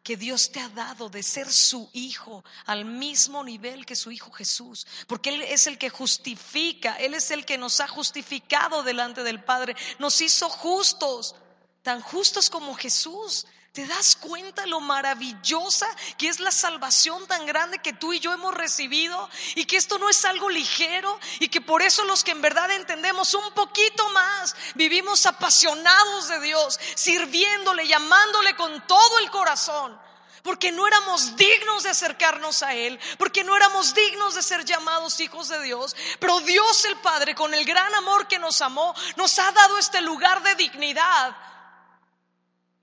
que 0.07 0.17
Dios 0.17 0.53
te 0.53 0.61
ha 0.61 0.69
dado 0.69 1.09
de 1.09 1.21
ser 1.25 1.53
su 1.53 1.91
hijo 1.93 2.45
al 2.67 2.85
mismo 2.85 3.43
nivel 3.43 3.85
que 3.85 3.97
su 3.97 4.12
hijo 4.12 4.31
Jesús, 4.31 4.87
porque 5.09 5.31
Él 5.31 5.43
es 5.43 5.67
el 5.67 5.79
que 5.79 5.91
justifica, 5.91 6.95
Él 6.95 7.14
es 7.14 7.33
el 7.33 7.45
que 7.45 7.59
nos 7.59 7.81
ha 7.81 7.89
justificado 7.89 8.85
delante 8.85 9.25
del 9.25 9.43
Padre, 9.43 9.75
nos 9.99 10.21
hizo 10.21 10.49
justos, 10.49 11.35
tan 11.83 12.01
justos 12.01 12.51
como 12.51 12.77
Jesús. 12.77 13.49
¿Te 13.77 13.87
das 13.87 14.16
cuenta 14.16 14.64
lo 14.64 14.81
maravillosa 14.81 15.87
que 16.16 16.29
es 16.29 16.41
la 16.41 16.51
salvación 16.51 17.27
tan 17.27 17.45
grande 17.45 17.79
que 17.79 17.93
tú 17.93 18.14
y 18.14 18.20
yo 18.20 18.33
hemos 18.33 18.55
recibido? 18.55 19.29
Y 19.55 19.66
que 19.66 19.77
esto 19.77 19.99
no 19.99 20.09
es 20.09 20.24
algo 20.24 20.49
ligero 20.49 21.20
y 21.41 21.49
que 21.49 21.61
por 21.61 21.83
eso 21.83 22.03
los 22.05 22.24
que 22.24 22.31
en 22.31 22.41
verdad 22.41 22.70
entendemos 22.70 23.35
un 23.35 23.53
poquito 23.53 24.09
más, 24.12 24.57
vivimos 24.77 25.27
apasionados 25.27 26.29
de 26.29 26.41
Dios, 26.41 26.81
sirviéndole, 26.95 27.87
llamándole 27.87 28.57
con 28.57 28.87
todo 28.87 29.18
el 29.18 29.31
corazón. 29.31 30.01
Porque 30.43 30.72
no 30.72 30.87
éramos 30.87 31.37
dignos 31.37 31.83
de 31.83 31.91
acercarnos 31.91 32.62
a 32.62 32.72
Él, 32.72 32.99
porque 33.18 33.45
no 33.45 33.55
éramos 33.55 33.93
dignos 33.93 34.37
de 34.37 34.43
ser 34.43 34.64
llamados 34.64 35.20
hijos 35.20 35.49
de 35.49 35.61
Dios. 35.61 35.95
Pero 36.18 36.41
Dios 36.41 36.87
el 36.87 36.97
Padre, 37.01 37.35
con 37.35 37.53
el 37.53 37.66
gran 37.66 37.95
amor 37.97 38.27
que 38.27 38.39
nos 38.39 38.62
amó, 38.62 38.95
nos 39.16 39.39
ha 39.39 39.53
dado 39.53 39.77
este 39.77 40.01
lugar 40.01 40.43
de 40.43 40.55
dignidad 40.55 41.37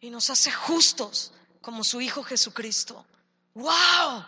y 0.03 0.09
nos 0.09 0.29
hace 0.29 0.51
justos 0.51 1.31
como 1.61 1.81
su 1.81 2.01
Hijo 2.01 2.23
Jesucristo. 2.23 3.05
¡Wow! 3.53 4.25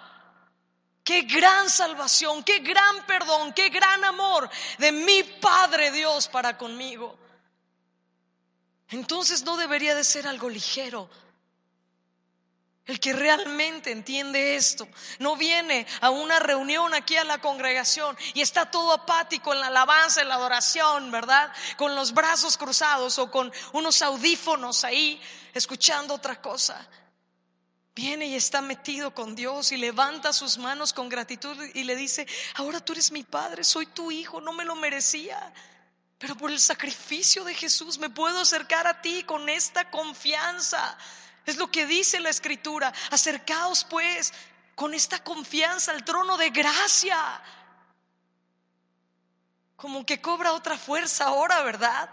Qué 1.03 1.23
gran 1.23 1.69
salvación, 1.69 2.45
qué 2.45 2.59
gran 2.59 3.05
perdón, 3.05 3.51
qué 3.51 3.67
gran 3.67 4.05
amor 4.05 4.49
de 4.77 4.93
mi 4.93 5.21
Padre 5.41 5.91
Dios 5.91 6.29
para 6.29 6.57
conmigo. 6.57 7.19
Entonces 8.87 9.43
no 9.43 9.57
debería 9.57 9.95
de 9.95 10.05
ser 10.05 10.27
algo 10.27 10.49
ligero. 10.49 11.09
El 12.85 12.99
que 12.99 13.13
realmente 13.13 13.91
entiende 13.91 14.55
esto 14.55 14.87
no 15.17 15.35
viene 15.35 15.87
a 16.01 16.11
una 16.11 16.37
reunión 16.37 16.93
aquí 16.93 17.17
a 17.17 17.23
la 17.23 17.39
congregación 17.39 18.15
y 18.35 18.41
está 18.41 18.69
todo 18.69 18.91
apático 18.93 19.53
en 19.53 19.59
la 19.59 19.67
alabanza, 19.67 20.21
en 20.21 20.29
la 20.29 20.35
adoración, 20.35 21.09
¿verdad? 21.09 21.51
Con 21.77 21.95
los 21.95 22.13
brazos 22.13 22.57
cruzados 22.57 23.17
o 23.17 23.31
con 23.31 23.51
unos 23.73 24.03
audífonos 24.03 24.83
ahí 24.83 25.19
escuchando 25.55 26.13
otra 26.13 26.39
cosa. 26.39 26.87
Viene 27.95 28.27
y 28.27 28.35
está 28.35 28.61
metido 28.61 29.15
con 29.15 29.35
Dios 29.35 29.71
y 29.71 29.77
levanta 29.77 30.31
sus 30.31 30.59
manos 30.59 30.93
con 30.93 31.09
gratitud 31.09 31.57
y 31.73 31.85
le 31.85 31.95
dice, 31.95 32.27
ahora 32.53 32.81
tú 32.81 32.93
eres 32.93 33.11
mi 33.11 33.23
padre, 33.23 33.63
soy 33.63 33.87
tu 33.87 34.11
hijo, 34.11 34.41
no 34.41 34.53
me 34.53 34.65
lo 34.65 34.75
merecía. 34.75 35.53
Pero 36.19 36.35
por 36.35 36.51
el 36.51 36.59
sacrificio 36.59 37.43
de 37.45 37.55
Jesús 37.55 37.97
me 37.97 38.11
puedo 38.11 38.41
acercar 38.41 38.85
a 38.85 39.01
ti 39.01 39.23
con 39.23 39.49
esta 39.49 39.89
confianza. 39.89 40.97
Es 41.45 41.57
lo 41.57 41.69
que 41.71 41.85
dice 41.85 42.19
la 42.19 42.29
escritura. 42.29 42.93
Acercaos 43.11 43.83
pues 43.85 44.33
con 44.75 44.93
esta 44.93 45.23
confianza 45.23 45.91
al 45.91 46.03
trono 46.03 46.37
de 46.37 46.49
gracia. 46.49 47.41
Como 49.75 50.05
que 50.05 50.21
cobra 50.21 50.53
otra 50.53 50.77
fuerza 50.77 51.25
ahora, 51.25 51.61
¿verdad? 51.63 52.09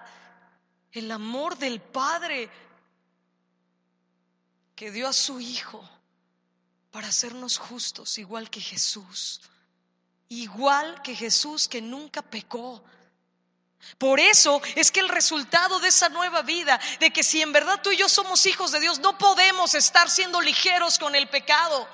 El 0.90 1.10
amor 1.10 1.56
del 1.56 1.80
Padre 1.80 2.50
que 4.74 4.90
dio 4.90 5.08
a 5.08 5.12
su 5.12 5.40
Hijo 5.40 5.88
para 6.90 7.08
hacernos 7.08 7.58
justos, 7.58 8.18
igual 8.18 8.50
que 8.50 8.60
Jesús. 8.60 9.40
Igual 10.28 11.02
que 11.02 11.14
Jesús 11.14 11.68
que 11.68 11.82
nunca 11.82 12.22
pecó, 12.22 12.82
por 13.98 14.20
eso 14.20 14.60
es 14.74 14.90
que 14.90 15.00
el 15.00 15.08
resultado 15.08 15.80
de 15.80 15.88
esa 15.88 16.08
nueva 16.08 16.42
vida, 16.42 16.80
de 17.00 17.12
que 17.12 17.22
si 17.22 17.42
en 17.42 17.52
verdad 17.52 17.80
tú 17.82 17.90
y 17.90 17.96
yo 17.96 18.08
somos 18.08 18.46
hijos 18.46 18.72
de 18.72 18.80
Dios, 18.80 18.98
no 19.00 19.18
podemos 19.18 19.74
estar 19.74 20.08
siendo 20.10 20.40
ligeros 20.40 20.98
con 20.98 21.14
el 21.14 21.28
pecado. 21.28 21.88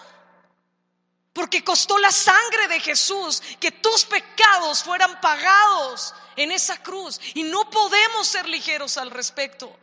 Porque 1.32 1.62
costó 1.62 1.98
la 1.98 2.10
sangre 2.10 2.68
de 2.68 2.80
Jesús 2.80 3.42
que 3.60 3.70
tus 3.70 4.04
pecados 4.04 4.82
fueran 4.82 5.20
pagados 5.20 6.14
en 6.36 6.50
esa 6.50 6.82
cruz. 6.82 7.20
Y 7.34 7.44
no 7.44 7.68
podemos 7.70 8.26
ser 8.26 8.48
ligeros 8.48 8.96
al 8.96 9.10
respecto. 9.10 9.74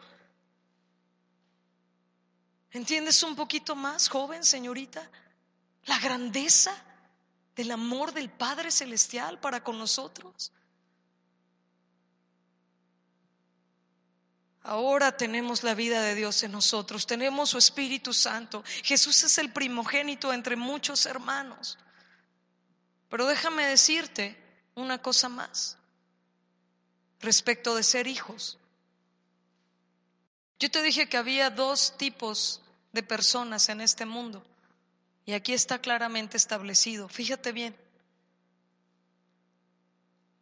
¿Entiendes 2.72 3.24
un 3.24 3.36
poquito 3.36 3.76
más, 3.76 4.10
joven, 4.10 4.44
señorita? 4.44 5.10
La 5.86 5.98
grandeza 6.00 6.76
del 7.56 7.72
amor 7.72 8.12
del 8.12 8.30
Padre 8.30 8.70
Celestial 8.70 9.40
para 9.40 9.64
con 9.64 9.78
nosotros. 9.80 10.52
Ahora 14.68 15.16
tenemos 15.16 15.62
la 15.62 15.76
vida 15.76 16.02
de 16.02 16.16
Dios 16.16 16.42
en 16.42 16.52
nosotros, 16.52 17.06
tenemos 17.06 17.52
su 17.52 17.60
Espíritu 17.60 18.14
Santo. 18.14 18.64
Jesús 18.84 19.24
es 19.24 19.38
el 19.38 19.52
primogénito 19.52 20.34
entre 20.34 20.56
muchos 20.56 21.06
hermanos. 21.06 21.78
Pero 23.08 23.28
déjame 23.28 23.68
decirte 23.68 24.36
una 24.74 25.00
cosa 25.00 25.30
más 25.30 25.78
respecto 27.20 27.76
de 27.76 27.84
ser 27.84 28.08
hijos. 28.08 28.58
Yo 30.58 30.72
te 30.72 30.82
dije 30.82 31.08
que 31.08 31.18
había 31.18 31.52
dos 31.52 31.96
tipos 31.98 32.62
de 32.92 33.04
personas 33.04 33.70
en 33.70 33.82
este 33.82 34.08
mundo 34.08 34.44
y 35.28 35.34
aquí 35.34 35.54
está 35.54 35.78
claramente 35.78 36.38
establecido. 36.38 37.08
Fíjate 37.08 37.52
bien. 37.52 37.76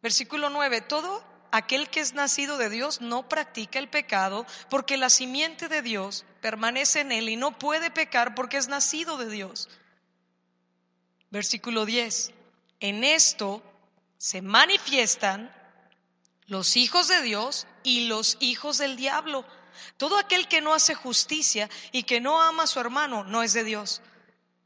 Versículo 0.00 0.48
9, 0.48 0.80
todo 0.80 1.33
aquel 1.54 1.88
que 1.88 2.00
es 2.00 2.14
nacido 2.14 2.58
de 2.58 2.68
Dios 2.68 3.00
no 3.00 3.28
practica 3.28 3.78
el 3.78 3.88
pecado, 3.88 4.44
porque 4.68 4.96
la 4.96 5.08
simiente 5.08 5.68
de 5.68 5.82
Dios 5.82 6.24
permanece 6.40 7.00
en 7.00 7.12
él 7.12 7.28
y 7.28 7.36
no 7.36 7.56
puede 7.58 7.92
pecar 7.92 8.34
porque 8.34 8.56
es 8.56 8.66
nacido 8.66 9.16
de 9.18 9.30
Dios. 9.30 9.68
Versículo 11.30 11.86
10. 11.86 12.32
En 12.80 13.04
esto 13.04 13.62
se 14.18 14.42
manifiestan 14.42 15.54
los 16.46 16.76
hijos 16.76 17.06
de 17.06 17.22
Dios 17.22 17.68
y 17.84 18.08
los 18.08 18.36
hijos 18.40 18.78
del 18.78 18.96
diablo. 18.96 19.44
Todo 19.96 20.18
aquel 20.18 20.48
que 20.48 20.60
no 20.60 20.74
hace 20.74 20.96
justicia 20.96 21.70
y 21.92 22.02
que 22.02 22.20
no 22.20 22.42
ama 22.42 22.64
a 22.64 22.66
su 22.66 22.80
hermano 22.80 23.22
no 23.22 23.44
es 23.44 23.52
de 23.52 23.62
Dios 23.62 24.02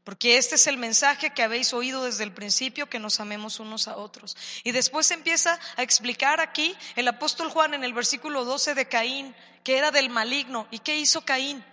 porque 0.03 0.37
este 0.37 0.55
es 0.55 0.67
el 0.67 0.77
mensaje 0.77 1.31
que 1.31 1.43
habéis 1.43 1.73
oído 1.73 2.03
desde 2.03 2.23
el 2.23 2.31
principio, 2.31 2.89
que 2.89 2.99
nos 2.99 3.19
amemos 3.19 3.59
unos 3.59 3.87
a 3.87 3.97
otros. 3.97 4.35
Y 4.63 4.71
después 4.71 5.11
empieza 5.11 5.59
a 5.75 5.83
explicar 5.83 6.39
aquí 6.39 6.75
el 6.95 7.07
apóstol 7.07 7.49
Juan 7.49 7.73
en 7.73 7.83
el 7.83 7.93
versículo 7.93 8.45
12 8.45 8.75
de 8.75 8.87
Caín, 8.87 9.35
que 9.63 9.77
era 9.77 9.91
del 9.91 10.09
maligno. 10.09 10.67
¿Y 10.71 10.79
qué 10.79 10.97
hizo 10.97 11.21
Caín? 11.21 11.63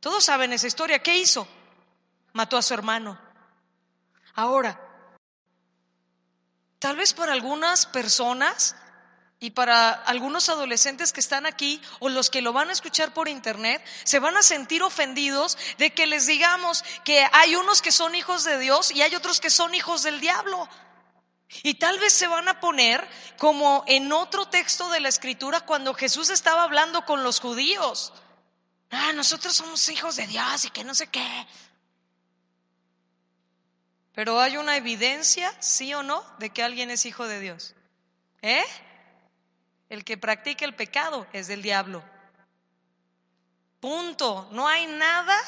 Todos 0.00 0.24
saben 0.24 0.52
esa 0.52 0.66
historia. 0.66 0.98
¿Qué 0.98 1.16
hizo? 1.16 1.46
Mató 2.32 2.56
a 2.56 2.62
su 2.62 2.74
hermano. 2.74 3.18
Ahora, 4.34 4.80
tal 6.78 6.96
vez 6.96 7.14
para 7.14 7.32
algunas 7.32 7.86
personas 7.86 8.74
y 9.42 9.50
para 9.50 9.90
algunos 9.90 10.48
adolescentes 10.48 11.12
que 11.12 11.18
están 11.18 11.46
aquí 11.46 11.82
o 11.98 12.08
los 12.08 12.30
que 12.30 12.40
lo 12.40 12.52
van 12.52 12.70
a 12.70 12.72
escuchar 12.72 13.12
por 13.12 13.28
internet, 13.28 13.84
se 14.04 14.20
van 14.20 14.36
a 14.36 14.42
sentir 14.42 14.84
ofendidos 14.84 15.58
de 15.78 15.92
que 15.92 16.06
les 16.06 16.28
digamos 16.28 16.84
que 17.04 17.26
hay 17.32 17.56
unos 17.56 17.82
que 17.82 17.90
son 17.90 18.14
hijos 18.14 18.44
de 18.44 18.60
Dios 18.60 18.92
y 18.92 19.02
hay 19.02 19.16
otros 19.16 19.40
que 19.40 19.50
son 19.50 19.74
hijos 19.74 20.04
del 20.04 20.20
diablo. 20.20 20.68
Y 21.64 21.74
tal 21.74 21.98
vez 21.98 22.12
se 22.12 22.28
van 22.28 22.46
a 22.46 22.60
poner 22.60 23.04
como 23.36 23.82
en 23.88 24.12
otro 24.12 24.46
texto 24.46 24.88
de 24.90 25.00
la 25.00 25.08
escritura 25.08 25.62
cuando 25.62 25.92
Jesús 25.92 26.30
estaba 26.30 26.62
hablando 26.62 27.04
con 27.04 27.24
los 27.24 27.40
judíos. 27.40 28.12
Ah, 28.92 29.12
nosotros 29.12 29.56
somos 29.56 29.88
hijos 29.88 30.14
de 30.14 30.28
Dios 30.28 30.66
y 30.66 30.70
que 30.70 30.84
no 30.84 30.94
sé 30.94 31.08
qué. 31.08 31.46
Pero 34.14 34.40
hay 34.40 34.56
una 34.56 34.76
evidencia, 34.76 35.52
sí 35.58 35.92
o 35.94 36.04
no, 36.04 36.24
de 36.38 36.50
que 36.50 36.62
alguien 36.62 36.92
es 36.92 37.06
hijo 37.06 37.26
de 37.26 37.40
Dios. 37.40 37.74
¿Eh? 38.40 38.62
El 39.92 40.06
que 40.06 40.16
practica 40.16 40.64
el 40.64 40.74
pecado 40.74 41.26
es 41.34 41.48
del 41.48 41.60
diablo. 41.60 42.02
Punto. 43.78 44.48
No 44.50 44.66
hay 44.66 44.86
nada 44.86 45.38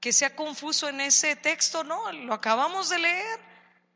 que 0.00 0.10
sea 0.14 0.34
confuso 0.34 0.88
en 0.88 1.02
ese 1.02 1.36
texto, 1.36 1.84
no, 1.84 2.10
lo 2.12 2.32
acabamos 2.32 2.88
de 2.88 2.98
leer. 2.98 3.40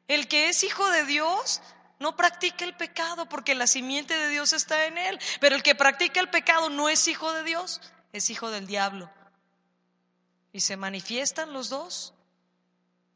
El 0.08 0.28
que 0.28 0.50
es 0.50 0.62
hijo 0.62 0.86
de 0.90 1.06
Dios 1.06 1.62
no 1.98 2.16
practica 2.16 2.66
el 2.66 2.76
pecado 2.76 3.30
porque 3.30 3.54
la 3.54 3.66
simiente 3.66 4.14
de 4.14 4.28
Dios 4.28 4.52
está 4.52 4.84
en 4.84 4.98
él. 4.98 5.18
Pero 5.40 5.56
el 5.56 5.62
que 5.62 5.74
practica 5.74 6.20
el 6.20 6.28
pecado 6.28 6.68
no 6.68 6.90
es 6.90 7.08
hijo 7.08 7.32
de 7.32 7.42
Dios, 7.42 7.80
es 8.12 8.28
hijo 8.28 8.50
del 8.50 8.66
diablo. 8.66 9.10
Y 10.52 10.60
se 10.60 10.76
manifiestan 10.76 11.54
los 11.54 11.70
dos. 11.70 12.12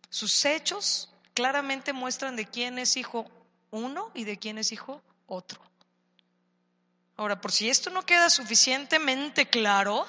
Sus 0.08 0.42
hechos 0.46 1.12
claramente 1.34 1.92
muestran 1.92 2.34
de 2.34 2.46
quién 2.46 2.78
es 2.78 2.96
hijo 2.96 3.30
uno 3.70 4.10
y 4.14 4.24
de 4.24 4.38
quién 4.38 4.56
es 4.56 4.72
hijo 4.72 5.02
otro. 5.26 5.69
Ahora, 7.20 7.38
por 7.38 7.52
si 7.52 7.68
esto 7.68 7.90
no 7.90 8.06
queda 8.06 8.30
suficientemente 8.30 9.46
claro, 9.46 10.06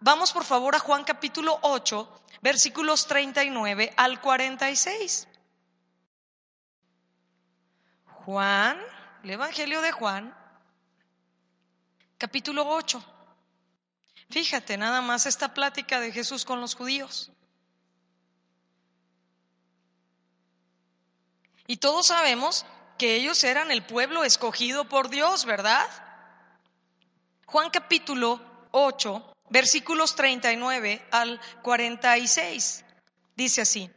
vamos 0.00 0.32
por 0.32 0.44
favor 0.44 0.74
a 0.74 0.78
Juan 0.78 1.04
capítulo 1.04 1.58
8, 1.60 2.22
versículos 2.40 3.06
39 3.06 3.92
al 3.98 4.18
46. 4.18 5.28
Juan, 8.24 8.80
el 9.22 9.30
Evangelio 9.30 9.82
de 9.82 9.92
Juan, 9.92 10.34
capítulo 12.16 12.66
8. 12.66 13.04
Fíjate 14.30 14.78
nada 14.78 15.02
más 15.02 15.26
esta 15.26 15.52
plática 15.52 16.00
de 16.00 16.12
Jesús 16.12 16.46
con 16.46 16.62
los 16.62 16.74
judíos. 16.74 17.30
Y 21.66 21.76
todos 21.76 22.06
sabemos 22.06 22.64
que 22.96 23.16
ellos 23.16 23.44
eran 23.44 23.70
el 23.70 23.84
pueblo 23.84 24.24
escogido 24.24 24.88
por 24.88 25.10
Dios, 25.10 25.44
¿verdad? 25.44 25.86
Juan 27.46 27.70
capítulo 27.70 28.40
8, 28.72 29.34
versículos 29.50 30.16
39 30.16 31.06
al 31.10 31.40
46. 31.62 32.84
Dice 33.36 33.60
así. 33.62 33.90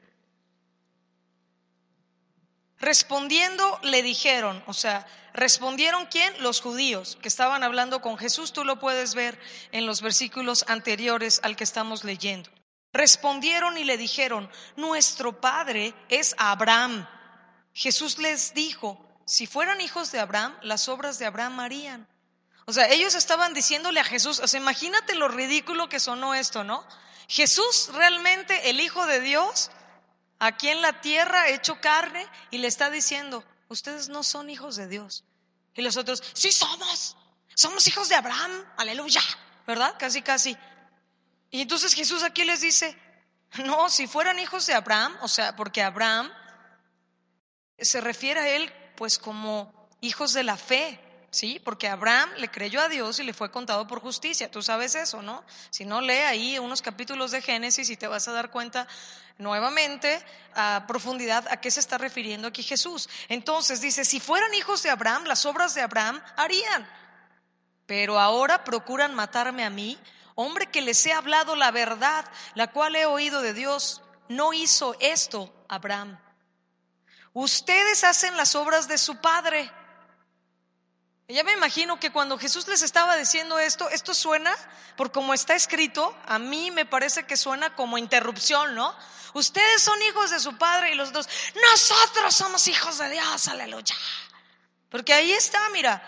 Respondiendo 2.79 3.79
le 3.81 4.03
dijeron, 4.03 4.63
o 4.67 4.73
sea, 4.73 5.07
respondieron 5.33 6.05
quién? 6.05 6.31
Los 6.43 6.61
judíos 6.61 7.17
que 7.21 7.27
estaban 7.27 7.63
hablando 7.63 8.01
con 8.01 8.17
Jesús, 8.17 8.53
tú 8.53 8.63
lo 8.63 8.79
puedes 8.79 9.15
ver 9.15 9.39
en 9.71 9.87
los 9.87 10.01
versículos 10.01 10.63
anteriores 10.67 11.39
al 11.43 11.55
que 11.55 11.63
estamos 11.63 12.03
leyendo. 12.03 12.51
Respondieron 12.93 13.77
y 13.77 13.83
le 13.83 13.97
dijeron, 13.97 14.49
nuestro 14.75 15.41
padre 15.41 15.93
es 16.09 16.35
Abraham. 16.37 17.07
Jesús 17.73 18.19
les 18.19 18.53
dijo, 18.53 19.03
si 19.25 19.47
fueran 19.47 19.81
hijos 19.81 20.11
de 20.11 20.19
Abraham, 20.19 20.55
las 20.61 20.87
obras 20.87 21.19
de 21.19 21.25
Abraham 21.25 21.59
harían. 21.59 22.07
O 22.69 22.73
sea, 22.73 22.89
ellos 22.91 23.15
estaban 23.15 23.53
diciéndole 23.53 24.01
a 24.01 24.03
Jesús, 24.03 24.41
o 24.41 24.47
sea, 24.47 24.59
imagínate 24.59 25.15
lo 25.15 25.29
ridículo 25.29 25.87
que 25.87 26.01
sonó 26.01 26.35
esto, 26.35 26.65
¿no? 26.65 26.85
Jesús 27.29 27.89
realmente 27.93 28.69
el 28.69 28.81
Hijo 28.81 29.05
de 29.05 29.21
Dios, 29.21 29.71
aquí 30.37 30.67
en 30.67 30.81
la 30.81 30.99
tierra 30.99 31.47
hecho 31.47 31.79
carne, 31.79 32.27
y 32.51 32.57
le 32.57 32.67
está 32.67 32.89
diciendo, 32.89 33.45
ustedes 33.69 34.09
no 34.09 34.21
son 34.21 34.49
hijos 34.49 34.75
de 34.75 34.89
Dios. 34.89 35.23
Y 35.75 35.81
los 35.81 35.95
otros, 35.95 36.21
sí 36.33 36.51
somos, 36.51 37.15
somos 37.55 37.87
hijos 37.87 38.09
de 38.09 38.15
Abraham, 38.15 38.51
aleluya, 38.75 39.21
¿verdad? 39.65 39.95
Casi, 39.97 40.21
casi. 40.21 40.57
Y 41.49 41.61
entonces 41.61 41.93
Jesús 41.93 42.21
aquí 42.21 42.43
les 42.43 42.59
dice, 42.59 42.99
no, 43.63 43.89
si 43.89 44.07
fueran 44.07 44.39
hijos 44.39 44.65
de 44.65 44.73
Abraham, 44.73 45.17
o 45.21 45.29
sea, 45.29 45.55
porque 45.55 45.81
Abraham 45.81 46.29
se 47.79 48.01
refiere 48.01 48.41
a 48.41 48.49
él 48.49 48.73
pues 48.97 49.19
como 49.19 49.87
hijos 50.01 50.33
de 50.33 50.43
la 50.43 50.57
fe, 50.57 50.99
¿sí? 51.37 51.61
Porque 51.63 51.87
Abraham 51.87 52.31
le 52.37 52.49
creyó 52.49 52.81
a 52.81 52.89
Dios 52.89 53.19
y 53.19 53.23
le 53.23 53.31
fue 53.31 53.51
contado 53.51 53.85
por 53.85 54.01
justicia. 54.01 54.49
Tú 54.49 54.63
sabes 54.63 54.95
eso, 54.95 55.21
¿no? 55.21 55.43
Si 55.69 55.85
no, 55.85 56.01
lee 56.01 56.13
ahí 56.13 56.57
unos 56.57 56.81
capítulos 56.81 57.29
de 57.29 57.43
Génesis 57.43 57.91
y 57.91 57.95
te 57.95 58.07
vas 58.07 58.27
a 58.27 58.31
dar 58.31 58.49
cuenta 58.49 58.87
nuevamente 59.37 60.19
a 60.55 60.85
profundidad 60.87 61.47
a 61.51 61.57
qué 61.57 61.69
se 61.69 61.79
está 61.79 61.99
refiriendo 61.99 62.47
aquí 62.47 62.63
Jesús. 62.63 63.07
Entonces 63.29 63.81
dice, 63.81 64.03
si 64.03 64.19
fueran 64.19 64.51
hijos 64.55 64.81
de 64.81 64.89
Abraham, 64.89 65.25
las 65.25 65.45
obras 65.45 65.75
de 65.75 65.81
Abraham 65.81 66.19
harían. 66.37 66.89
Pero 67.85 68.19
ahora 68.19 68.63
procuran 68.63 69.13
matarme 69.13 69.63
a 69.63 69.69
mí, 69.69 69.95
hombre 70.33 70.65
que 70.65 70.81
les 70.81 71.05
he 71.05 71.13
hablado 71.13 71.55
la 71.55 71.69
verdad, 71.69 72.25
la 72.55 72.71
cual 72.71 72.95
he 72.95 73.05
oído 73.05 73.43
de 73.43 73.53
Dios. 73.53 74.01
No 74.27 74.53
hizo 74.53 74.95
esto 74.99 75.53
Abraham. 75.69 76.19
Ustedes 77.33 78.03
hacen 78.03 78.35
las 78.35 78.55
obras 78.55 78.87
de 78.87 78.97
su 78.97 79.21
padre. 79.21 79.71
Ya 81.29 81.43
me 81.43 81.51
imagino 81.51 81.99
que 81.99 82.09
cuando 82.09 82.39
Jesús 82.39 82.67
les 82.69 82.81
estaba 82.81 83.17
diciendo 83.17 83.59
esto, 83.59 83.89
esto 83.89 84.13
suena, 84.13 84.55
por 84.95 85.11
como 85.11 85.33
está 85.33 85.55
escrito, 85.55 86.15
a 86.25 86.39
mí 86.39 86.71
me 86.71 86.85
parece 86.85 87.25
que 87.25 87.35
suena 87.35 87.75
como 87.75 87.97
interrupción, 87.97 88.75
¿no? 88.75 88.95
Ustedes 89.33 89.81
son 89.81 90.01
hijos 90.03 90.31
de 90.31 90.39
su 90.39 90.57
padre 90.57 90.93
y 90.93 90.95
los 90.95 91.11
dos, 91.11 91.27
nosotros 91.69 92.33
somos 92.33 92.65
hijos 92.69 92.97
de 92.97 93.09
Dios, 93.09 93.47
aleluya. 93.49 93.93
Porque 94.89 95.13
ahí 95.13 95.33
está, 95.33 95.67
mira. 95.71 96.01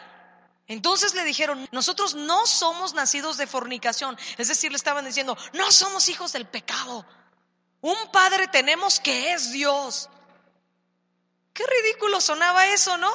Entonces 0.68 1.14
le 1.14 1.26
dijeron, 1.26 1.68
nosotros 1.72 2.16
no 2.16 2.48
somos 2.48 2.94
nacidos 2.94 3.36
de 3.36 3.46
fornicación. 3.46 4.18
Es 4.38 4.48
decir, 4.48 4.72
le 4.72 4.78
estaban 4.78 5.04
diciendo, 5.04 5.38
no 5.52 5.70
somos 5.74 6.08
hijos 6.08 6.32
del 6.32 6.48
pecado. 6.48 7.06
Un 7.82 8.12
Padre 8.14 8.48
tenemos 8.48 9.02
que 9.02 9.34
es 9.34 9.52
Dios. 9.52 10.10
Qué 11.54 11.66
ridículo 11.66 12.22
sonaba 12.22 12.68
eso, 12.68 12.96
¿no? 12.98 13.12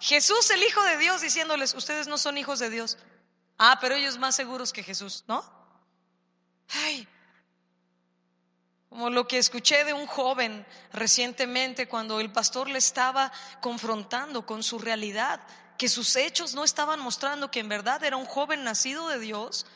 Jesús, 0.00 0.50
el 0.50 0.62
Hijo 0.62 0.82
de 0.82 0.98
Dios, 0.98 1.20
diciéndoles, 1.20 1.74
ustedes 1.74 2.06
no 2.06 2.18
son 2.18 2.38
hijos 2.38 2.58
de 2.58 2.70
Dios. 2.70 2.98
Ah, 3.58 3.78
pero 3.80 3.94
ellos 3.94 4.18
más 4.18 4.36
seguros 4.36 4.72
que 4.72 4.82
Jesús, 4.82 5.24
¿no? 5.26 5.44
Ay, 6.68 7.08
como 8.96 9.10
lo 9.10 9.28
que 9.28 9.36
escuché 9.36 9.84
de 9.84 9.92
un 9.92 10.06
joven 10.06 10.66
recientemente 10.92 11.86
cuando 11.86 12.18
el 12.18 12.32
pastor 12.32 12.68
le 12.68 12.78
estaba 12.78 13.30
confrontando 13.60 14.46
con 14.46 14.62
su 14.62 14.78
realidad, 14.78 15.40
que 15.76 15.90
sus 15.90 16.16
hechos 16.16 16.54
no 16.54 16.64
estaban 16.64 17.00
mostrando 17.00 17.50
que 17.50 17.60
en 17.60 17.68
verdad 17.68 18.02
era 18.04 18.16
un 18.16 18.24
joven 18.24 18.64
nacido 18.64 19.08
de 19.08 19.18
Dios 19.18 19.66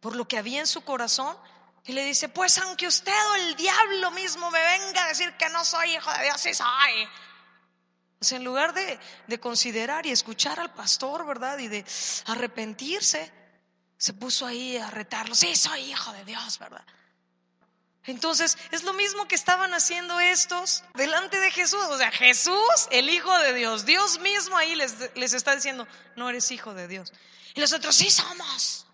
por 0.00 0.16
lo 0.16 0.26
que 0.26 0.38
había 0.38 0.58
en 0.58 0.66
su 0.66 0.82
corazón. 0.82 1.36
Y 1.84 1.92
le 1.92 2.04
dice, 2.04 2.28
pues 2.28 2.58
aunque 2.58 2.88
usted 2.88 3.12
o 3.30 3.34
el 3.36 3.54
diablo 3.54 4.10
mismo 4.10 4.50
me 4.50 4.60
venga 4.60 5.04
a 5.04 5.08
decir 5.08 5.32
que 5.36 5.48
no 5.50 5.64
soy 5.64 5.94
hijo 5.94 6.12
de 6.12 6.24
Dios, 6.24 6.40
sí 6.40 6.52
soy. 6.52 7.08
En 8.32 8.44
lugar 8.44 8.74
de, 8.74 8.98
de 9.26 9.40
considerar 9.40 10.06
y 10.06 10.10
escuchar 10.10 10.60
al 10.60 10.72
pastor, 10.72 11.26
¿verdad? 11.26 11.58
Y 11.58 11.68
de 11.68 11.84
arrepentirse, 12.26 13.32
se 13.96 14.12
puso 14.12 14.46
ahí 14.46 14.76
a 14.76 14.90
retarlo, 14.90 15.34
sí, 15.34 15.54
soy 15.56 15.92
hijo 15.92 16.12
de 16.12 16.24
Dios, 16.24 16.58
¿verdad? 16.58 16.84
Entonces, 18.06 18.58
es 18.70 18.82
lo 18.82 18.92
mismo 18.92 19.26
que 19.26 19.34
estaban 19.34 19.72
haciendo 19.72 20.20
estos 20.20 20.84
delante 20.94 21.40
de 21.40 21.50
Jesús. 21.50 21.82
O 21.88 21.96
sea, 21.96 22.10
Jesús, 22.10 22.88
el 22.90 23.08
Hijo 23.08 23.36
de 23.38 23.54
Dios, 23.54 23.86
Dios 23.86 24.18
mismo 24.20 24.56
ahí 24.58 24.74
les, 24.74 24.94
les 25.14 25.32
está 25.32 25.54
diciendo, 25.54 25.88
no 26.14 26.28
eres 26.28 26.50
hijo 26.50 26.74
de 26.74 26.86
Dios. 26.86 27.12
Y 27.54 27.60
los 27.60 27.72
otros, 27.72 27.94
sí 27.94 28.10
somos. 28.10 28.86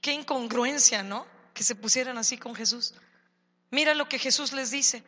Qué 0.00 0.12
incongruencia, 0.12 1.02
¿no? 1.02 1.26
Que 1.52 1.64
se 1.64 1.74
pusieran 1.74 2.16
así 2.16 2.38
con 2.38 2.54
Jesús. 2.54 2.94
Mira 3.70 3.94
lo 3.94 4.08
que 4.08 4.20
Jesús 4.20 4.52
les 4.52 4.70
dice. 4.70 5.02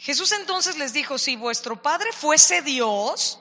Jesús 0.00 0.32
entonces 0.32 0.76
les 0.76 0.92
dijo, 0.92 1.18
si 1.18 1.36
vuestro 1.36 1.82
Padre 1.82 2.12
fuese 2.12 2.62
Dios, 2.62 3.40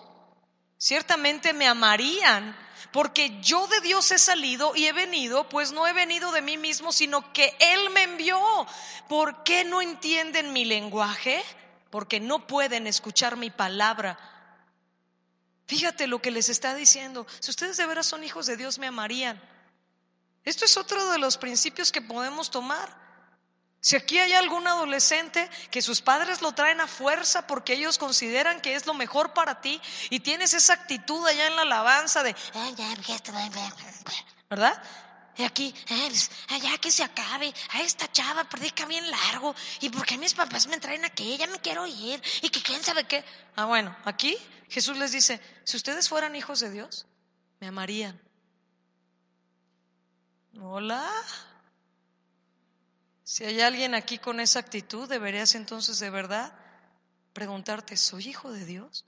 ciertamente 0.77 1.53
me 1.53 1.67
amarían 1.67 2.55
porque 2.91 3.39
yo 3.41 3.67
de 3.67 3.81
Dios 3.81 4.11
he 4.11 4.17
salido 4.17 4.75
y 4.75 4.87
he 4.87 4.93
venido, 4.93 5.47
pues 5.49 5.71
no 5.71 5.85
he 5.87 5.93
venido 5.93 6.31
de 6.31 6.41
mí 6.41 6.57
mismo, 6.57 6.91
sino 6.91 7.31
que 7.31 7.55
Él 7.59 7.91
me 7.91 8.03
envió. 8.03 8.39
¿Por 9.07 9.43
qué 9.43 9.63
no 9.65 9.81
entienden 9.81 10.51
mi 10.51 10.65
lenguaje? 10.65 11.43
Porque 11.91 12.19
no 12.19 12.47
pueden 12.47 12.87
escuchar 12.87 13.35
mi 13.35 13.51
palabra. 13.51 14.17
Fíjate 15.67 16.07
lo 16.07 16.21
que 16.21 16.31
les 16.31 16.49
está 16.49 16.73
diciendo. 16.73 17.27
Si 17.39 17.51
ustedes 17.51 17.77
de 17.77 17.85
veras 17.85 18.07
son 18.07 18.23
hijos 18.23 18.47
de 18.47 18.57
Dios, 18.57 18.79
me 18.79 18.87
amarían. 18.87 19.39
Esto 20.43 20.65
es 20.65 20.77
otro 20.77 21.11
de 21.11 21.19
los 21.19 21.37
principios 21.37 21.91
que 21.91 22.01
podemos 22.01 22.49
tomar. 22.49 23.06
Si 23.79 23.95
aquí 23.95 24.17
hay 24.17 24.33
algún 24.33 24.67
adolescente 24.67 25.49
que 25.71 25.81
sus 25.81 26.01
padres 26.01 26.41
lo 26.41 26.51
traen 26.53 26.81
a 26.81 26.87
fuerza 26.87 27.47
porque 27.47 27.73
ellos 27.73 27.97
consideran 27.97 28.59
que 28.59 28.75
es 28.75 28.85
lo 28.85 28.93
mejor 28.93 29.33
para 29.33 29.61
ti 29.61 29.79
y 30.09 30.19
tienes 30.19 30.53
esa 30.53 30.73
actitud 30.73 31.25
allá 31.25 31.47
en 31.47 31.55
la 31.55 31.61
alabanza 31.61 32.23
de, 32.23 32.35
¿verdad? 34.49 34.81
Y 35.37 35.43
aquí, 35.43 35.73
allá 36.49 36.77
que 36.79 36.89
se 36.89 37.03
acabe, 37.03 37.53
a 37.69 37.81
esta 37.81 38.11
chava 38.11 38.43
predica 38.45 38.85
bien 38.85 39.09
largo, 39.11 39.53
y 39.81 39.89
porque 39.89 40.17
mis 40.17 40.33
papás 40.33 40.65
me 40.65 40.79
traen 40.79 41.05
aquí, 41.05 41.37
ya 41.37 41.45
me 41.45 41.59
quiero 41.59 41.85
ir, 41.85 42.19
y 42.41 42.49
que 42.49 42.63
quién 42.63 42.83
sabe 42.83 43.03
qué. 43.03 43.23
Ah, 43.55 43.65
bueno, 43.65 43.95
aquí 44.03 44.35
Jesús 44.67 44.97
les 44.97 45.11
dice, 45.11 45.39
si 45.63 45.77
ustedes 45.77 46.09
fueran 46.09 46.35
hijos 46.35 46.59
de 46.59 46.71
Dios, 46.71 47.05
me 47.59 47.67
amarían. 47.67 48.19
Hola. 50.59 51.07
Si 53.29 53.43
hay 53.43 53.59
alguien 53.59 53.93
aquí 53.93 54.19
con 54.19 54.39
esa 54.39 54.59
actitud, 54.59 55.09
deberías 55.09 55.53
entonces 55.55 55.99
de 55.99 56.09
verdad 56.09 56.53
preguntarte, 57.33 57.97
¿soy 57.97 58.29
hijo 58.29 58.53
de 58.53 58.63
Dios? 58.63 59.03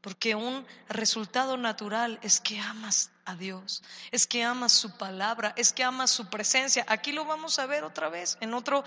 Porque 0.00 0.34
un 0.34 0.66
resultado 0.88 1.56
natural 1.56 2.18
es 2.20 2.40
que 2.40 2.58
amas 2.58 3.12
a 3.24 3.36
Dios, 3.36 3.84
es 4.10 4.26
que 4.26 4.42
amas 4.42 4.72
su 4.72 4.98
palabra, 4.98 5.52
es 5.56 5.72
que 5.72 5.84
amas 5.84 6.10
su 6.10 6.28
presencia. 6.28 6.84
Aquí 6.88 7.12
lo 7.12 7.26
vamos 7.26 7.60
a 7.60 7.66
ver 7.66 7.84
otra 7.84 8.08
vez 8.08 8.36
en 8.40 8.54
otro 8.54 8.82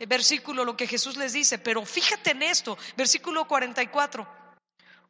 eh, 0.00 0.06
versículo 0.06 0.64
lo 0.64 0.76
que 0.76 0.88
Jesús 0.88 1.16
les 1.16 1.32
dice, 1.32 1.56
pero 1.56 1.86
fíjate 1.86 2.32
en 2.32 2.42
esto, 2.42 2.76
versículo 2.96 3.46
44. 3.46 4.26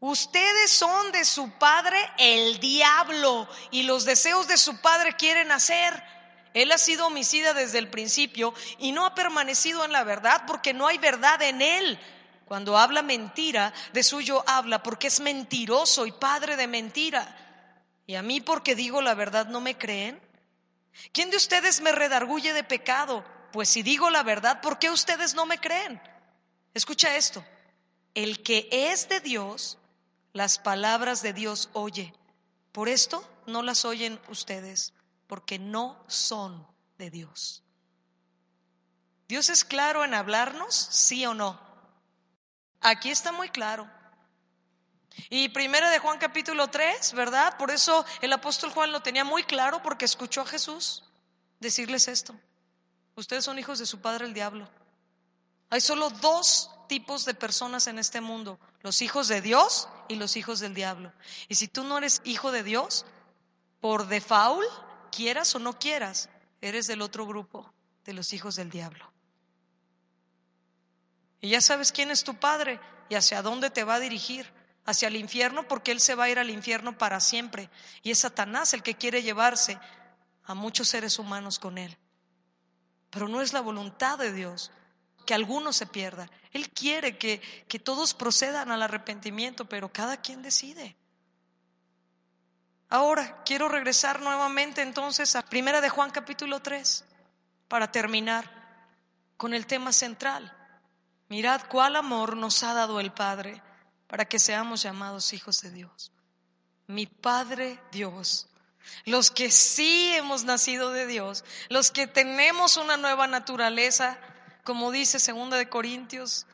Ustedes 0.00 0.70
son 0.70 1.12
de 1.12 1.24
su 1.24 1.50
padre 1.52 1.98
el 2.18 2.60
diablo 2.60 3.48
y 3.70 3.84
los 3.84 4.04
deseos 4.04 4.46
de 4.48 4.58
su 4.58 4.82
padre 4.82 5.16
quieren 5.16 5.50
hacer. 5.50 6.17
Él 6.54 6.72
ha 6.72 6.78
sido 6.78 7.06
homicida 7.06 7.54
desde 7.54 7.78
el 7.78 7.88
principio 7.88 8.54
y 8.78 8.92
no 8.92 9.04
ha 9.06 9.14
permanecido 9.14 9.84
en 9.84 9.92
la 9.92 10.04
verdad 10.04 10.44
porque 10.46 10.72
no 10.72 10.86
hay 10.86 10.98
verdad 10.98 11.40
en 11.42 11.62
él. 11.62 11.98
Cuando 12.46 12.78
habla 12.78 13.02
mentira, 13.02 13.74
de 13.92 14.02
suyo 14.02 14.42
habla 14.46 14.82
porque 14.82 15.08
es 15.08 15.20
mentiroso 15.20 16.06
y 16.06 16.12
padre 16.12 16.56
de 16.56 16.66
mentira. 16.66 17.36
Y 18.06 18.14
a 18.14 18.22
mí 18.22 18.40
porque 18.40 18.74
digo 18.74 19.02
la 19.02 19.14
verdad 19.14 19.46
no 19.46 19.60
me 19.60 19.76
creen. 19.76 20.20
¿Quién 21.12 21.30
de 21.30 21.36
ustedes 21.36 21.80
me 21.80 21.92
redarguye 21.92 22.52
de 22.52 22.64
pecado? 22.64 23.24
Pues 23.52 23.68
si 23.68 23.82
digo 23.82 24.10
la 24.10 24.22
verdad, 24.22 24.60
¿por 24.60 24.78
qué 24.78 24.90
ustedes 24.90 25.34
no 25.34 25.46
me 25.46 25.58
creen? 25.58 26.00
Escucha 26.74 27.16
esto. 27.16 27.44
El 28.14 28.42
que 28.42 28.68
es 28.70 29.08
de 29.08 29.20
Dios, 29.20 29.78
las 30.32 30.58
palabras 30.58 31.22
de 31.22 31.34
Dios 31.34 31.68
oye. 31.74 32.14
Por 32.72 32.88
esto 32.88 33.28
no 33.46 33.62
las 33.62 33.84
oyen 33.84 34.18
ustedes 34.28 34.92
porque 35.28 35.58
no 35.58 36.02
son 36.08 36.66
de 36.98 37.10
Dios. 37.10 37.62
¿Dios 39.28 39.50
es 39.50 39.64
claro 39.64 40.04
en 40.04 40.14
hablarnos? 40.14 40.74
Sí 40.74 41.24
o 41.26 41.34
no. 41.34 41.60
Aquí 42.80 43.10
está 43.10 43.30
muy 43.30 43.50
claro. 43.50 43.88
Y 45.30 45.50
primero 45.50 45.88
de 45.90 45.98
Juan 45.98 46.18
capítulo 46.18 46.68
3, 46.68 47.12
¿verdad? 47.12 47.56
Por 47.58 47.70
eso 47.70 48.04
el 48.22 48.32
apóstol 48.32 48.70
Juan 48.70 48.90
lo 48.90 49.02
tenía 49.02 49.24
muy 49.24 49.44
claro 49.44 49.82
porque 49.82 50.04
escuchó 50.06 50.40
a 50.40 50.46
Jesús 50.46 51.04
decirles 51.60 52.08
esto. 52.08 52.34
Ustedes 53.16 53.44
son 53.44 53.58
hijos 53.58 53.78
de 53.78 53.86
su 53.86 54.00
padre 54.00 54.24
el 54.26 54.34
diablo. 54.34 54.68
Hay 55.70 55.80
solo 55.80 56.08
dos 56.08 56.70
tipos 56.88 57.26
de 57.26 57.34
personas 57.34 57.86
en 57.88 57.98
este 57.98 58.20
mundo, 58.22 58.58
los 58.80 59.02
hijos 59.02 59.28
de 59.28 59.42
Dios 59.42 59.88
y 60.08 60.14
los 60.14 60.36
hijos 60.36 60.60
del 60.60 60.72
diablo. 60.72 61.12
Y 61.48 61.56
si 61.56 61.68
tú 61.68 61.84
no 61.84 61.98
eres 61.98 62.22
hijo 62.24 62.50
de 62.52 62.62
Dios, 62.62 63.04
por 63.80 64.06
default 64.06 64.66
quieras 65.18 65.52
o 65.56 65.58
no 65.58 65.76
quieras, 65.80 66.30
eres 66.60 66.86
del 66.86 67.02
otro 67.02 67.26
grupo, 67.26 67.74
de 68.04 68.12
los 68.12 68.32
hijos 68.32 68.54
del 68.54 68.70
diablo. 68.70 69.12
Y 71.40 71.48
ya 71.48 71.60
sabes 71.60 71.90
quién 71.90 72.12
es 72.12 72.22
tu 72.22 72.36
padre 72.36 72.78
y 73.08 73.16
hacia 73.16 73.42
dónde 73.42 73.70
te 73.70 73.82
va 73.82 73.96
a 73.96 74.00
dirigir. 74.00 74.46
Hacia 74.84 75.08
el 75.08 75.16
infierno 75.16 75.66
porque 75.66 75.90
él 75.90 76.00
se 76.00 76.14
va 76.14 76.24
a 76.24 76.30
ir 76.30 76.38
al 76.38 76.50
infierno 76.50 76.96
para 76.96 77.18
siempre. 77.18 77.68
Y 78.04 78.12
es 78.12 78.20
Satanás 78.20 78.74
el 78.74 78.84
que 78.84 78.94
quiere 78.94 79.24
llevarse 79.24 79.80
a 80.44 80.54
muchos 80.54 80.88
seres 80.88 81.18
humanos 81.18 81.58
con 81.58 81.78
él. 81.78 81.98
Pero 83.10 83.26
no 83.26 83.42
es 83.42 83.52
la 83.52 83.60
voluntad 83.60 84.18
de 84.18 84.32
Dios 84.32 84.70
que 85.26 85.34
alguno 85.34 85.72
se 85.72 85.86
pierda. 85.86 86.30
Él 86.52 86.70
quiere 86.70 87.18
que, 87.18 87.40
que 87.66 87.80
todos 87.80 88.14
procedan 88.14 88.70
al 88.70 88.82
arrepentimiento, 88.82 89.68
pero 89.68 89.92
cada 89.92 90.18
quien 90.18 90.42
decide. 90.42 90.96
Ahora 92.90 93.42
quiero 93.44 93.68
regresar 93.68 94.20
nuevamente 94.20 94.80
entonces 94.80 95.36
a 95.36 95.42
Primera 95.42 95.80
de 95.82 95.90
Juan 95.90 96.10
capítulo 96.10 96.60
3 96.60 97.04
para 97.68 97.92
terminar 97.92 98.50
con 99.36 99.52
el 99.52 99.66
tema 99.66 99.92
central. 99.92 100.54
Mirad 101.28 101.62
cuál 101.68 101.96
amor 101.96 102.36
nos 102.36 102.62
ha 102.62 102.72
dado 102.72 102.98
el 103.00 103.12
Padre 103.12 103.62
para 104.06 104.24
que 104.24 104.38
seamos 104.38 104.82
llamados 104.82 105.34
hijos 105.34 105.60
de 105.60 105.70
Dios. 105.70 106.12
Mi 106.86 107.04
Padre 107.04 107.78
Dios. 107.92 108.48
Los 109.04 109.30
que 109.30 109.50
sí 109.50 110.14
hemos 110.14 110.44
nacido 110.44 110.90
de 110.90 111.06
Dios, 111.06 111.44
los 111.68 111.90
que 111.90 112.06
tenemos 112.06 112.78
una 112.78 112.96
nueva 112.96 113.26
naturaleza, 113.26 114.18
como 114.64 114.90
dice 114.90 115.18
segunda 115.18 115.58
de 115.58 115.68
Corintios 115.68 116.46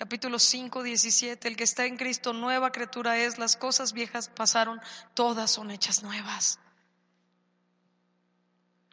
capítulo 0.00 0.38
5, 0.38 0.82
17, 0.82 1.46
el 1.46 1.58
que 1.58 1.64
está 1.64 1.84
en 1.84 1.98
Cristo, 1.98 2.32
nueva 2.32 2.72
criatura 2.72 3.18
es, 3.18 3.36
las 3.36 3.54
cosas 3.54 3.92
viejas 3.92 4.30
pasaron, 4.30 4.80
todas 5.12 5.50
son 5.50 5.70
hechas 5.70 6.02
nuevas. 6.02 6.58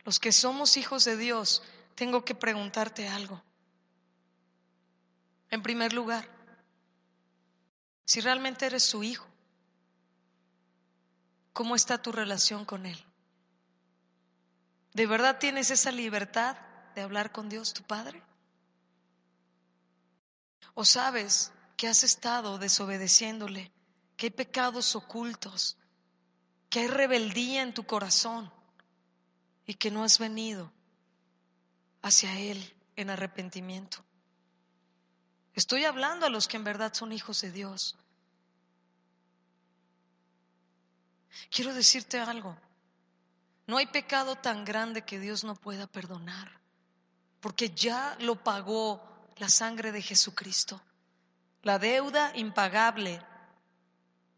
Los 0.03 0.20
que 0.20 0.34
somos 0.34 0.76
hijos 0.76 1.05
de 1.05 1.16
Dios, 1.16 1.64
tengo 1.95 2.26
que 2.26 2.36
preguntarte 2.36 3.08
algo. 3.08 3.41
En 5.49 5.64
primer 5.64 5.93
lugar, 5.93 6.28
si 8.03 8.20
realmente 8.20 8.66
eres 8.66 8.84
su 8.84 9.01
hijo, 9.01 9.30
¿cómo 11.53 11.78
está 11.78 12.01
tu 12.01 12.12
relación 12.12 12.66
con 12.66 12.86
Él? 12.86 13.01
¿De 14.93 15.08
verdad 15.08 15.39
tienes 15.39 15.72
esa 15.72 15.93
libertad 15.93 16.58
de 16.95 17.01
hablar 17.01 17.32
con 17.32 17.47
Dios, 17.47 17.74
tu 17.74 17.84
Padre? 17.84 18.22
¿O 20.80 20.86
sabes 20.86 21.51
que 21.75 21.88
has 21.88 22.03
estado 22.03 22.59
desobedeciéndole, 22.59 23.71
que 24.15 24.28
hay 24.28 24.30
pecados 24.30 24.95
ocultos, 24.95 25.75
que 26.69 26.82
hay 26.82 26.88
rebeldía 26.88 27.63
en 27.63 27.73
tu 27.73 27.84
corazón 27.88 28.53
y 29.65 29.73
que 29.73 29.89
no 29.89 30.03
has 30.03 30.19
venido 30.19 30.71
hacia 32.03 32.38
Él 32.39 32.75
en 32.95 33.09
arrepentimiento. 33.09 34.05
Estoy 35.55 35.86
hablando 35.86 36.28
a 36.28 36.30
los 36.30 36.47
que 36.47 36.57
en 36.57 36.63
verdad 36.63 36.93
son 36.93 37.11
hijos 37.11 37.41
de 37.41 37.51
Dios. 37.51 37.97
Quiero 41.49 41.73
decirte 41.73 42.19
algo. 42.19 42.55
No 43.65 43.78
hay 43.78 43.88
pecado 43.88 44.36
tan 44.36 44.63
grande 44.63 45.01
que 45.01 45.19
Dios 45.19 45.43
no 45.43 45.55
pueda 45.55 45.88
perdonar, 45.88 46.61
porque 47.41 47.71
ya 47.71 48.15
lo 48.19 48.43
pagó 48.43 49.16
la 49.39 49.49
sangre 49.49 49.91
de 49.91 50.01
Jesucristo. 50.01 50.81
La 51.63 51.79
deuda 51.79 52.31
impagable, 52.35 53.21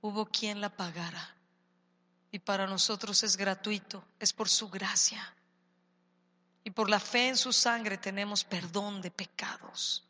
hubo 0.01 0.25
quien 0.25 0.61
la 0.61 0.69
pagara. 0.69 1.35
Y 2.31 2.39
para 2.39 2.67
nosotros 2.67 3.23
es 3.23 3.37
gratuito, 3.37 4.03
es 4.19 4.33
por 4.33 4.49
su 4.49 4.69
gracia. 4.69 5.33
Y 6.63 6.71
por 6.71 6.89
la 6.89 6.99
fe 6.99 7.29
en 7.29 7.37
su 7.37 7.51
sangre 7.51 7.97
tenemos 7.97 8.43
perdón 8.43 9.01
de 9.01 9.11
pecados. 9.11 10.03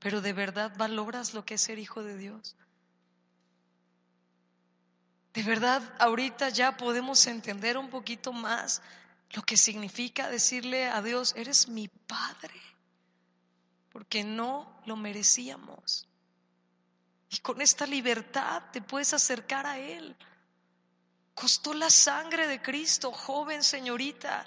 Pero 0.00 0.20
de 0.20 0.32
verdad 0.32 0.76
valoras 0.76 1.34
lo 1.34 1.44
que 1.44 1.54
es 1.54 1.62
ser 1.62 1.78
hijo 1.78 2.02
de 2.02 2.16
Dios. 2.16 2.56
De 5.32 5.42
verdad, 5.42 5.82
ahorita 5.98 6.50
ya 6.50 6.76
podemos 6.76 7.26
entender 7.26 7.76
un 7.76 7.90
poquito 7.90 8.32
más 8.32 8.82
lo 9.34 9.42
que 9.42 9.56
significa 9.56 10.30
decirle 10.30 10.86
a 10.86 11.02
Dios, 11.02 11.34
eres 11.36 11.68
mi 11.68 11.88
Padre, 11.88 12.60
porque 13.90 14.22
no 14.22 14.80
lo 14.86 14.96
merecíamos. 14.96 16.06
Y 17.30 17.38
con 17.38 17.60
esta 17.60 17.84
libertad 17.84 18.62
te 18.72 18.80
puedes 18.80 19.12
acercar 19.12 19.66
a 19.66 19.78
Él. 19.78 20.16
Costó 21.34 21.74
la 21.74 21.90
sangre 21.90 22.46
de 22.46 22.62
Cristo, 22.62 23.10
joven 23.10 23.64
señorita, 23.64 24.46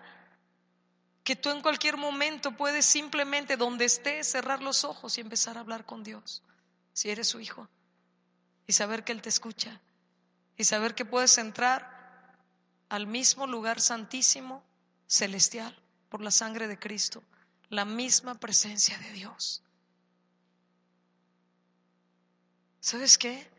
que 1.25 1.35
tú 1.35 1.49
en 1.49 1.61
cualquier 1.61 1.97
momento 1.97 2.55
puedes 2.55 2.85
simplemente 2.85 3.57
donde 3.57 3.83
estés 3.83 4.31
cerrar 4.31 4.61
los 4.61 4.85
ojos 4.85 5.17
y 5.17 5.21
empezar 5.21 5.57
a 5.57 5.59
hablar 5.59 5.85
con 5.85 6.01
Dios, 6.01 6.41
si 6.93 7.09
eres 7.09 7.27
su 7.27 7.41
hijo, 7.41 7.67
y 8.65 8.71
saber 8.71 9.03
que 9.03 9.11
Él 9.11 9.21
te 9.21 9.27
escucha, 9.27 9.81
y 10.55 10.63
saber 10.63 10.95
que 10.95 11.03
puedes 11.03 11.37
entrar 11.37 12.37
al 12.87 13.05
mismo 13.05 13.47
lugar 13.47 13.81
santísimo, 13.81 14.63
celestial, 15.07 15.75
por 16.09 16.21
la 16.21 16.31
sangre 16.31 16.67
de 16.67 16.77
Cristo, 16.77 17.23
la 17.69 17.85
misma 17.85 18.35
presencia 18.35 18.97
de 18.97 19.11
Dios. 19.11 19.63
¿Sabes 22.79 23.17
qué? 23.17 23.49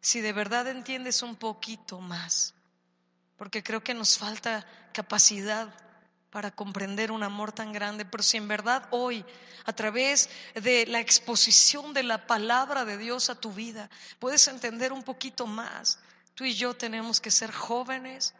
Si 0.00 0.20
de 0.20 0.32
verdad 0.32 0.68
entiendes 0.68 1.22
un 1.22 1.36
poquito 1.36 1.98
más, 2.00 2.54
porque 3.36 3.62
creo 3.62 3.82
que 3.82 3.94
nos 3.94 4.18
falta 4.18 4.66
capacidad 4.92 5.74
para 6.30 6.50
comprender 6.50 7.10
un 7.10 7.22
amor 7.22 7.52
tan 7.52 7.72
grande, 7.72 8.04
pero 8.04 8.22
si 8.22 8.36
en 8.36 8.48
verdad 8.48 8.86
hoy, 8.90 9.24
a 9.64 9.72
través 9.72 10.28
de 10.54 10.86
la 10.86 11.00
exposición 11.00 11.94
de 11.94 12.02
la 12.02 12.26
palabra 12.26 12.84
de 12.84 12.98
Dios 12.98 13.30
a 13.30 13.34
tu 13.34 13.52
vida, 13.52 13.88
puedes 14.18 14.46
entender 14.48 14.92
un 14.92 15.02
poquito 15.02 15.46
más, 15.46 15.98
tú 16.34 16.44
y 16.44 16.54
yo 16.54 16.74
tenemos 16.74 17.20
que 17.20 17.30
ser 17.30 17.52
jóvenes, 17.52 18.34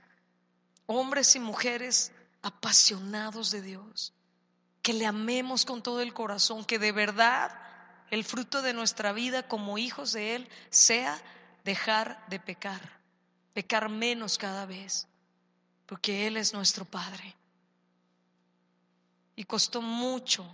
hombres 0.86 1.34
y 1.36 1.40
mujeres 1.40 2.12
apasionados 2.42 3.50
de 3.50 3.62
Dios, 3.62 4.12
que 4.82 4.92
le 4.92 5.06
amemos 5.06 5.64
con 5.64 5.82
todo 5.82 6.00
el 6.00 6.12
corazón, 6.12 6.64
que 6.64 6.78
de 6.78 6.92
verdad 6.92 7.58
el 8.10 8.24
fruto 8.24 8.62
de 8.62 8.74
nuestra 8.74 9.12
vida 9.12 9.48
como 9.48 9.78
hijos 9.78 10.12
de 10.12 10.36
Él 10.36 10.48
sea 10.70 11.20
dejar 11.64 12.24
de 12.28 12.38
pecar, 12.38 13.00
pecar 13.54 13.88
menos 13.88 14.36
cada 14.38 14.66
vez, 14.66 15.08
porque 15.86 16.26
Él 16.26 16.36
es 16.36 16.52
nuestro 16.52 16.84
Padre. 16.84 17.34
Y 19.36 19.44
costó 19.44 19.82
mucho 19.82 20.46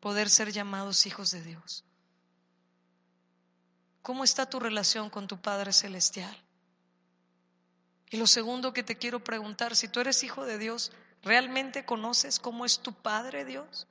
poder 0.00 0.28
ser 0.28 0.52
llamados 0.52 1.06
hijos 1.06 1.30
de 1.30 1.42
Dios. 1.42 1.84
¿Cómo 4.02 4.24
está 4.24 4.50
tu 4.50 4.58
relación 4.58 5.08
con 5.08 5.28
tu 5.28 5.40
Padre 5.40 5.72
Celestial? 5.72 6.36
Y 8.12 8.18
lo 8.18 8.28
segundo 8.28 8.72
que 8.72 8.84
te 8.84 8.96
quiero 8.96 9.24
preguntar, 9.24 9.74
si 9.74 9.88
tú 9.88 9.98
eres 9.98 10.22
hijo 10.22 10.44
de 10.44 10.58
Dios, 10.58 10.92
¿realmente 11.22 11.84
conoces 11.84 12.38
cómo 12.38 12.64
es 12.64 12.78
tu 12.78 12.92
Padre 12.92 13.44
Dios? 13.44 13.88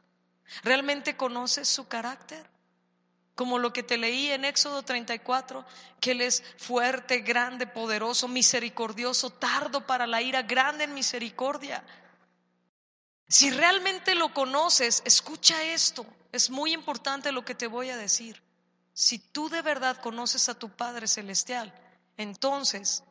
¿Realmente 0.63 1.17
conoces 1.17 1.67
su 1.67 1.87
carácter? 1.87 2.49
como 3.33 3.57
lo 3.57 3.73
que 3.73 3.81
te 3.81 3.97
leí 3.97 4.27
en 4.27 4.45
Éxodo 4.45 4.83
34, 4.83 5.65
que 5.99 6.11
Él 6.11 6.21
es 6.21 6.43
fuerte, 6.57 7.21
grande, 7.21 7.65
poderoso, 7.65 8.27
misericordioso, 8.27 9.31
tardo 9.31 9.87
para 9.87 10.05
la 10.05 10.21
ira, 10.21 10.43
grande 10.43 10.83
en 10.83 10.93
misericordia. 10.93 11.83
Si 13.27 13.49
realmente 13.49 14.13
lo 14.13 14.31
conoces, 14.31 15.01
escucha 15.05 15.63
esto, 15.63 16.05
es 16.31 16.51
muy 16.51 16.73
importante 16.73 17.31
lo 17.31 17.43
que 17.43 17.55
te 17.55 17.65
voy 17.65 17.89
a 17.89 17.97
decir. 17.97 18.43
Si 18.93 19.17
tú 19.17 19.49
de 19.49 19.63
verdad 19.63 19.97
conoces 19.97 20.47
a 20.47 20.59
tu 20.59 20.69
Padre 20.69 21.07
Celestial, 21.07 21.73
entonces 22.17 23.03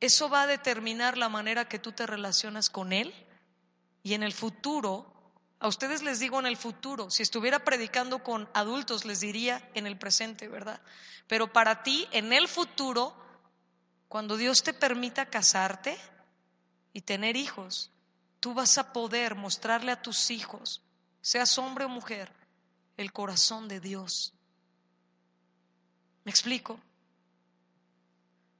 eso 0.00 0.28
va 0.28 0.42
a 0.42 0.46
determinar 0.46 1.16
la 1.16 1.28
manera 1.28 1.68
que 1.68 1.78
tú 1.78 1.92
te 1.92 2.06
relacionas 2.06 2.70
con 2.70 2.92
Él 2.92 3.14
y 4.02 4.14
en 4.14 4.22
el 4.22 4.32
futuro 4.32 5.16
a 5.58 5.68
ustedes 5.68 6.02
les 6.02 6.20
digo 6.20 6.38
en 6.38 6.46
el 6.46 6.56
futuro, 6.56 7.10
si 7.10 7.22
estuviera 7.22 7.64
predicando 7.64 8.22
con 8.22 8.48
adultos 8.52 9.04
les 9.06 9.20
diría 9.20 9.68
en 9.74 9.86
el 9.86 9.96
presente, 9.96 10.48
¿verdad? 10.48 10.80
Pero 11.26 11.52
para 11.52 11.82
ti, 11.82 12.06
en 12.12 12.32
el 12.32 12.46
futuro, 12.46 13.16
cuando 14.08 14.36
Dios 14.36 14.62
te 14.62 14.74
permita 14.74 15.26
casarte 15.26 15.98
y 16.92 17.00
tener 17.00 17.36
hijos, 17.36 17.90
tú 18.38 18.52
vas 18.52 18.76
a 18.76 18.92
poder 18.92 19.34
mostrarle 19.34 19.92
a 19.92 20.02
tus 20.02 20.30
hijos, 20.30 20.82
seas 21.22 21.56
hombre 21.56 21.86
o 21.86 21.88
mujer, 21.88 22.30
el 22.98 23.12
corazón 23.12 23.66
de 23.66 23.80
Dios. 23.80 24.34
¿Me 26.24 26.30
explico? 26.30 26.78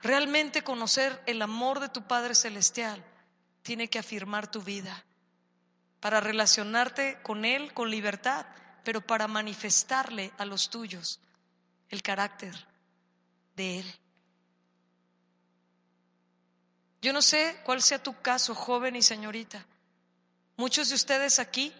Realmente 0.00 0.62
conocer 0.62 1.22
el 1.26 1.42
amor 1.42 1.80
de 1.80 1.88
tu 1.88 2.02
Padre 2.02 2.34
Celestial 2.34 3.04
tiene 3.62 3.88
que 3.88 3.98
afirmar 3.98 4.50
tu 4.50 4.62
vida 4.62 5.04
para 6.00 6.20
relacionarte 6.20 7.20
con 7.22 7.44
Él 7.44 7.72
con 7.72 7.90
libertad, 7.90 8.46
pero 8.84 9.00
para 9.00 9.26
manifestarle 9.26 10.32
a 10.38 10.44
los 10.44 10.70
tuyos 10.70 11.20
el 11.88 12.02
carácter 12.02 12.54
de 13.56 13.80
Él. 13.80 13.94
Yo 17.02 17.12
no 17.12 17.22
sé 17.22 17.60
cuál 17.64 17.82
sea 17.82 18.02
tu 18.02 18.20
caso, 18.20 18.54
joven 18.54 18.96
y 18.96 19.02
señorita. 19.02 19.64
Muchos 20.56 20.88
de 20.88 20.94
ustedes 20.94 21.38
aquí 21.38 21.72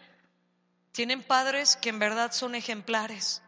tienen 0.92 1.22
padres 1.22 1.76
que 1.76 1.88
en 1.88 1.98
verdad 1.98 2.32
son 2.32 2.54
ejemplares, 2.54 3.42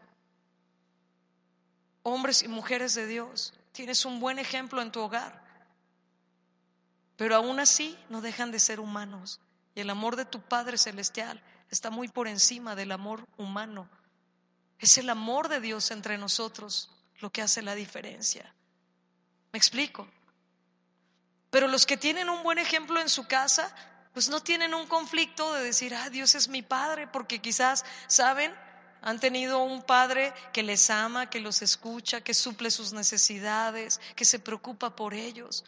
hombres 2.03 2.43
y 2.43 2.47
mujeres 2.47 2.95
de 2.95 3.07
Dios. 3.07 3.53
Tienes 3.71 4.05
un 4.05 4.19
buen 4.19 4.39
ejemplo 4.39 4.81
en 4.81 4.91
tu 4.91 4.99
hogar, 4.99 5.43
pero 7.15 7.35
aún 7.35 7.59
así 7.59 7.97
no 8.09 8.21
dejan 8.21 8.51
de 8.51 8.59
ser 8.59 8.79
humanos 8.79 9.39
y 9.75 9.81
el 9.81 9.89
amor 9.89 10.15
de 10.15 10.25
tu 10.25 10.41
Padre 10.41 10.77
Celestial 10.77 11.41
está 11.69 11.89
muy 11.89 12.07
por 12.07 12.27
encima 12.27 12.75
del 12.75 12.91
amor 12.91 13.27
humano. 13.37 13.89
Es 14.79 14.97
el 14.97 15.09
amor 15.09 15.49
de 15.49 15.59
Dios 15.59 15.91
entre 15.91 16.17
nosotros 16.17 16.89
lo 17.19 17.29
que 17.29 17.41
hace 17.41 17.61
la 17.61 17.75
diferencia. 17.75 18.53
¿Me 19.51 19.57
explico? 19.57 20.07
Pero 21.49 21.67
los 21.67 21.85
que 21.85 21.97
tienen 21.97 22.29
un 22.29 22.43
buen 22.43 22.57
ejemplo 22.57 22.99
en 23.01 23.09
su 23.09 23.27
casa, 23.27 23.73
pues 24.13 24.29
no 24.29 24.41
tienen 24.41 24.73
un 24.73 24.87
conflicto 24.87 25.53
de 25.53 25.63
decir, 25.63 25.93
ah, 25.95 26.09
Dios 26.09 26.35
es 26.35 26.47
mi 26.47 26.61
Padre, 26.61 27.07
porque 27.07 27.39
quizás, 27.39 27.83
¿saben? 28.07 28.53
Han 29.01 29.19
tenido 29.19 29.59
un 29.59 29.81
Padre 29.81 30.33
que 30.53 30.63
les 30.63 30.89
ama, 30.89 31.29
que 31.29 31.39
los 31.39 31.61
escucha, 31.61 32.21
que 32.21 32.33
suple 32.33 32.71
sus 32.71 32.93
necesidades, 32.93 33.99
que 34.15 34.25
se 34.25 34.39
preocupa 34.39 34.95
por 34.95 35.13
ellos. 35.13 35.63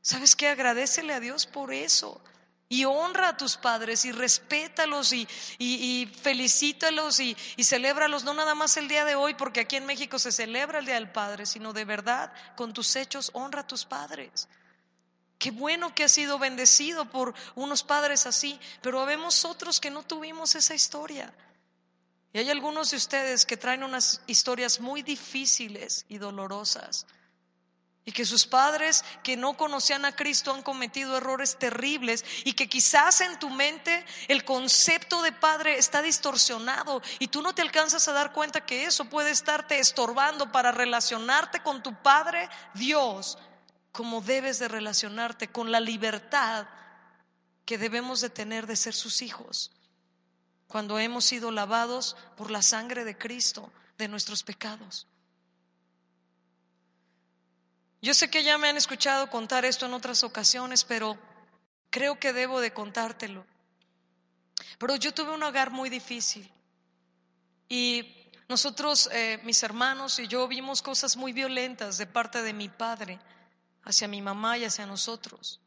¿Sabes 0.00 0.36
qué? 0.36 0.48
Agradecele 0.48 1.14
a 1.14 1.20
Dios 1.20 1.46
por 1.46 1.72
eso 1.72 2.20
y 2.68 2.84
honra 2.84 3.28
a 3.28 3.36
tus 3.36 3.56
padres 3.56 4.04
y 4.04 4.12
respétalos 4.12 5.12
y, 5.12 5.28
y, 5.58 6.06
felicítalos 6.06 7.20
y, 7.20 7.36
y 7.56 7.64
celébralos, 7.64 8.24
no 8.24 8.34
nada 8.34 8.54
más 8.54 8.76
el 8.76 8.88
día 8.88 9.04
de 9.04 9.14
hoy, 9.14 9.34
porque 9.34 9.60
aquí 9.60 9.76
en 9.76 9.86
México 9.86 10.18
se 10.18 10.32
celebra 10.32 10.78
el 10.78 10.86
Día 10.86 10.94
del 10.94 11.10
Padre, 11.10 11.46
sino 11.46 11.72
de 11.72 11.84
verdad, 11.84 12.32
con 12.56 12.72
tus 12.72 12.96
hechos, 12.96 13.30
honra 13.34 13.60
a 13.60 13.66
tus 13.66 13.84
padres. 13.84 14.48
Qué 15.38 15.50
bueno 15.50 15.94
que 15.94 16.04
has 16.04 16.12
sido 16.12 16.38
bendecido 16.38 17.04
por 17.10 17.34
unos 17.54 17.82
padres 17.82 18.26
así, 18.26 18.58
pero 18.80 19.00
habemos 19.00 19.44
otros 19.44 19.78
que 19.78 19.90
no 19.90 20.02
tuvimos 20.02 20.54
esa 20.54 20.74
historia. 20.74 21.32
Y 22.34 22.40
hay 22.40 22.50
algunos 22.50 22.90
de 22.90 22.96
ustedes 22.96 23.46
que 23.46 23.56
traen 23.56 23.84
unas 23.84 24.20
historias 24.26 24.80
muy 24.80 25.02
difíciles 25.02 26.04
y 26.08 26.18
dolorosas. 26.18 27.06
Y 28.04 28.10
que 28.10 28.24
sus 28.24 28.44
padres 28.44 29.04
que 29.22 29.36
no 29.36 29.56
conocían 29.56 30.04
a 30.04 30.16
Cristo 30.16 30.52
han 30.52 30.64
cometido 30.64 31.16
errores 31.16 31.56
terribles. 31.60 32.24
Y 32.44 32.54
que 32.54 32.68
quizás 32.68 33.20
en 33.20 33.38
tu 33.38 33.50
mente 33.50 34.04
el 34.26 34.44
concepto 34.44 35.22
de 35.22 35.30
padre 35.30 35.78
está 35.78 36.02
distorsionado. 36.02 37.00
Y 37.20 37.28
tú 37.28 37.40
no 37.40 37.54
te 37.54 37.62
alcanzas 37.62 38.08
a 38.08 38.12
dar 38.12 38.32
cuenta 38.32 38.66
que 38.66 38.84
eso 38.84 39.04
puede 39.04 39.30
estarte 39.30 39.78
estorbando 39.78 40.50
para 40.50 40.72
relacionarte 40.72 41.62
con 41.62 41.84
tu 41.84 41.94
Padre 42.02 42.48
Dios 42.74 43.38
como 43.92 44.20
debes 44.20 44.58
de 44.58 44.66
relacionarte 44.66 45.52
con 45.52 45.70
la 45.70 45.78
libertad 45.78 46.66
que 47.64 47.78
debemos 47.78 48.20
de 48.20 48.30
tener 48.30 48.66
de 48.66 48.74
ser 48.74 48.92
sus 48.92 49.22
hijos 49.22 49.70
cuando 50.66 50.98
hemos 50.98 51.24
sido 51.24 51.50
lavados 51.50 52.16
por 52.36 52.50
la 52.50 52.62
sangre 52.62 53.04
de 53.04 53.16
Cristo 53.16 53.72
de 53.98 54.08
nuestros 54.08 54.42
pecados. 54.42 55.06
Yo 58.02 58.12
sé 58.12 58.28
que 58.28 58.44
ya 58.44 58.58
me 58.58 58.68
han 58.68 58.76
escuchado 58.76 59.30
contar 59.30 59.64
esto 59.64 59.86
en 59.86 59.94
otras 59.94 60.24
ocasiones, 60.24 60.84
pero 60.84 61.18
creo 61.90 62.18
que 62.18 62.32
debo 62.32 62.60
de 62.60 62.72
contártelo. 62.72 63.46
Pero 64.78 64.96
yo 64.96 65.14
tuve 65.14 65.32
un 65.32 65.42
hogar 65.42 65.70
muy 65.70 65.88
difícil 65.88 66.50
y 67.68 68.30
nosotros, 68.48 69.08
eh, 69.12 69.40
mis 69.44 69.62
hermanos 69.62 70.18
y 70.18 70.28
yo, 70.28 70.46
vimos 70.46 70.82
cosas 70.82 71.16
muy 71.16 71.32
violentas 71.32 71.96
de 71.96 72.06
parte 72.06 72.42
de 72.42 72.52
mi 72.52 72.68
padre 72.68 73.18
hacia 73.84 74.06
mi 74.06 74.20
mamá 74.20 74.58
y 74.58 74.64
hacia 74.64 74.86
nosotros. 74.86 75.60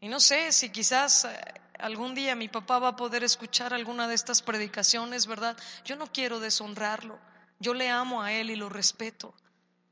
Y 0.00 0.08
no 0.08 0.18
sé 0.18 0.50
si 0.52 0.70
quizás 0.70 1.26
eh, 1.26 1.38
algún 1.84 2.14
día 2.14 2.34
mi 2.34 2.48
papá 2.48 2.78
va 2.78 2.88
a 2.88 2.96
poder 2.96 3.24
escuchar 3.24 3.74
alguna 3.74 4.08
de 4.08 4.14
estas 4.14 4.40
predicaciones, 4.40 5.26
¿verdad? 5.26 5.54
Yo 5.84 5.96
no 5.96 6.10
quiero 6.10 6.40
deshonrarlo. 6.40 7.18
Yo 7.58 7.74
le 7.74 7.90
amo 7.90 8.22
a 8.22 8.32
él 8.32 8.50
y 8.50 8.56
lo 8.56 8.70
respeto. 8.70 9.34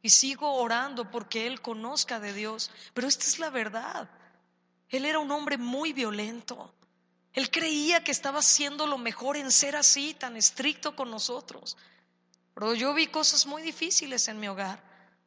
Y 0.01 0.09
sigo 0.09 0.55
orando 0.55 1.11
porque 1.11 1.47
él 1.47 1.61
conozca 1.61 2.19
de 2.19 2.33
Dios. 2.33 2.71
Pero 2.95 3.07
esta 3.07 3.27
es 3.27 3.39
la 3.39 3.51
verdad. 3.51 4.09
Él 4.89 5.05
era 5.05 5.19
un 5.19 5.31
hombre 5.31 5.59
muy 5.59 5.93
violento. 5.93 6.75
Él 7.35 7.51
creía 7.51 8.03
que 8.03 8.11
estaba 8.11 8.39
haciendo 8.39 8.87
lo 8.87 8.97
mejor 8.97 9.37
en 9.37 9.51
ser 9.51 9.77
así, 9.77 10.15
tan 10.15 10.39
estricto 10.39 10.97
con 10.97 11.11
nosotros. 11.11 11.77
Pero 12.55 12.75
yo 12.75 12.95
vi 12.95 13.09
cosas 13.09 13.45
muy 13.47 13.61
difíciles 13.61 14.29
en 14.29 14.41
mi 14.41 14.49
hogar. 14.49 14.83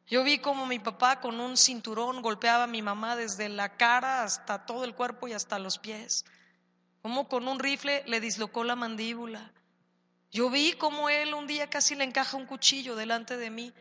Yo 0.08 0.24
vi 0.24 0.38
como 0.38 0.66
mi 0.66 0.80
papá 0.80 1.20
con 1.20 1.38
un 1.38 1.56
cinturón 1.56 2.22
golpeaba 2.22 2.64
a 2.64 2.68
mi 2.68 2.82
mamá 2.82 3.14
desde 3.14 3.48
la 3.48 3.76
cara 3.76 4.24
hasta 4.24 4.66
todo 4.66 4.82
el 4.82 4.96
cuerpo 4.96 5.28
y 5.28 5.32
hasta 5.32 5.60
los 5.60 5.78
pies. 5.78 6.24
Como 7.06 7.28
con 7.28 7.46
un 7.46 7.60
rifle 7.60 8.02
le 8.08 8.18
dislocó 8.18 8.64
la 8.64 8.74
mandíbula. 8.74 9.52
Yo 10.32 10.50
vi 10.50 10.72
como 10.72 11.08
él 11.08 11.34
un 11.34 11.46
día 11.46 11.70
casi 11.70 11.94
le 11.94 12.02
encaja 12.02 12.36
un 12.36 12.46
cuchillo 12.46 12.96
delante 12.96 13.36
de 13.36 13.48
mí 13.48 13.72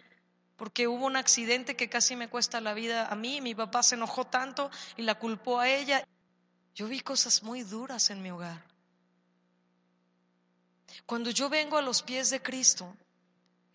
porque 0.58 0.88
hubo 0.88 1.08
un 1.08 1.16
accidente 1.16 1.76
que 1.76 1.90
casi 1.90 2.16
me 2.16 2.30
cuesta 2.30 2.62
la 2.62 2.76
vida 2.76 3.08
a 3.08 3.16
mí. 3.16 3.42
Mi 3.42 3.56
papá 3.56 3.82
se 3.82 3.96
enojó 3.96 4.26
tanto 4.26 4.70
y 4.96 5.02
la 5.02 5.16
culpó 5.16 5.60
a 5.60 5.68
ella. 5.68 6.08
Yo 6.76 6.88
vi 6.88 7.00
cosas 7.00 7.42
muy 7.42 7.64
duras 7.64 8.12
en 8.12 8.22
mi 8.22 8.30
hogar. 8.30 8.64
Cuando 11.08 11.32
yo 11.32 11.50
vengo 11.50 11.80
a 11.80 11.82
los 11.82 12.04
pies 12.04 12.30
de 12.30 12.44
Cristo 12.44 12.96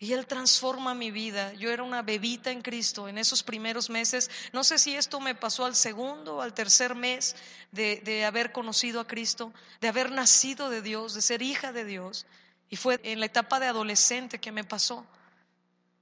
y 0.03 0.15
Él 0.15 0.27
transforma 0.27 0.95
mi 0.95 1.11
vida, 1.11 1.53
yo 1.53 1.71
era 1.71 1.83
una 1.83 2.01
bebita 2.01 2.51
en 2.51 2.63
Cristo 2.63 3.07
en 3.07 3.19
esos 3.19 3.43
primeros 3.43 3.91
meses, 3.91 4.31
no 4.51 4.65
sé 4.65 4.79
si 4.79 4.97
esto 4.97 5.21
me 5.21 5.35
pasó 5.35 5.67
al 5.67 5.77
segundo 5.77 6.37
o 6.37 6.41
al 6.41 6.55
tercer 6.55 6.95
mes 6.95 7.37
de, 7.71 8.01
de 8.03 8.25
haber 8.25 8.51
conocido 8.51 8.99
a 8.99 9.07
Cristo, 9.07 9.53
de 9.83 9.89
haber 9.89 10.11
nacido 10.11 10.71
de 10.71 10.81
Dios, 10.81 11.13
de 11.13 11.21
ser 11.21 11.43
hija 11.43 11.73
de 11.73 11.85
Dios, 11.85 12.25
y 12.71 12.77
fue 12.77 12.99
en 13.03 13.21
la 13.21 13.27
etapa 13.27 13.61
de 13.61 13.67
adolescente 13.67 14.41
que 14.41 14.53
me 14.53 14.65
pasó. 14.65 15.07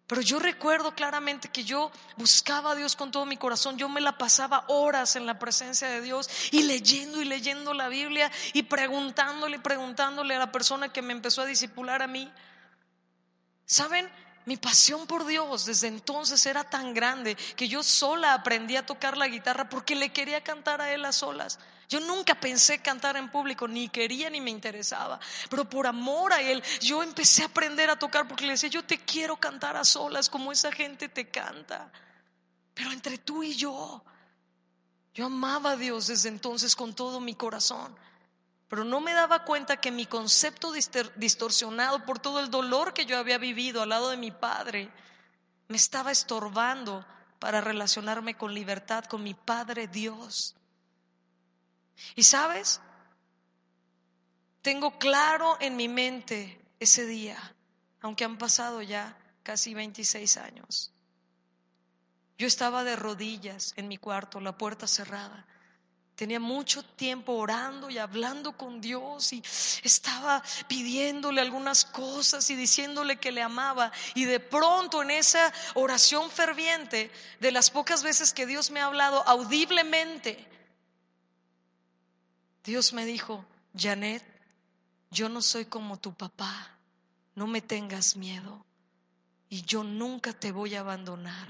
Pero 0.07 0.23
yo 0.23 0.39
recuerdo 0.39 0.95
claramente 0.95 1.49
que 1.49 1.65
yo 1.65 1.91
buscaba 2.17 2.71
a 2.71 2.75
Dios 2.75 2.97
con 2.97 3.11
todo 3.11 3.27
mi 3.27 3.37
corazón. 3.37 3.77
Yo 3.77 3.91
me 3.91 4.01
la 4.01 4.17
pasaba 4.17 4.65
horas 4.69 5.17
en 5.17 5.27
la 5.27 5.39
presencia 5.39 5.87
de 5.89 6.01
Dios 6.01 6.31
y 6.51 6.63
leyendo 6.63 7.21
y 7.21 7.27
leyendo 7.27 7.75
la 7.75 7.89
Biblia 7.89 8.33
y 8.55 8.63
preguntándole 8.63 9.57
y 9.57 9.61
preguntándole 9.61 10.35
a 10.35 10.39
la 10.39 10.51
persona 10.51 10.91
que 10.91 11.03
me 11.03 11.13
empezó 11.13 11.43
a 11.43 11.47
disipular 11.47 12.01
a 12.01 12.07
mí. 12.07 12.33
¿Saben? 13.69 14.11
Mi 14.47 14.57
pasión 14.57 15.07
por 15.07 15.27
Dios 15.27 15.67
desde 15.67 15.89
entonces 15.89 16.47
era 16.47 16.65
tan 16.65 16.95
grande 16.95 17.37
que 17.55 17.69
yo 17.69 17.83
sola 17.83 18.33
aprendí 18.33 18.77
a 18.77 18.87
tocar 18.87 19.19
la 19.19 19.29
guitarra 19.29 19.69
porque 19.69 19.95
le 19.95 20.11
quería 20.11 20.43
cantar 20.43 20.81
a 20.81 20.91
Él 20.91 21.05
a 21.05 21.13
solas. 21.13 21.59
Yo 21.87 22.01
nunca 22.01 22.35
pensé 22.35 22.81
cantar 22.81 23.19
en 23.19 23.31
público, 23.31 23.69
ni 23.69 23.91
quería 23.91 24.31
ni 24.31 24.41
me 24.41 24.51
interesaba, 24.51 25.21
pero 25.51 25.69
por 25.69 25.87
amor 25.87 26.33
a 26.33 26.41
Él 26.41 26.63
yo 26.81 27.03
empecé 27.03 27.43
a 27.43 27.47
aprender 27.47 27.91
a 27.91 27.99
tocar 27.99 28.27
porque 28.27 28.47
le 28.47 28.53
decía, 28.53 28.71
yo 28.71 28.83
te 28.87 28.97
quiero 29.05 29.37
cantar 29.37 29.77
a 29.77 29.85
solas 29.85 30.31
como 30.31 30.51
esa 30.51 30.73
gente 30.73 31.11
te 31.11 31.29
canta, 31.29 31.93
pero 32.73 32.91
entre 32.91 33.19
tú 33.19 33.43
y 33.43 33.55
yo. 33.55 34.03
Yo 35.13 35.27
amaba 35.27 35.73
a 35.73 35.77
Dios 35.77 36.07
desde 36.07 36.31
entonces 36.31 36.75
con 36.75 36.95
todo 36.95 37.21
mi 37.21 37.35
corazón, 37.35 37.95
pero 38.69 38.85
no 38.85 39.01
me 39.01 39.15
daba 39.15 39.45
cuenta 39.45 39.79
que 39.79 39.91
mi 39.91 40.07
concepto 40.07 40.73
distorsionado 40.73 42.05
por 42.05 42.19
todo 42.19 42.41
el 42.41 42.51
dolor 42.51 42.93
que 42.93 43.07
yo 43.07 43.19
había 43.19 43.39
vivido 43.39 43.83
al 43.83 43.89
lado 43.89 44.11
de 44.11 44.17
mi 44.17 44.31
padre 44.31 44.91
me 45.69 45.77
estaba 45.77 46.11
estorbando 46.11 47.05
para 47.39 47.61
relacionarme 47.61 48.37
con 48.37 48.53
libertad 48.53 49.05
con 49.05 49.23
mi 49.23 49.35
Padre 49.35 49.87
Dios. 49.87 50.57
Y 52.17 52.25
sabes, 52.25 52.81
tengo 54.63 54.99
claro 54.99 55.57
en 55.61 55.77
mi 55.77 55.89
mente 55.89 56.61
ese 56.81 57.05
día, 57.05 57.55
aunque 58.01 58.25
han 58.25 58.39
pasado 58.39 58.83
ya 58.83 59.17
casi 59.43 59.75
26 59.75 60.37
años. 60.39 60.93
Yo 62.39 62.47
estaba 62.47 62.85
de 62.85 62.97
rodillas 62.97 63.75
en 63.77 63.89
mi 63.89 63.99
cuarto, 63.99 64.41
la 64.41 64.57
puerta 64.57 64.87
cerrada. 64.87 65.47
Tenía 66.19 66.41
mucho 66.41 66.83
tiempo 66.83 67.35
orando 67.35 67.89
y 67.91 67.99
hablando 67.99 68.51
con 68.57 68.81
Dios 68.81 69.33
y 69.33 69.41
estaba 69.85 70.43
pidiéndole 70.67 71.41
algunas 71.41 71.85
cosas 71.85 72.51
y 72.51 72.57
diciéndole 72.57 73.19
que 73.19 73.31
le 73.31 73.41
amaba. 73.41 73.93
Y 74.17 74.25
de 74.25 74.41
pronto 74.41 75.01
en 75.01 75.13
esa 75.13 75.53
oración 75.75 76.29
ferviente, 76.29 77.13
de 77.39 77.53
las 77.53 77.71
pocas 77.71 78.03
veces 78.03 78.33
que 78.33 78.47
Dios 78.47 78.73
me 78.73 78.81
ha 78.81 78.87
hablado 78.87 79.23
audiblemente, 79.29 80.45
Dios 82.65 82.93
me 82.93 83.05
dijo, 83.05 83.45
Janet, 83.77 84.25
yo 85.13 85.29
no 85.29 85.41
soy 85.41 85.67
como 85.67 86.01
tu 86.01 86.15
papá, 86.15 86.77
no 87.37 87.47
me 87.47 87.61
tengas 87.61 88.17
miedo 88.17 88.67
y 89.49 89.63
yo 89.63 89.85
nunca 89.85 90.33
te 90.33 90.51
voy 90.51 90.75
a 90.75 90.81
abandonar, 90.81 91.47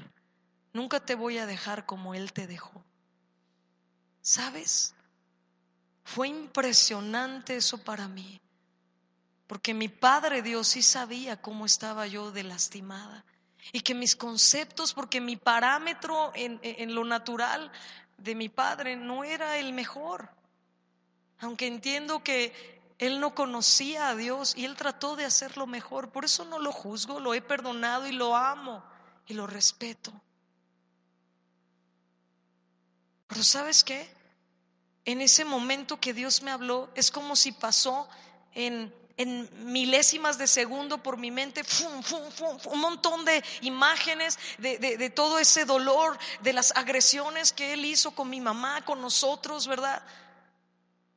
nunca 0.75 1.01
te 1.01 1.15
voy 1.15 1.39
a 1.39 1.47
dejar 1.47 1.87
como 1.87 2.15
Él 2.15 2.35
te 2.35 2.47
dejó. 2.47 2.85
¿Sabes? 4.29 4.95
Fue 6.05 6.29
impresionante 6.29 7.57
eso 7.57 7.79
para 7.79 8.09
mí, 8.09 8.41
porque 9.47 9.73
mi 9.73 9.89
Padre 9.89 10.43
Dios 10.43 10.69
sí 10.69 10.83
sabía 10.83 11.41
cómo 11.41 11.65
estaba 11.65 12.07
yo 12.07 12.31
de 12.31 12.43
lastimada 12.43 13.25
y 13.73 13.81
que 13.81 13.95
mis 13.95 14.17
conceptos, 14.17 14.93
porque 14.93 15.23
mi 15.23 15.37
parámetro 15.37 16.33
en, 16.35 16.61
en 16.63 16.95
lo 16.95 17.05
natural 17.05 17.73
de 18.19 18.35
mi 18.35 18.51
Padre 18.51 18.97
no 18.97 19.25
era 19.25 19.57
el 19.57 19.73
mejor 19.73 20.31
aunque 21.41 21.67
entiendo 21.67 22.23
que 22.23 22.53
él 22.99 23.21
no 23.21 23.35
conocía 23.35 24.09
a 24.09 24.15
Dios 24.15 24.55
y 24.57 24.65
él 24.65 24.77
trató 24.77 25.15
de 25.17 25.25
hacerlo 25.25 25.67
mejor. 25.67 26.11
Por 26.11 26.25
eso 26.25 26.45
no 26.45 26.59
lo 26.59 26.73
juzgo, 26.73 27.21
lo 27.21 27.33
he 27.33 27.41
perdonado 27.41 28.09
y 28.09 28.13
lo 28.13 28.35
amo 28.35 28.85
y 29.27 29.35
lo 29.35 29.47
respeto. 29.47 30.13
Pero 33.29 33.45
¿sabes 33.45 33.85
qué? 33.85 34.18
En 35.09 35.23
ese 35.23 35.47
momento 35.47 35.99
que 35.99 36.13
Dios 36.13 36.43
me 36.43 36.51
habló, 36.51 36.91
es 36.95 37.11
como 37.11 37.35
si 37.35 37.53
pasó 37.53 38.07
en, 38.53 38.93
milésimas 39.65 40.37
de 40.37 40.47
segundo 40.47 41.03
por 41.03 41.17
mi 41.17 41.31
mente 41.31 41.63
un 42.71 42.79
montón 42.79 43.25
de 43.25 43.43
imágenes 43.63 44.39
de, 44.59 44.77
de 44.79 45.11
todo 45.11 45.39
ese 45.39 45.65
dolor, 45.65 46.19
de 46.43 46.53
las 46.53 46.77
agresiones 46.77 47.55
que 47.55 47.73
Él 47.73 47.87
hizo 47.87 48.11
con 48.11 48.29
mi 48.29 48.43
mamá, 48.43 48.85
con 48.85 49.01
nosotros, 49.01 49.67
¿verdad? 49.67 50.03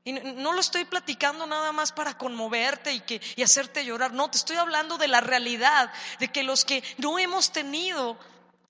Y 0.06 0.14
no 0.14 0.54
lo 0.54 0.62
estoy 0.62 0.86
platicando 0.86 1.46
nada 1.46 1.74
más 1.74 1.92
para 1.92 2.18
conmoverte 2.18 2.94
y, 2.94 3.02
que, 3.02 3.22
y 3.36 3.44
hacerte 3.44 3.84
llorar. 3.84 4.14
No, 4.14 4.32
te 4.32 4.38
estoy 4.38 4.56
hablando 4.56 4.98
de 4.98 5.10
la 5.10 5.20
realidad, 5.20 5.92
de 6.18 6.30
que 6.30 6.44
los 6.44 6.64
que 6.64 6.82
no 6.98 7.20
hemos 7.20 7.52
tenido 7.52 8.18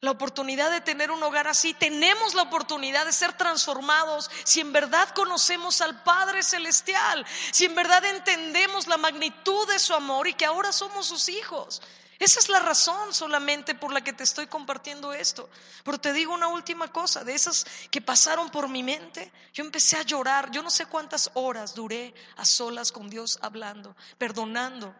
la 0.02 0.10
oportunidad 0.10 0.72
de 0.72 0.82
tener 0.82 1.11
un 1.11 1.22
hogar 1.22 1.48
así, 1.48 1.76
tenemos 1.76 2.34
la 2.34 2.41
oportunidad 2.41 3.06
de 3.06 3.14
ser 3.14 3.34
transformados 3.34 4.32
si 4.44 4.60
en 4.60 4.73
verdad 4.73 5.07
conocemos 5.10 5.80
al 5.80 6.02
Padre 6.02 6.41
Celestial, 6.41 7.23
si 7.52 7.65
en 7.65 7.76
verdad 7.76 8.03
entendemos 8.06 8.88
la 8.88 8.98
magnitud 8.98 9.68
de 9.68 9.78
su 9.78 9.94
amor 9.94 10.28
y 10.28 10.34
que 10.34 10.45
ahora 10.45 10.72
somos 10.72 11.06
sus 11.06 11.30
hijos. 11.30 11.84
Esa 12.18 12.40
es 12.40 12.49
la 12.49 12.60
razón 12.60 13.14
solamente 13.14 13.76
por 13.76 13.94
la 13.94 14.02
que 14.02 14.14
te 14.14 14.23
estoy 14.23 14.48
compartiendo 14.48 15.14
esto. 15.14 15.48
Pero 15.84 15.99
te 15.99 16.14
digo 16.14 16.34
una 16.34 16.48
última 16.48 16.91
cosa, 16.91 17.23
de 17.23 17.36
esas 17.36 17.65
que 17.91 18.02
pasaron 18.02 18.49
por 18.49 18.69
mi 18.69 18.82
mente, 18.82 19.32
yo 19.53 19.64
empecé 19.64 19.98
a 19.98 20.03
llorar, 20.03 20.49
yo 20.49 20.64
no 20.64 20.72
sé 20.72 20.88
cuántas 20.88 21.30
horas 21.36 21.76
duré 21.76 22.15
a 22.38 22.45
solas 22.45 22.91
con 22.91 23.07
Dios 23.07 23.38
hablando, 23.44 23.95
perdonando 24.18 24.95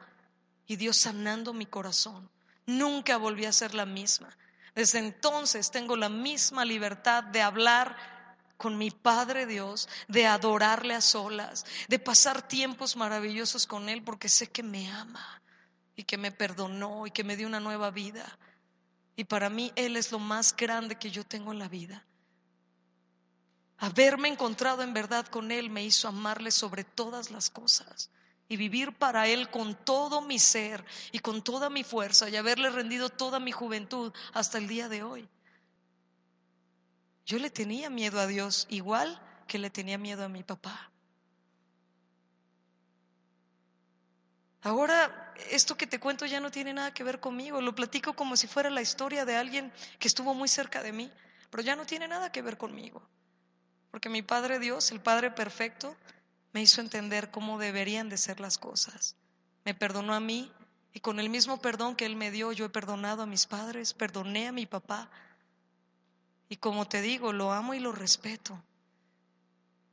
y 0.68 0.76
Dios 0.76 0.98
sanando 0.98 1.54
mi 1.54 1.66
corazón. 1.66 2.30
Nunca 2.68 3.18
volví 3.18 3.46
a 3.46 3.52
ser 3.52 3.74
la 3.74 3.88
misma. 3.88 4.30
Desde 4.74 5.00
entonces 5.00 5.70
tengo 5.72 5.96
la 5.96 6.10
misma 6.10 6.64
libertad 6.64 7.24
de 7.24 7.42
hablar 7.42 7.96
con 8.58 8.78
mi 8.78 8.92
Padre 8.92 9.46
Dios, 9.46 9.90
de 10.08 10.28
adorarle 10.28 10.94
a 10.94 11.02
solas, 11.02 11.66
de 11.88 12.00
pasar 12.00 12.48
tiempos 12.48 12.96
maravillosos 12.96 13.66
con 13.68 13.90
Él 13.90 14.04
porque 14.04 14.30
sé 14.30 14.50
que 14.50 14.64
me 14.64 14.90
ama 14.92 15.42
y 15.96 16.04
que 16.04 16.18
me 16.18 16.32
perdonó 16.32 17.08
y 17.08 17.12
que 17.12 17.24
me 17.24 17.36
dio 17.36 17.48
una 17.48 17.60
nueva 17.60 17.92
vida. 17.92 18.38
Y 19.16 19.26
para 19.26 19.50
mí 19.50 19.74
Él 19.76 19.98
es 19.98 20.12
lo 20.12 20.20
más 20.20 20.56
grande 20.56 20.96
que 20.96 21.12
yo 21.12 21.26
tengo 21.26 21.52
en 21.52 21.60
la 21.60 21.68
vida. 21.68 22.06
Haberme 23.78 24.28
encontrado 24.28 24.84
en 24.84 24.94
verdad 24.94 25.26
con 25.26 25.52
Él 25.52 25.70
me 25.70 25.84
hizo 25.84 26.08
amarle 26.08 26.52
sobre 26.52 26.84
todas 26.84 27.32
las 27.32 27.50
cosas 27.50 28.12
y 28.52 28.58
vivir 28.58 28.92
para 28.92 29.28
Él 29.28 29.50
con 29.50 29.76
todo 29.76 30.20
mi 30.20 30.38
ser 30.38 30.84
y 31.14 31.20
con 31.20 31.42
toda 31.42 31.70
mi 31.70 31.86
fuerza 31.86 32.28
y 32.28 32.36
haberle 32.36 32.70
rendido 32.70 33.08
toda 33.08 33.40
mi 33.40 33.54
juventud 33.54 34.12
hasta 34.34 34.58
el 34.58 34.68
día 34.68 34.90
de 34.90 35.04
hoy. 35.04 35.30
Yo 37.26 37.40
le 37.40 37.50
tenía 37.50 37.90
miedo 37.90 38.20
a 38.20 38.28
Dios 38.28 38.68
igual 38.70 39.22
que 39.48 39.58
le 39.58 39.70
tenía 39.70 39.98
miedo 39.98 40.26
a 40.26 40.28
mi 40.28 40.44
papá. 40.44 40.92
Ahora, 44.64 45.34
esto 45.50 45.78
que 45.78 45.88
te 45.88 46.02
cuento 46.02 46.26
ya 46.26 46.42
no 46.42 46.52
tiene 46.52 46.74
nada 46.74 46.94
que 46.94 47.06
ver 47.06 47.22
conmigo, 47.22 47.62
lo 47.62 47.74
platico 47.74 48.18
como 48.18 48.36
si 48.36 48.48
fuera 48.48 48.70
la 48.70 48.82
historia 48.82 49.24
de 49.24 49.38
alguien 49.38 49.72
que 49.98 50.10
estuvo 50.10 50.34
muy 50.34 50.50
cerca 50.50 50.84
de 50.84 50.92
mí, 50.92 51.10
pero 51.50 51.64
ya 51.64 51.78
no 51.78 51.86
tiene 51.86 52.06
nada 52.10 52.34
que 52.34 52.42
ver 52.42 52.58
conmigo. 52.58 53.02
Porque 53.92 54.10
mi 54.10 54.24
Padre 54.24 54.60
Dios, 54.60 54.92
el 54.92 55.00
Padre 55.00 55.32
perfecto, 55.32 55.96
me 56.54 56.62
hizo 56.62 56.82
entender 56.82 57.32
cómo 57.32 57.58
deberían 57.58 58.10
de 58.10 58.18
ser 58.18 58.40
las 58.40 58.58
cosas. 58.58 59.16
Me 59.64 59.74
perdonó 59.74 60.14
a 60.14 60.20
mí 60.20 60.52
y 60.94 61.00
con 61.00 61.20
el 61.20 61.30
mismo 61.30 61.62
perdón 61.62 61.96
que 61.96 62.06
Él 62.06 62.16
me 62.16 62.32
dio, 62.32 62.52
yo 62.52 62.66
he 62.66 62.70
perdonado 62.70 63.24
a 63.24 63.28
mis 63.28 63.46
padres, 63.48 63.94
perdoné 63.94 64.48
a 64.48 64.52
mi 64.52 64.66
papá. 64.66 65.10
Y 66.50 66.58
como 66.58 66.88
te 66.88 67.02
digo, 67.02 67.32
lo 67.32 67.52
amo 67.52 67.74
y 67.74 67.80
lo 67.80 67.92
respeto. 67.92 68.62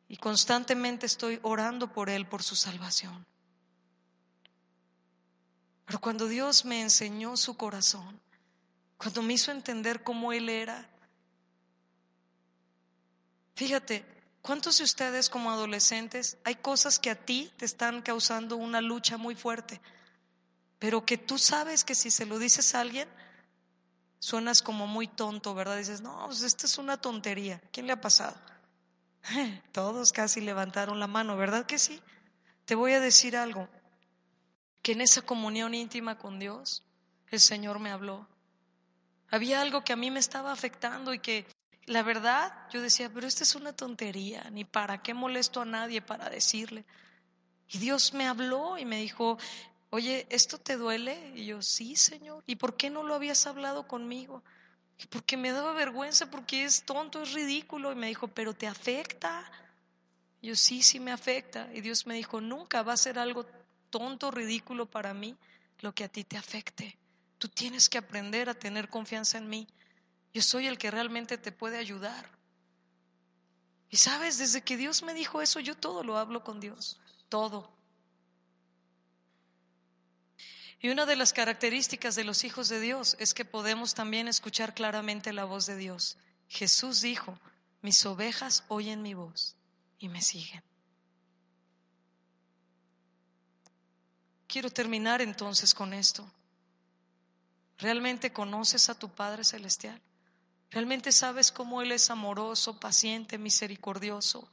Y 0.08 0.16
constantemente 0.16 1.06
estoy 1.06 1.38
orando 1.42 1.92
por 1.92 2.10
Él, 2.10 2.26
por 2.26 2.42
su 2.42 2.56
salvación. 2.56 3.24
Pero 5.86 6.00
cuando 6.00 6.26
Dios 6.26 6.64
me 6.64 6.82
enseñó 6.82 7.36
su 7.36 7.56
corazón, 7.56 8.20
cuando 8.96 9.22
me 9.22 9.34
hizo 9.34 9.52
entender 9.52 10.02
cómo 10.02 10.32
Él 10.32 10.48
era, 10.48 10.88
fíjate, 13.54 14.04
¿cuántos 14.42 14.78
de 14.78 14.84
ustedes 14.84 15.30
como 15.30 15.50
adolescentes 15.50 16.36
hay 16.44 16.56
cosas 16.56 16.98
que 16.98 17.10
a 17.10 17.14
ti 17.14 17.52
te 17.56 17.64
están 17.64 18.02
causando 18.02 18.56
una 18.56 18.80
lucha 18.80 19.16
muy 19.16 19.34
fuerte, 19.34 19.80
pero 20.78 21.04
que 21.04 21.18
tú 21.18 21.38
sabes 21.38 21.84
que 21.84 21.94
si 21.94 22.10
se 22.10 22.26
lo 22.26 22.38
dices 22.38 22.74
a 22.74 22.80
alguien, 22.80 23.08
suenas 24.18 24.62
como 24.62 24.86
muy 24.86 25.08
tonto, 25.08 25.54
¿verdad? 25.54 25.76
Dices, 25.76 26.00
no, 26.00 26.26
pues 26.26 26.42
esta 26.42 26.66
es 26.66 26.78
una 26.78 26.96
tontería. 27.00 27.60
¿Quién 27.72 27.86
le 27.86 27.92
ha 27.92 28.00
pasado? 28.00 28.36
Todos 29.72 30.12
casi 30.12 30.40
levantaron 30.40 31.00
la 31.00 31.06
mano, 31.06 31.36
¿verdad 31.36 31.66
que 31.66 31.78
sí? 31.78 32.00
Te 32.64 32.74
voy 32.74 32.92
a 32.92 33.00
decir 33.00 33.36
algo 33.36 33.68
que 34.82 34.92
en 34.92 35.00
esa 35.00 35.22
comunión 35.22 35.74
íntima 35.74 36.18
con 36.18 36.38
Dios 36.38 36.84
el 37.30 37.40
Señor 37.40 37.78
me 37.78 37.90
habló. 37.90 38.26
Había 39.30 39.60
algo 39.60 39.84
que 39.84 39.92
a 39.92 39.96
mí 39.96 40.10
me 40.10 40.20
estaba 40.20 40.52
afectando 40.52 41.12
y 41.12 41.18
que 41.18 41.46
la 41.88 42.02
verdad 42.02 42.52
yo 42.70 42.80
decía, 42.80 43.10
pero 43.12 43.26
esta 43.26 43.42
es 43.42 43.54
una 43.54 43.72
tontería, 43.72 44.48
ni 44.50 44.64
para 44.64 45.02
qué 45.02 45.14
molesto 45.14 45.60
a 45.60 45.64
nadie 45.64 46.00
para 46.00 46.30
decirle. 46.30 46.84
Y 47.68 47.78
Dios 47.78 48.14
me 48.14 48.26
habló 48.26 48.78
y 48.78 48.84
me 48.84 49.00
dijo, 49.00 49.38
oye, 49.90 50.26
¿esto 50.30 50.58
te 50.58 50.76
duele? 50.76 51.32
Y 51.34 51.46
yo, 51.46 51.62
sí, 51.62 51.96
Señor. 51.96 52.42
¿Y 52.46 52.56
por 52.56 52.76
qué 52.76 52.90
no 52.90 53.02
lo 53.02 53.14
habías 53.14 53.46
hablado 53.46 53.86
conmigo? 53.86 54.42
Porque 55.10 55.36
me 55.36 55.52
daba 55.52 55.72
vergüenza, 55.72 56.30
porque 56.30 56.64
es 56.64 56.84
tonto, 56.84 57.22
es 57.22 57.32
ridículo. 57.32 57.92
Y 57.92 57.96
me 57.96 58.08
dijo, 58.08 58.28
pero 58.28 58.54
te 58.54 58.66
afecta. 58.66 59.44
Y 60.40 60.48
yo, 60.48 60.56
sí, 60.56 60.82
sí 60.82 60.98
me 60.98 61.12
afecta. 61.12 61.68
Y 61.74 61.80
Dios 61.80 62.06
me 62.06 62.14
dijo, 62.14 62.40
nunca 62.40 62.82
va 62.82 62.94
a 62.94 62.96
ser 62.96 63.18
algo 63.18 63.46
tonto, 63.90 64.30
ridículo 64.30 64.86
para 64.86 65.14
mí, 65.14 65.36
lo 65.80 65.94
que 65.94 66.04
a 66.04 66.08
ti 66.08 66.24
te 66.24 66.36
afecte. 66.36 66.96
Tú 67.38 67.48
tienes 67.48 67.88
que 67.88 67.98
aprender 67.98 68.48
a 68.48 68.54
tener 68.54 68.88
confianza 68.88 69.38
en 69.38 69.48
mí. 69.48 69.68
Yo 70.32 70.42
soy 70.42 70.66
el 70.66 70.78
que 70.78 70.90
realmente 70.90 71.38
te 71.38 71.52
puede 71.52 71.78
ayudar. 71.78 72.30
Y 73.90 73.96
sabes, 73.96 74.38
desde 74.38 74.62
que 74.62 74.76
Dios 74.76 75.02
me 75.02 75.14
dijo 75.14 75.40
eso, 75.40 75.60
yo 75.60 75.74
todo 75.74 76.04
lo 76.04 76.18
hablo 76.18 76.44
con 76.44 76.60
Dios, 76.60 77.00
todo. 77.28 77.70
Y 80.80 80.90
una 80.90 81.06
de 81.06 81.16
las 81.16 81.32
características 81.32 82.14
de 82.14 82.24
los 82.24 82.44
hijos 82.44 82.68
de 82.68 82.80
Dios 82.80 83.16
es 83.18 83.34
que 83.34 83.44
podemos 83.44 83.94
también 83.94 84.28
escuchar 84.28 84.74
claramente 84.74 85.32
la 85.32 85.44
voz 85.44 85.66
de 85.66 85.76
Dios. 85.76 86.18
Jesús 86.48 87.00
dijo, 87.00 87.38
mis 87.82 88.04
ovejas 88.06 88.64
oyen 88.68 89.02
mi 89.02 89.14
voz 89.14 89.56
y 89.98 90.08
me 90.08 90.22
siguen. 90.22 90.62
Quiero 94.46 94.70
terminar 94.70 95.20
entonces 95.20 95.74
con 95.74 95.92
esto. 95.92 96.30
¿Realmente 97.78 98.32
conoces 98.32 98.88
a 98.88 98.98
tu 98.98 99.08
Padre 99.08 99.44
Celestial? 99.44 100.00
¿Realmente 100.70 101.12
sabes 101.12 101.50
cómo 101.50 101.80
Él 101.82 101.92
es 101.92 102.10
amoroso, 102.10 102.78
paciente, 102.78 103.38
misericordioso, 103.38 104.48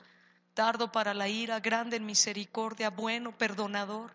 tardo 0.54 0.92
para 0.92 1.14
la 1.14 1.28
ira, 1.28 1.60
grande 1.60 1.98
en 1.98 2.06
misericordia, 2.06 2.90
bueno, 2.90 3.38
perdonador? 3.38 4.14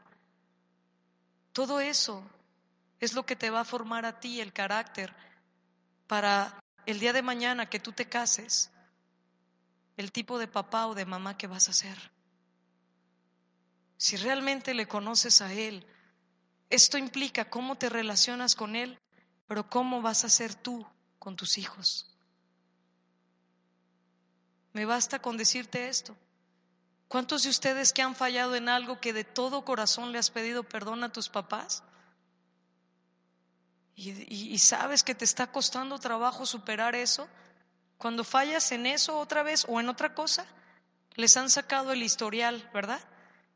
Todo 1.53 1.81
eso 1.81 2.23
es 3.01 3.13
lo 3.13 3.25
que 3.25 3.37
te 3.37 3.51
va 3.51 3.61
a 3.61 3.65
formar 3.65 4.07
a 4.07 4.21
ti 4.21 4.41
el 4.41 4.53
carácter 4.53 5.15
para 6.07 6.59
el 6.87 6.99
día 7.01 7.13
de 7.13 7.23
mañana 7.23 7.69
que 7.69 7.81
tú 7.81 7.93
te 7.93 8.09
cases, 8.09 8.71
el 9.97 10.13
tipo 10.13 10.39
de 10.39 10.49
papá 10.49 10.87
o 10.87 10.95
de 10.95 11.05
mamá 11.05 11.37
que 11.37 11.47
vas 11.47 11.69
a 11.69 11.73
ser 11.73 12.11
si 14.01 14.17
realmente 14.17 14.73
le 14.73 14.89
conoces 14.89 15.43
a 15.43 15.53
Él, 15.53 15.87
esto 16.71 16.97
implica 16.97 17.51
cómo 17.51 17.77
te 17.77 17.91
relacionas 17.91 18.57
con 18.57 18.75
Él, 18.75 18.99
pero 19.47 19.69
cómo 19.69 20.01
vas 20.01 20.25
a 20.25 20.31
ser 20.31 20.55
tú 20.55 20.87
con 21.21 21.37
tus 21.37 21.59
hijos. 21.59 22.07
Me 24.73 24.85
basta 24.85 25.21
con 25.21 25.37
decirte 25.37 25.89
esto. 25.89 26.17
¿Cuántos 27.07 27.43
de 27.43 27.51
ustedes 27.51 27.93
que 27.93 28.03
han 28.03 28.17
fallado 28.17 28.57
en 28.57 28.69
algo 28.69 29.01
que 29.01 29.13
de 29.13 29.25
todo 29.25 29.65
corazón 29.65 30.11
le 30.11 30.19
has 30.19 30.31
pedido 30.31 30.65
perdón 30.65 31.05
a 31.05 31.13
tus 31.13 31.29
papás? 31.29 31.85
Y, 33.95 34.59
sabes 34.59 35.03
que 35.03 35.15
te 35.15 35.27
está 35.27 35.53
costando 35.53 35.99
trabajo 35.99 36.47
superar 36.47 36.95
eso. 36.95 37.29
Cuando 37.99 38.25
fallas 38.25 38.73
en 38.73 38.87
eso 38.87 39.19
otra 39.19 39.43
vez 39.43 39.67
o 39.69 39.79
en 39.79 39.91
otra 39.91 40.15
cosa, 40.15 40.47
les 41.17 41.37
han 41.37 41.51
sacado 41.51 41.93
el 41.93 42.03
historial, 42.03 42.71
¿verdad? 42.73 43.01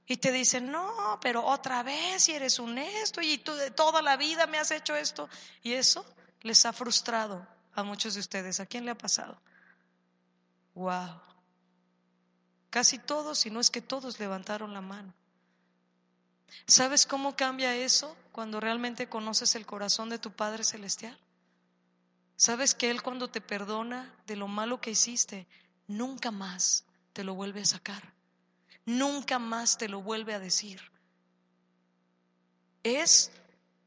Y 0.06 0.18
te 0.18 0.32
dicen, 0.32 0.70
no, 0.70 1.18
pero 1.22 1.46
otra 1.46 1.82
vez, 1.82 2.28
y 2.28 2.32
eres 2.32 2.58
honesto, 2.58 3.22
y 3.22 3.38
tú 3.38 3.54
de 3.54 3.70
toda 3.70 4.02
la 4.02 4.18
vida 4.18 4.46
me 4.46 4.58
has 4.58 4.70
hecho 4.70 4.94
esto. 4.94 5.30
Y 5.62 5.72
eso 5.72 6.04
les 6.42 6.66
ha 6.66 6.74
frustrado 6.74 7.53
a 7.74 7.82
muchos 7.82 8.14
de 8.14 8.20
ustedes. 8.20 8.60
¿A 8.60 8.66
quién 8.66 8.84
le 8.84 8.90
ha 8.90 8.98
pasado? 8.98 9.38
Wow. 10.74 11.20
Casi 12.70 12.98
todos, 12.98 13.38
si 13.38 13.50
no 13.50 13.60
es 13.60 13.70
que 13.70 13.80
todos 13.80 14.18
levantaron 14.18 14.74
la 14.74 14.80
mano. 14.80 15.12
¿Sabes 16.66 17.06
cómo 17.06 17.36
cambia 17.36 17.76
eso 17.76 18.16
cuando 18.32 18.60
realmente 18.60 19.08
conoces 19.08 19.54
el 19.54 19.66
corazón 19.66 20.08
de 20.08 20.18
tu 20.18 20.30
Padre 20.32 20.64
Celestial? 20.64 21.18
¿Sabes 22.36 22.74
que 22.74 22.90
Él 22.90 23.02
cuando 23.02 23.28
te 23.28 23.40
perdona 23.40 24.12
de 24.26 24.36
lo 24.36 24.48
malo 24.48 24.80
que 24.80 24.90
hiciste, 24.90 25.46
nunca 25.86 26.30
más 26.30 26.84
te 27.12 27.24
lo 27.24 27.34
vuelve 27.34 27.62
a 27.62 27.66
sacar? 27.66 28.14
nunca 28.86 29.38
más 29.38 29.78
te 29.78 29.88
lo 29.88 30.02
vuelve 30.02 30.34
a 30.34 30.38
decir. 30.38 30.80
Es 32.82 33.30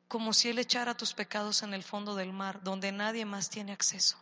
como 0.07 0.33
si 0.33 0.49
Él 0.49 0.59
echara 0.59 0.95
tus 0.95 1.13
pecados 1.13 1.63
en 1.63 1.73
el 1.73 1.83
fondo 1.83 2.15
del 2.15 2.33
mar, 2.33 2.61
donde 2.63 2.91
nadie 2.91 3.25
más 3.25 3.49
tiene 3.49 3.71
acceso. 3.73 4.17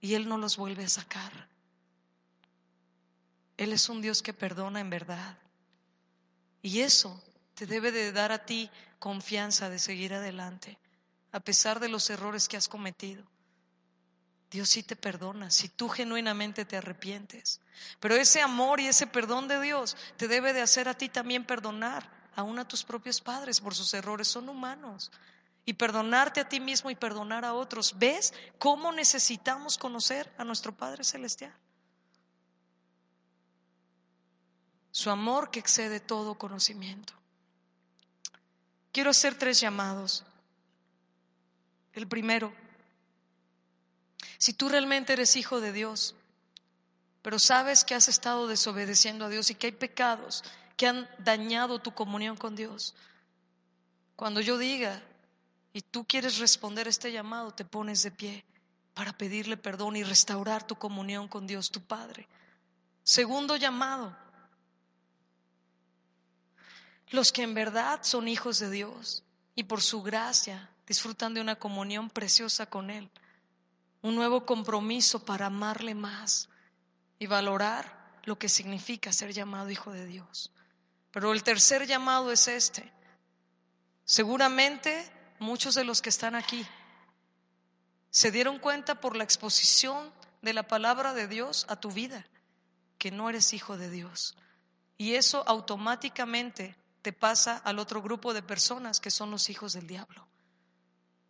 Y 0.00 0.14
Él 0.14 0.28
no 0.28 0.38
los 0.38 0.56
vuelve 0.56 0.84
a 0.84 0.88
sacar. 0.88 1.48
Él 3.56 3.72
es 3.72 3.88
un 3.88 4.00
Dios 4.00 4.22
que 4.22 4.32
perdona 4.32 4.80
en 4.80 4.90
verdad. 4.90 5.36
Y 6.62 6.80
eso 6.80 7.22
te 7.54 7.66
debe 7.66 7.92
de 7.92 8.12
dar 8.12 8.32
a 8.32 8.46
ti 8.46 8.70
confianza 8.98 9.68
de 9.68 9.78
seguir 9.78 10.14
adelante, 10.14 10.78
a 11.32 11.40
pesar 11.40 11.80
de 11.80 11.88
los 11.88 12.08
errores 12.10 12.48
que 12.48 12.56
has 12.56 12.68
cometido. 12.68 13.24
Dios 14.50 14.68
sí 14.68 14.82
te 14.82 14.96
perdona 14.96 15.50
si 15.50 15.68
tú 15.68 15.88
genuinamente 15.88 16.64
te 16.64 16.76
arrepientes. 16.76 17.60
Pero 18.00 18.16
ese 18.16 18.40
amor 18.42 18.80
y 18.80 18.88
ese 18.88 19.06
perdón 19.06 19.46
de 19.46 19.60
Dios 19.60 19.96
te 20.16 20.26
debe 20.26 20.52
de 20.52 20.60
hacer 20.60 20.88
a 20.88 20.94
ti 20.94 21.08
también 21.08 21.44
perdonar, 21.44 22.19
aún 22.36 22.58
a 22.58 22.66
tus 22.66 22.84
propios 22.84 23.20
padres 23.20 23.60
por 23.60 23.74
sus 23.74 23.92
errores, 23.94 24.28
son 24.28 24.48
humanos. 24.48 25.10
Y 25.66 25.74
perdonarte 25.74 26.40
a 26.40 26.48
ti 26.48 26.58
mismo 26.58 26.90
y 26.90 26.94
perdonar 26.94 27.44
a 27.44 27.54
otros. 27.54 27.98
¿Ves 27.98 28.32
cómo 28.58 28.92
necesitamos 28.92 29.78
conocer 29.78 30.32
a 30.38 30.44
nuestro 30.44 30.72
Padre 30.72 31.04
Celestial? 31.04 31.54
Su 34.90 35.10
amor 35.10 35.50
que 35.50 35.60
excede 35.60 36.00
todo 36.00 36.34
conocimiento. 36.36 37.12
Quiero 38.92 39.10
hacer 39.10 39.36
tres 39.36 39.60
llamados. 39.60 40.24
El 41.92 42.08
primero, 42.08 42.52
si 44.38 44.52
tú 44.52 44.68
realmente 44.68 45.12
eres 45.12 45.36
hijo 45.36 45.60
de 45.60 45.72
Dios, 45.72 46.14
pero 47.22 47.38
sabes 47.38 47.84
que 47.84 47.94
has 47.94 48.08
estado 48.08 48.48
desobedeciendo 48.48 49.26
a 49.26 49.28
Dios 49.28 49.50
y 49.50 49.54
que 49.54 49.68
hay 49.68 49.72
pecados 49.72 50.42
que 50.80 50.86
han 50.86 51.06
dañado 51.18 51.78
tu 51.78 51.92
comunión 51.92 52.38
con 52.38 52.56
Dios, 52.56 52.94
cuando 54.16 54.40
yo 54.40 54.56
diga 54.56 55.02
y 55.74 55.82
tú 55.82 56.06
quieres 56.06 56.38
responder 56.38 56.88
este 56.88 57.12
llamado, 57.12 57.52
te 57.52 57.66
pones 57.66 58.02
de 58.02 58.10
pie 58.10 58.46
para 58.94 59.12
pedirle 59.12 59.58
perdón 59.58 59.96
y 59.96 60.04
restaurar 60.04 60.66
tu 60.66 60.76
comunión 60.76 61.28
con 61.28 61.46
Dios 61.46 61.70
tu 61.70 61.82
Padre. 61.82 62.26
Segundo 63.02 63.56
llamado, 63.56 64.16
los 67.10 67.30
que 67.30 67.42
en 67.42 67.52
verdad 67.52 68.00
son 68.02 68.26
hijos 68.26 68.58
de 68.58 68.70
Dios 68.70 69.22
y 69.54 69.64
por 69.64 69.82
su 69.82 70.00
gracia 70.00 70.70
disfrutan 70.86 71.34
de 71.34 71.42
una 71.42 71.56
comunión 71.56 72.08
preciosa 72.08 72.64
con 72.64 72.88
Él, 72.88 73.10
un 74.00 74.14
nuevo 74.14 74.46
compromiso 74.46 75.26
para 75.26 75.44
amarle 75.44 75.94
más 75.94 76.48
y 77.18 77.26
valorar 77.26 78.22
lo 78.24 78.38
que 78.38 78.48
significa 78.48 79.12
ser 79.12 79.34
llamado 79.34 79.68
hijo 79.68 79.92
de 79.92 80.06
Dios. 80.06 80.50
Pero 81.10 81.32
el 81.32 81.42
tercer 81.42 81.86
llamado 81.86 82.30
es 82.32 82.48
este. 82.48 82.92
Seguramente 84.04 85.10
muchos 85.38 85.74
de 85.74 85.84
los 85.84 86.02
que 86.02 86.08
están 86.08 86.34
aquí 86.34 86.66
se 88.10 88.30
dieron 88.30 88.58
cuenta 88.58 89.00
por 89.00 89.16
la 89.16 89.24
exposición 89.24 90.12
de 90.42 90.52
la 90.52 90.64
palabra 90.64 91.14
de 91.14 91.28
Dios 91.28 91.66
a 91.68 91.76
tu 91.76 91.90
vida 91.90 92.26
que 92.98 93.10
no 93.10 93.30
eres 93.30 93.54
hijo 93.54 93.76
de 93.76 93.90
Dios. 93.90 94.36
Y 94.98 95.14
eso 95.14 95.42
automáticamente 95.46 96.76
te 97.02 97.12
pasa 97.12 97.56
al 97.56 97.78
otro 97.78 98.02
grupo 98.02 98.34
de 98.34 98.42
personas 98.42 99.00
que 99.00 99.10
son 99.10 99.30
los 99.30 99.48
hijos 99.48 99.72
del 99.72 99.86
diablo. 99.86 100.26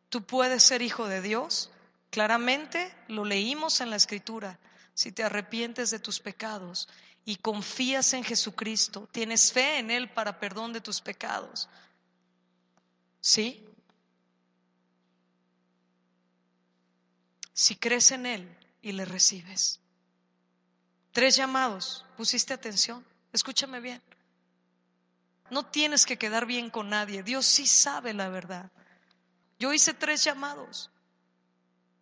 Tú 0.09 0.25
puedes 0.25 0.65
ser 0.65 0.83
hijo 0.83 1.07
de 1.07 1.23
Dios, 1.23 1.71
claramente 2.11 2.93
lo 3.07 3.25
leímos 3.25 3.81
en 3.81 3.91
la 3.91 3.97
escritura, 3.97 4.59
si 4.95 5.13
te 5.13 5.23
arrepientes 5.23 5.91
de 5.91 6.01
tus 6.01 6.19
pecados 6.19 6.89
y 7.25 7.37
confías 7.37 8.13
en 8.15 8.25
Jesucristo, 8.25 9.09
tienes 9.13 9.53
fe 9.53 9.79
en 9.79 9.91
Él 9.91 10.11
para 10.11 10.39
perdón 10.39 10.73
de 10.73 10.81
tus 10.81 11.01
pecados. 11.01 11.69
¿Sí? 13.21 13.67
Si 17.53 17.77
crees 17.77 18.11
en 18.11 18.27
Él 18.27 18.59
y 18.83 18.93
le 18.93 19.05
recibes. 19.05 19.81
Tres 21.13 21.37
llamados, 21.37 22.07
¿pusiste 22.17 22.55
atención? 22.55 23.05
Escúchame 23.33 23.81
bien. 23.81 24.01
No 25.51 25.67
tienes 25.67 26.07
que 26.07 26.17
quedar 26.17 26.47
bien 26.47 26.71
con 26.71 26.89
nadie. 26.89 27.23
Dios 27.23 27.45
sí 27.45 27.67
sabe 27.67 28.15
la 28.15 28.29
verdad. 28.29 28.71
Yo 29.59 29.73
hice 29.73 29.93
tres 29.93 30.25
llamados. 30.25 30.91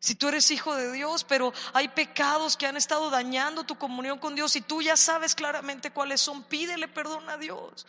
Si 0.01 0.15
tú 0.15 0.29
eres 0.29 0.51
hijo 0.51 0.75
de 0.77 0.93
Dios, 0.93 1.25
pero 1.25 1.53
hay 1.73 1.89
pecados 1.89 2.57
que 2.57 2.67
han 2.67 2.77
estado 2.77 3.11
dañando 3.11 3.65
tu 3.65 3.77
comunión 3.77 4.19
con 4.19 4.35
Dios 4.35 4.55
y 4.55 4.61
tú 4.61 4.81
ya 4.81 4.97
sabes 4.97 5.35
claramente 5.35 5.91
cuáles 5.91 6.21
son, 6.21 6.45
pídele 6.45 6.87
perdón 6.87 7.29
a 7.29 7.37
Dios. 7.37 7.87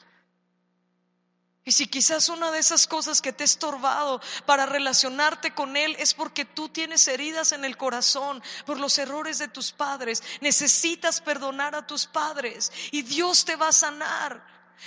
Y 1.66 1.72
si 1.72 1.86
quizás 1.86 2.30
una 2.30 2.50
de 2.50 2.58
esas 2.58 2.88
cosas 2.88 3.22
que 3.22 3.32
te 3.32 3.44
ha 3.44 3.46
estorbado 3.46 4.22
para 4.48 4.66
relacionarte 4.66 5.54
con 5.54 5.78
Él 5.78 5.96
es 6.00 6.16
porque 6.16 6.44
tú 6.44 6.70
tienes 6.70 7.08
heridas 7.08 7.52
en 7.52 7.64
el 7.64 7.78
corazón 7.78 8.42
por 8.66 8.80
los 8.80 8.98
errores 8.98 9.38
de 9.38 9.50
tus 9.50 9.72
padres, 9.72 10.24
necesitas 10.42 11.22
perdonar 11.22 11.76
a 11.76 11.86
tus 11.86 12.08
padres 12.08 12.72
y 12.90 13.04
Dios 13.04 13.46
te 13.46 13.56
va 13.56 13.68
a 13.68 13.74
sanar. 13.74 14.44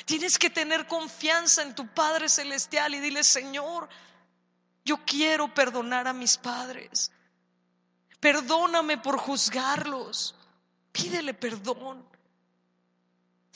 Tienes 0.07 0.39
que 0.39 0.51
tener 0.51 0.89
confianza 0.89 1.63
en 1.63 1.75
tu 1.77 1.87
Padre 1.87 2.29
Celestial 2.29 2.95
y 2.95 3.01
dile, 3.01 3.23
Señor, 3.23 3.89
yo 4.85 5.05
quiero 5.05 5.53
perdonar 5.55 6.09
a 6.09 6.13
mis 6.13 6.37
padres. 6.37 7.13
Perdóname 8.19 8.99
por 8.99 9.19
juzgarlos. 9.19 10.35
Pídele 10.91 11.35
perdón. 11.35 12.05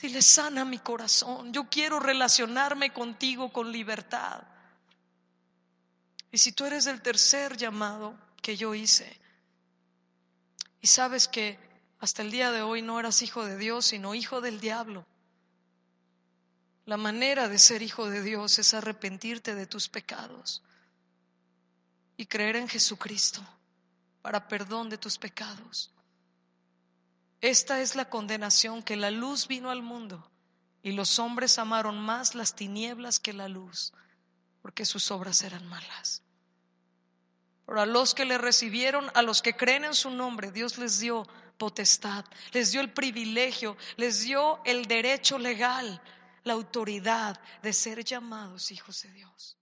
Dile, 0.01 0.21
sana 0.21 0.63
mi 0.63 0.79
corazón. 0.79 1.51
Yo 1.51 1.69
quiero 1.69 1.99
relacionarme 1.99 2.93
contigo 2.93 3.51
con 3.51 3.71
libertad. 3.71 4.43
Y 6.31 6.37
si 6.37 6.51
tú 6.51 6.65
eres 6.65 6.85
el 6.85 7.01
tercer 7.01 7.57
llamado 7.57 8.17
que 8.41 8.55
yo 8.55 8.75
hice, 8.75 9.19
y 10.81 10.87
sabes 10.87 11.27
que 11.27 11.57
hasta 11.99 12.21
el 12.21 12.31
día 12.31 12.51
de 12.51 12.61
hoy 12.61 12.81
no 12.81 12.99
eras 12.99 13.21
hijo 13.21 13.45
de 13.45 13.57
Dios, 13.57 13.87
sino 13.87 14.13
hijo 14.13 14.39
del 14.39 14.59
diablo, 14.59 15.05
la 16.85 16.97
manera 16.97 17.49
de 17.49 17.57
ser 17.57 17.81
hijo 17.81 18.09
de 18.09 18.21
Dios 18.21 18.59
es 18.59 18.73
arrepentirte 18.73 19.55
de 19.55 19.65
tus 19.65 19.89
pecados 19.89 20.61
y 22.17 22.25
creer 22.25 22.55
en 22.55 22.67
Jesucristo 22.67 23.41
para 24.21 24.47
perdón 24.47 24.89
de 24.89 24.97
tus 24.97 25.17
pecados. 25.17 25.91
Esta 27.39 27.79
es 27.81 27.95
la 27.95 28.09
condenación 28.09 28.81
que 28.81 28.97
la 28.97 29.11
luz 29.11 29.47
vino 29.47 29.69
al 29.69 29.83
mundo 29.83 30.29
y 30.81 30.91
los 30.91 31.19
hombres 31.19 31.59
amaron 31.59 31.99
más 31.99 32.33
las 32.33 32.55
tinieblas 32.55 33.19
que 33.19 33.33
la 33.33 33.47
luz, 33.47 33.93
porque 34.61 34.85
sus 34.85 35.11
obras 35.11 35.43
eran 35.43 35.65
malas. 35.67 36.23
Pero 37.65 37.81
a 37.81 37.85
los 37.85 38.15
que 38.15 38.25
le 38.25 38.37
recibieron, 38.37 39.11
a 39.13 39.21
los 39.21 39.41
que 39.41 39.55
creen 39.55 39.85
en 39.85 39.93
su 39.93 40.09
nombre, 40.09 40.51
Dios 40.51 40.77
les 40.77 40.99
dio 40.99 41.27
potestad, 41.57 42.25
les 42.53 42.71
dio 42.71 42.81
el 42.81 42.91
privilegio, 42.91 43.77
les 43.97 44.21
dio 44.21 44.61
el 44.63 44.85
derecho 44.85 45.37
legal 45.37 46.01
la 46.43 46.53
autoridad 46.53 47.39
de 47.61 47.73
ser 47.73 48.03
llamados 48.03 48.71
hijos 48.71 49.03
de 49.03 49.11
Dios. 49.11 49.57